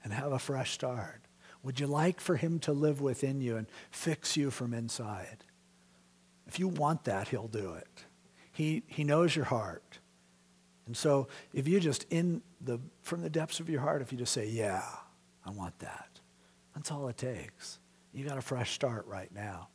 and 0.02 0.14
have 0.14 0.32
a 0.32 0.38
fresh 0.38 0.72
start? 0.72 1.26
Would 1.62 1.78
you 1.78 1.88
like 1.88 2.20
for 2.22 2.36
him 2.36 2.58
to 2.60 2.72
live 2.72 3.02
within 3.02 3.42
you 3.42 3.58
and 3.58 3.66
fix 3.90 4.34
you 4.34 4.50
from 4.50 4.72
inside? 4.72 5.44
If 6.46 6.58
you 6.58 6.68
want 6.68 7.04
that, 7.04 7.28
he'll 7.28 7.48
do 7.48 7.74
it. 7.74 8.04
He, 8.50 8.82
he 8.86 9.04
knows 9.04 9.36
your 9.36 9.44
heart. 9.44 9.98
And 10.88 10.96
so 10.96 11.28
if 11.52 11.68
you 11.68 11.78
just 11.78 12.06
in 12.10 12.42
the 12.60 12.80
from 13.02 13.20
the 13.20 13.30
depths 13.30 13.60
of 13.60 13.68
your 13.68 13.80
heart, 13.80 14.02
if 14.02 14.10
you 14.10 14.18
just 14.18 14.32
say, 14.32 14.48
Yeah, 14.48 14.82
I 15.46 15.50
want 15.50 15.78
that, 15.78 16.08
that's 16.74 16.90
all 16.90 17.06
it 17.08 17.18
takes. 17.18 17.78
You 18.12 18.24
got 18.24 18.38
a 18.38 18.42
fresh 18.42 18.72
start 18.72 19.06
right 19.06 19.32
now. 19.32 19.68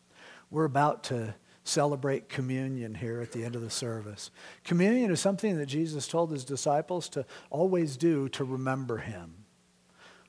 We're 0.50 0.66
about 0.66 1.06
to 1.06 1.36
celebrate 1.64 2.28
communion 2.28 2.96
here 2.96 3.22
at 3.22 3.32
the 3.32 3.46
end 3.46 3.56
of 3.56 3.62
the 3.62 3.70
service. 3.70 4.32
Communion 4.64 5.12
is 5.12 5.22
something 5.22 5.58
that 5.58 5.68
Jesus 5.68 6.08
told 6.08 6.32
his 6.32 6.44
disciples 6.44 7.08
to 7.10 7.26
always 7.50 7.96
do 7.96 8.28
to 8.30 8.44
remember 8.44 8.98
him. 8.98 9.36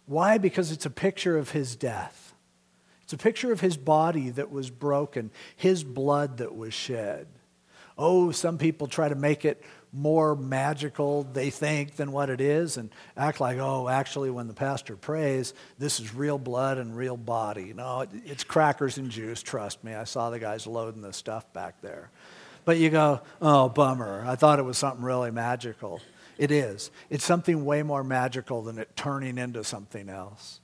Why? 0.06 0.38
Because 0.38 0.70
it's 0.70 0.86
a 0.86 0.90
picture 0.90 1.36
of 1.36 1.50
his 1.50 1.74
death. 1.76 2.34
It's 3.02 3.14
a 3.14 3.18
picture 3.18 3.52
of 3.52 3.60
his 3.60 3.76
body 3.76 4.30
that 4.30 4.50
was 4.50 4.70
broken, 4.70 5.30
his 5.56 5.82
blood 5.82 6.38
that 6.38 6.54
was 6.54 6.72
shed. 6.72 7.26
Oh, 7.96 8.30
some 8.30 8.58
people 8.58 8.86
try 8.86 9.08
to 9.08 9.14
make 9.14 9.44
it 9.44 9.62
more 9.94 10.34
magical, 10.34 11.22
they 11.32 11.50
think, 11.50 11.96
than 11.96 12.10
what 12.10 12.28
it 12.28 12.40
is, 12.40 12.76
and 12.76 12.90
act 13.16 13.40
like, 13.40 13.58
oh, 13.58 13.88
actually, 13.88 14.30
when 14.30 14.48
the 14.48 14.54
pastor 14.54 14.96
prays, 14.96 15.54
this 15.78 16.00
is 16.00 16.14
real 16.14 16.38
blood 16.38 16.78
and 16.78 16.96
real 16.96 17.16
body. 17.16 17.72
No, 17.72 18.06
it's 18.24 18.44
crackers 18.44 18.98
and 18.98 19.10
juice, 19.10 19.42
trust 19.42 19.84
me. 19.84 19.94
I 19.94 20.04
saw 20.04 20.30
the 20.30 20.38
guys 20.38 20.66
loading 20.66 21.02
the 21.02 21.12
stuff 21.12 21.50
back 21.52 21.80
there. 21.80 22.10
But 22.64 22.78
you 22.78 22.90
go, 22.90 23.20
oh, 23.40 23.68
bummer. 23.68 24.24
I 24.26 24.36
thought 24.36 24.58
it 24.58 24.64
was 24.64 24.78
something 24.78 25.04
really 25.04 25.30
magical. 25.30 26.00
It 26.38 26.50
is. 26.50 26.90
It's 27.10 27.24
something 27.24 27.64
way 27.64 27.82
more 27.82 28.02
magical 28.02 28.62
than 28.62 28.78
it 28.78 28.96
turning 28.96 29.38
into 29.38 29.62
something 29.62 30.08
else 30.08 30.60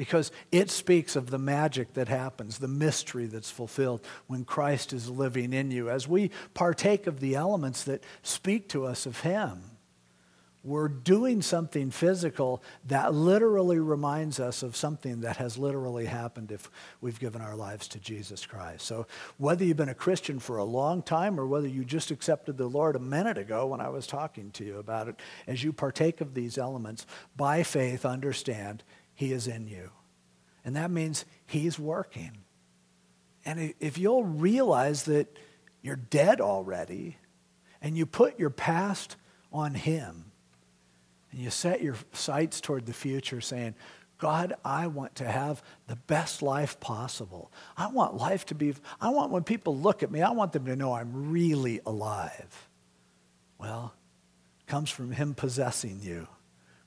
because 0.00 0.32
it 0.50 0.70
speaks 0.70 1.14
of 1.14 1.28
the 1.28 1.38
magic 1.38 1.92
that 1.92 2.08
happens, 2.08 2.56
the 2.56 2.66
mystery 2.66 3.26
that's 3.26 3.50
fulfilled 3.50 4.02
when 4.28 4.46
Christ 4.46 4.94
is 4.94 5.10
living 5.10 5.52
in 5.52 5.70
you. 5.70 5.90
As 5.90 6.08
we 6.08 6.30
partake 6.54 7.06
of 7.06 7.20
the 7.20 7.34
elements 7.34 7.84
that 7.84 8.02
speak 8.22 8.66
to 8.70 8.86
us 8.86 9.04
of 9.04 9.20
Him, 9.20 9.60
we're 10.64 10.88
doing 10.88 11.42
something 11.42 11.90
physical 11.90 12.62
that 12.86 13.12
literally 13.12 13.78
reminds 13.78 14.40
us 14.40 14.62
of 14.62 14.74
something 14.74 15.20
that 15.20 15.36
has 15.36 15.58
literally 15.58 16.06
happened 16.06 16.50
if 16.50 16.70
we've 17.02 17.20
given 17.20 17.42
our 17.42 17.54
lives 17.54 17.86
to 17.88 17.98
Jesus 17.98 18.46
Christ. 18.46 18.86
So, 18.86 19.06
whether 19.36 19.66
you've 19.66 19.76
been 19.76 19.90
a 19.90 19.94
Christian 19.94 20.38
for 20.38 20.56
a 20.56 20.64
long 20.64 21.02
time 21.02 21.38
or 21.38 21.46
whether 21.46 21.68
you 21.68 21.84
just 21.84 22.10
accepted 22.10 22.56
the 22.56 22.68
Lord 22.68 22.96
a 22.96 23.00
minute 23.00 23.36
ago 23.36 23.66
when 23.66 23.82
I 23.82 23.90
was 23.90 24.06
talking 24.06 24.50
to 24.52 24.64
you 24.64 24.78
about 24.78 25.08
it, 25.08 25.16
as 25.46 25.62
you 25.62 25.74
partake 25.74 26.22
of 26.22 26.32
these 26.32 26.56
elements, 26.56 27.04
by 27.36 27.62
faith, 27.62 28.06
understand 28.06 28.82
he 29.20 29.34
is 29.34 29.46
in 29.46 29.68
you. 29.68 29.90
And 30.64 30.76
that 30.76 30.90
means 30.90 31.26
He's 31.46 31.78
working. 31.78 32.38
And 33.44 33.74
if 33.78 33.98
you'll 33.98 34.24
realize 34.24 35.02
that 35.02 35.38
you're 35.82 35.96
dead 35.96 36.40
already 36.40 37.18
and 37.82 37.98
you 37.98 38.06
put 38.06 38.38
your 38.38 38.48
past 38.48 39.16
on 39.52 39.74
Him 39.74 40.32
and 41.30 41.38
you 41.38 41.50
set 41.50 41.82
your 41.82 41.96
sights 42.14 42.62
toward 42.62 42.86
the 42.86 42.94
future 42.94 43.42
saying, 43.42 43.74
God, 44.16 44.54
I 44.64 44.86
want 44.86 45.16
to 45.16 45.30
have 45.30 45.62
the 45.86 45.96
best 45.96 46.40
life 46.40 46.80
possible. 46.80 47.52
I 47.76 47.88
want 47.88 48.16
life 48.16 48.46
to 48.46 48.54
be, 48.54 48.72
I 49.02 49.10
want 49.10 49.32
when 49.32 49.44
people 49.44 49.76
look 49.76 50.02
at 50.02 50.10
me, 50.10 50.22
I 50.22 50.30
want 50.30 50.52
them 50.52 50.64
to 50.64 50.76
know 50.76 50.94
I'm 50.94 51.30
really 51.30 51.82
alive. 51.84 52.70
Well, 53.58 53.92
comes 54.66 54.88
from 54.88 55.12
Him 55.12 55.34
possessing 55.34 56.00
you. 56.00 56.26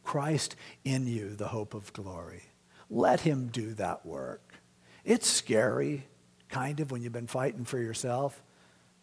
Christ 0.03 0.55
in 0.83 1.07
you, 1.07 1.35
the 1.35 1.47
hope 1.47 1.73
of 1.73 1.93
glory. 1.93 2.43
Let 2.89 3.21
Him 3.21 3.47
do 3.47 3.73
that 3.75 4.05
work. 4.05 4.55
It's 5.03 5.29
scary, 5.29 6.05
kind 6.49 6.79
of, 6.79 6.91
when 6.91 7.01
you've 7.01 7.13
been 7.13 7.27
fighting 7.27 7.65
for 7.65 7.79
yourself, 7.79 8.41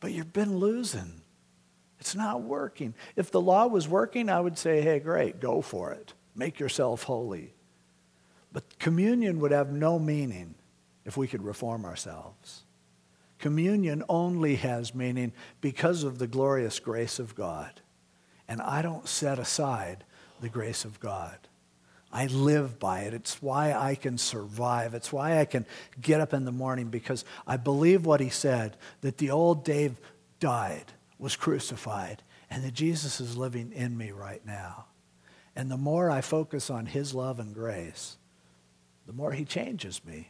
but 0.00 0.12
you've 0.12 0.32
been 0.32 0.58
losing. 0.58 1.22
It's 1.98 2.14
not 2.14 2.42
working. 2.42 2.94
If 3.16 3.30
the 3.30 3.40
law 3.40 3.66
was 3.66 3.86
working, 3.86 4.30
I 4.30 4.40
would 4.40 4.56
say, 4.56 4.80
hey, 4.80 4.98
great, 5.00 5.40
go 5.40 5.60
for 5.60 5.92
it. 5.92 6.14
Make 6.34 6.58
yourself 6.58 7.02
holy. 7.02 7.52
But 8.52 8.78
communion 8.78 9.40
would 9.40 9.52
have 9.52 9.72
no 9.72 9.98
meaning 9.98 10.54
if 11.04 11.16
we 11.16 11.28
could 11.28 11.42
reform 11.42 11.84
ourselves. 11.84 12.62
Communion 13.38 14.02
only 14.08 14.56
has 14.56 14.94
meaning 14.94 15.32
because 15.60 16.04
of 16.04 16.18
the 16.18 16.26
glorious 16.26 16.78
grace 16.78 17.18
of 17.18 17.34
God. 17.34 17.80
And 18.48 18.60
I 18.60 18.82
don't 18.82 19.08
set 19.08 19.38
aside 19.38 20.04
the 20.40 20.48
grace 20.48 20.84
of 20.84 21.00
God. 21.00 21.38
I 22.12 22.26
live 22.26 22.78
by 22.78 23.02
it. 23.02 23.14
It's 23.14 23.40
why 23.40 23.72
I 23.72 23.94
can 23.94 24.18
survive. 24.18 24.94
It's 24.94 25.12
why 25.12 25.38
I 25.38 25.44
can 25.44 25.64
get 26.00 26.20
up 26.20 26.34
in 26.34 26.44
the 26.44 26.52
morning 26.52 26.88
because 26.88 27.24
I 27.46 27.56
believe 27.56 28.04
what 28.04 28.20
he 28.20 28.30
said 28.30 28.76
that 29.00 29.18
the 29.18 29.30
old 29.30 29.64
Dave 29.64 30.00
died, 30.40 30.86
was 31.18 31.36
crucified, 31.36 32.22
and 32.50 32.64
that 32.64 32.74
Jesus 32.74 33.20
is 33.20 33.36
living 33.36 33.72
in 33.72 33.96
me 33.96 34.10
right 34.10 34.44
now. 34.44 34.86
And 35.54 35.70
the 35.70 35.76
more 35.76 36.10
I 36.10 36.20
focus 36.20 36.68
on 36.68 36.86
his 36.86 37.14
love 37.14 37.38
and 37.38 37.54
grace, 37.54 38.16
the 39.06 39.12
more 39.12 39.32
he 39.32 39.44
changes 39.44 40.04
me. 40.04 40.28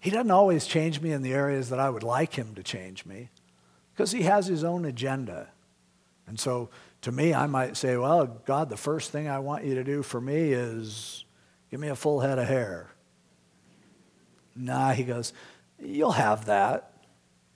He 0.00 0.10
doesn't 0.10 0.30
always 0.30 0.66
change 0.66 1.00
me 1.00 1.12
in 1.12 1.22
the 1.22 1.34
areas 1.34 1.70
that 1.70 1.80
I 1.80 1.90
would 1.90 2.02
like 2.02 2.34
him 2.34 2.54
to 2.54 2.62
change 2.62 3.04
me 3.04 3.30
because 3.92 4.12
he 4.12 4.22
has 4.22 4.46
his 4.46 4.64
own 4.64 4.84
agenda. 4.84 5.48
And 6.28 6.38
so 6.38 6.68
to 7.02 7.12
me, 7.12 7.34
I 7.34 7.46
might 7.46 7.76
say, 7.76 7.96
well, 7.96 8.26
God, 8.26 8.68
the 8.68 8.76
first 8.76 9.10
thing 9.10 9.28
I 9.28 9.38
want 9.38 9.64
you 9.64 9.74
to 9.76 9.84
do 9.84 10.02
for 10.02 10.20
me 10.20 10.52
is 10.52 11.24
give 11.70 11.80
me 11.80 11.88
a 11.88 11.96
full 11.96 12.20
head 12.20 12.38
of 12.38 12.46
hair. 12.46 12.90
Nah, 14.54 14.92
he 14.92 15.04
goes, 15.04 15.32
you'll 15.80 16.12
have 16.12 16.46
that. 16.46 16.92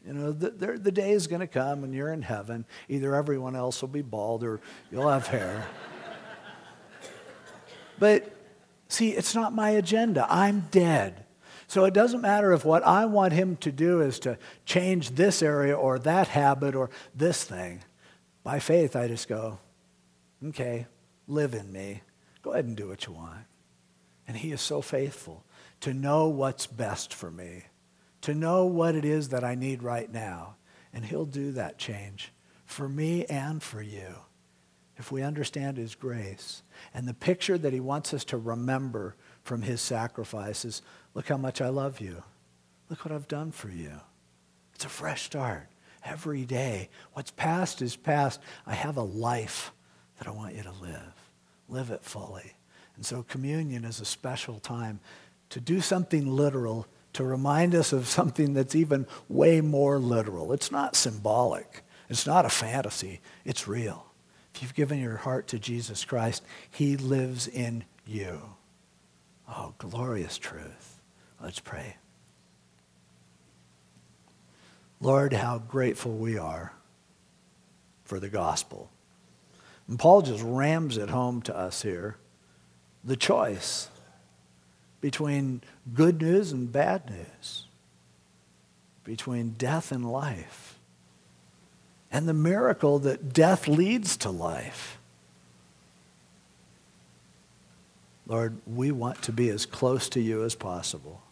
You 0.07 0.15
know, 0.15 0.33
the, 0.33 0.51
the, 0.79 0.91
day 0.91 1.13
is 1.13 1.29
going 1.29 1.41
to 1.41 1.47
come 1.47 1.85
and 1.85 1.95
you're 1.95 2.13
in 2.13 2.23
heaven. 2.23 2.65
Either 2.89 3.15
everyone 3.15 3.55
else 3.55 3.81
will 3.81 3.89
be 3.89 4.03
bald 4.03 4.43
or 4.43 4.61
you'll 4.91 5.09
have 5.09 5.29
hair. 5.29 5.65
but 8.01 8.33
see, 8.89 9.11
it's 9.11 9.35
not 9.35 9.53
my 9.53 9.71
agenda. 9.71 10.27
I'm 10.29 10.67
dead. 10.73 11.25
So 11.69 11.85
it 11.85 11.95
doesn't 11.95 12.21
matter 12.21 12.53
if 12.53 12.65
what 12.65 12.83
I 12.85 13.05
want 13.07 13.33
him 13.33 13.57
to 13.59 13.71
do 13.71 14.01
is 14.01 14.19
to 14.21 14.39
change 14.65 15.11
this 15.11 15.41
area 15.41 15.75
or 15.75 15.99
that 16.01 16.29
habit 16.29 16.75
or 16.75 16.91
this 17.15 17.45
thing. 17.45 17.81
By 18.45 18.59
faith, 18.59 18.97
I 18.97 19.09
just 19.09 19.29
go, 19.29 19.59
okay, 20.45 20.87
live 21.29 21.55
in 21.55 21.73
me. 21.73 22.03
Go 22.43 22.53
ahead 22.53 22.65
and 22.65 22.77
do 22.77 22.89
what 22.89 23.07
you 23.07 23.13
want. 23.13 23.45
And 24.27 24.37
He 24.37 24.53
is 24.53 24.61
so 24.61 24.83
faithful 24.83 25.45
to 25.81 25.95
know 25.95 26.29
what's 26.29 26.67
best 26.67 27.15
for 27.15 27.31
me, 27.31 27.65
to 28.23 28.35
know 28.35 28.67
what 28.67 28.95
it 28.95 29.05
is 29.05 29.29
that 29.29 29.45
I 29.45 29.55
need 29.55 29.83
right 29.83 30.13
now. 30.13 30.57
And 30.93 31.05
He'll 31.05 31.27
do 31.27 31.53
that 31.53 31.79
change 31.79 32.33
for 32.65 32.89
me 32.89 33.25
and 33.27 33.63
for 33.63 33.83
you 33.83 34.17
if 34.97 35.11
we 35.11 35.23
understand 35.23 35.77
His 35.77 35.95
grace. 35.95 36.63
And 36.95 37.07
the 37.07 37.15
picture 37.15 37.59
that 37.59 37.73
He 37.73 37.81
wants 37.81 38.13
us 38.13 38.25
to 38.27 38.37
remember 38.37 39.15
from 39.43 39.63
His 39.63 39.81
sacrifices 39.81 40.83
look 41.15 41.29
how 41.29 41.37
much 41.37 41.61
I 41.61 41.69
love 41.69 42.01
you. 42.01 42.23
Look 42.89 43.05
what 43.05 43.15
I've 43.15 43.29
done 43.29 43.53
for 43.53 43.69
you. 43.69 44.01
It's 44.75 44.85
a 44.85 44.89
fresh 44.89 45.23
start 45.23 45.69
every 46.05 46.45
day. 46.45 46.89
What's 47.13 47.31
past 47.31 47.83
is 47.83 47.97
past. 47.97 48.41
I 48.67 48.75
have 48.75 48.97
a 48.97 49.03
life 49.03 49.73
that 50.19 50.29
I 50.29 50.31
want 50.31 50.55
you 50.55 50.63
to 50.63 50.73
live. 50.81 51.31
Live 51.69 51.91
it 51.91 52.05
fully. 52.05 52.53
And 52.97 53.05
so 53.05 53.23
communion 53.23 53.85
is 53.85 54.01
a 54.01 54.05
special 54.05 54.59
time 54.59 55.01
to 55.51 55.61
do 55.61 55.81
something 55.81 56.27
literal, 56.35 56.87
to 57.15 57.25
remind 57.25 57.75
us 57.75 57.93
of 57.93 58.07
something 58.07 58.55
that's 58.55 58.75
even 58.75 59.07
way 59.29 59.61
more 59.61 59.99
literal. 59.99 60.53
It's 60.53 60.71
not 60.71 60.97
symbolic. 60.97 61.85
It's 62.09 62.27
not 62.27 62.45
a 62.45 62.51
fantasy. 62.51 63.21
It's 63.45 63.69
real. 63.69 64.07
If 64.55 64.63
you've 64.63 64.75
given 64.75 65.01
your 65.01 65.17
heart 65.17 65.49
to 65.49 65.59
Jesus 65.59 66.05
Christ, 66.05 66.43
he 66.71 66.97
lives 66.97 67.49
in 67.49 67.85
you. 68.07 68.43
Oh, 69.49 69.75
glorious 69.79 70.39
truth. 70.39 71.01
Let's 71.43 71.61
pray. 71.61 71.97
Lord, 75.03 75.33
how 75.33 75.59
grateful 75.59 76.13
we 76.13 76.39
are 76.39 76.73
for 78.05 78.21
the 78.21 78.29
gospel. 78.29 78.89
And 79.89 79.99
Paul 79.99 80.23
just 80.23 80.45
rams 80.45 80.97
it 80.97 81.11
home 81.11 81.43
to 81.43 81.57
us 81.57 81.83
here 81.83 82.17
the 83.03 83.17
choice 83.17 83.89
between 85.01 85.61
good 85.93 86.23
news 86.23 86.53
and 86.53 86.71
bad 86.71 87.11
news, 87.11 87.65
between 89.03 89.57
death 89.59 89.91
and 89.91 90.09
life, 90.09 90.79
and 92.13 92.29
the 92.29 92.33
miracle 92.33 93.01
that 93.01 93.33
death 93.33 93.67
leads 93.67 94.17
to 94.19 94.31
life. 94.31 94.99
Lord, 98.29 98.59
we 98.69 98.93
want 98.93 99.21
to 99.23 99.33
be 99.33 99.49
as 99.49 99.67
close 99.67 100.09
to 100.11 100.21
you 100.21 100.45
as 100.45 100.55
possible. 100.55 101.23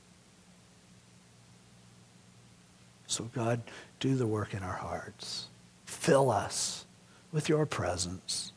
So, 3.11 3.25
God, 3.35 3.63
do 3.99 4.15
the 4.15 4.27
work 4.27 4.55
in 4.55 4.63
our 4.63 4.75
hearts. 4.75 5.49
Fill 5.85 6.31
us 6.31 6.87
with 7.33 7.49
your 7.49 7.67
presence. 7.67 8.53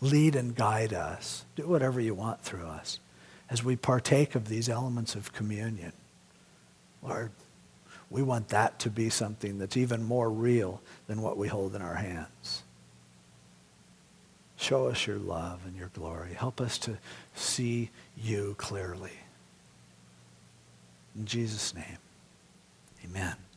Lead 0.00 0.34
and 0.34 0.56
guide 0.56 0.92
us. 0.92 1.44
Do 1.54 1.68
whatever 1.68 2.00
you 2.00 2.14
want 2.14 2.42
through 2.42 2.66
us 2.66 2.98
as 3.48 3.62
we 3.62 3.76
partake 3.76 4.34
of 4.34 4.48
these 4.48 4.68
elements 4.68 5.14
of 5.14 5.32
communion. 5.32 5.92
Lord, 7.00 7.30
we 8.10 8.22
want 8.22 8.48
that 8.48 8.80
to 8.80 8.90
be 8.90 9.08
something 9.08 9.58
that's 9.58 9.76
even 9.76 10.02
more 10.02 10.28
real 10.28 10.80
than 11.06 11.22
what 11.22 11.36
we 11.36 11.46
hold 11.46 11.76
in 11.76 11.82
our 11.82 11.94
hands. 11.94 12.64
Show 14.56 14.88
us 14.88 15.06
your 15.06 15.18
love 15.18 15.60
and 15.64 15.76
your 15.76 15.90
glory. 15.94 16.34
Help 16.34 16.60
us 16.60 16.76
to 16.78 16.98
see 17.36 17.90
you 18.20 18.56
clearly. 18.58 19.12
In 21.16 21.24
Jesus' 21.24 21.72
name, 21.72 21.98
amen. 23.04 23.47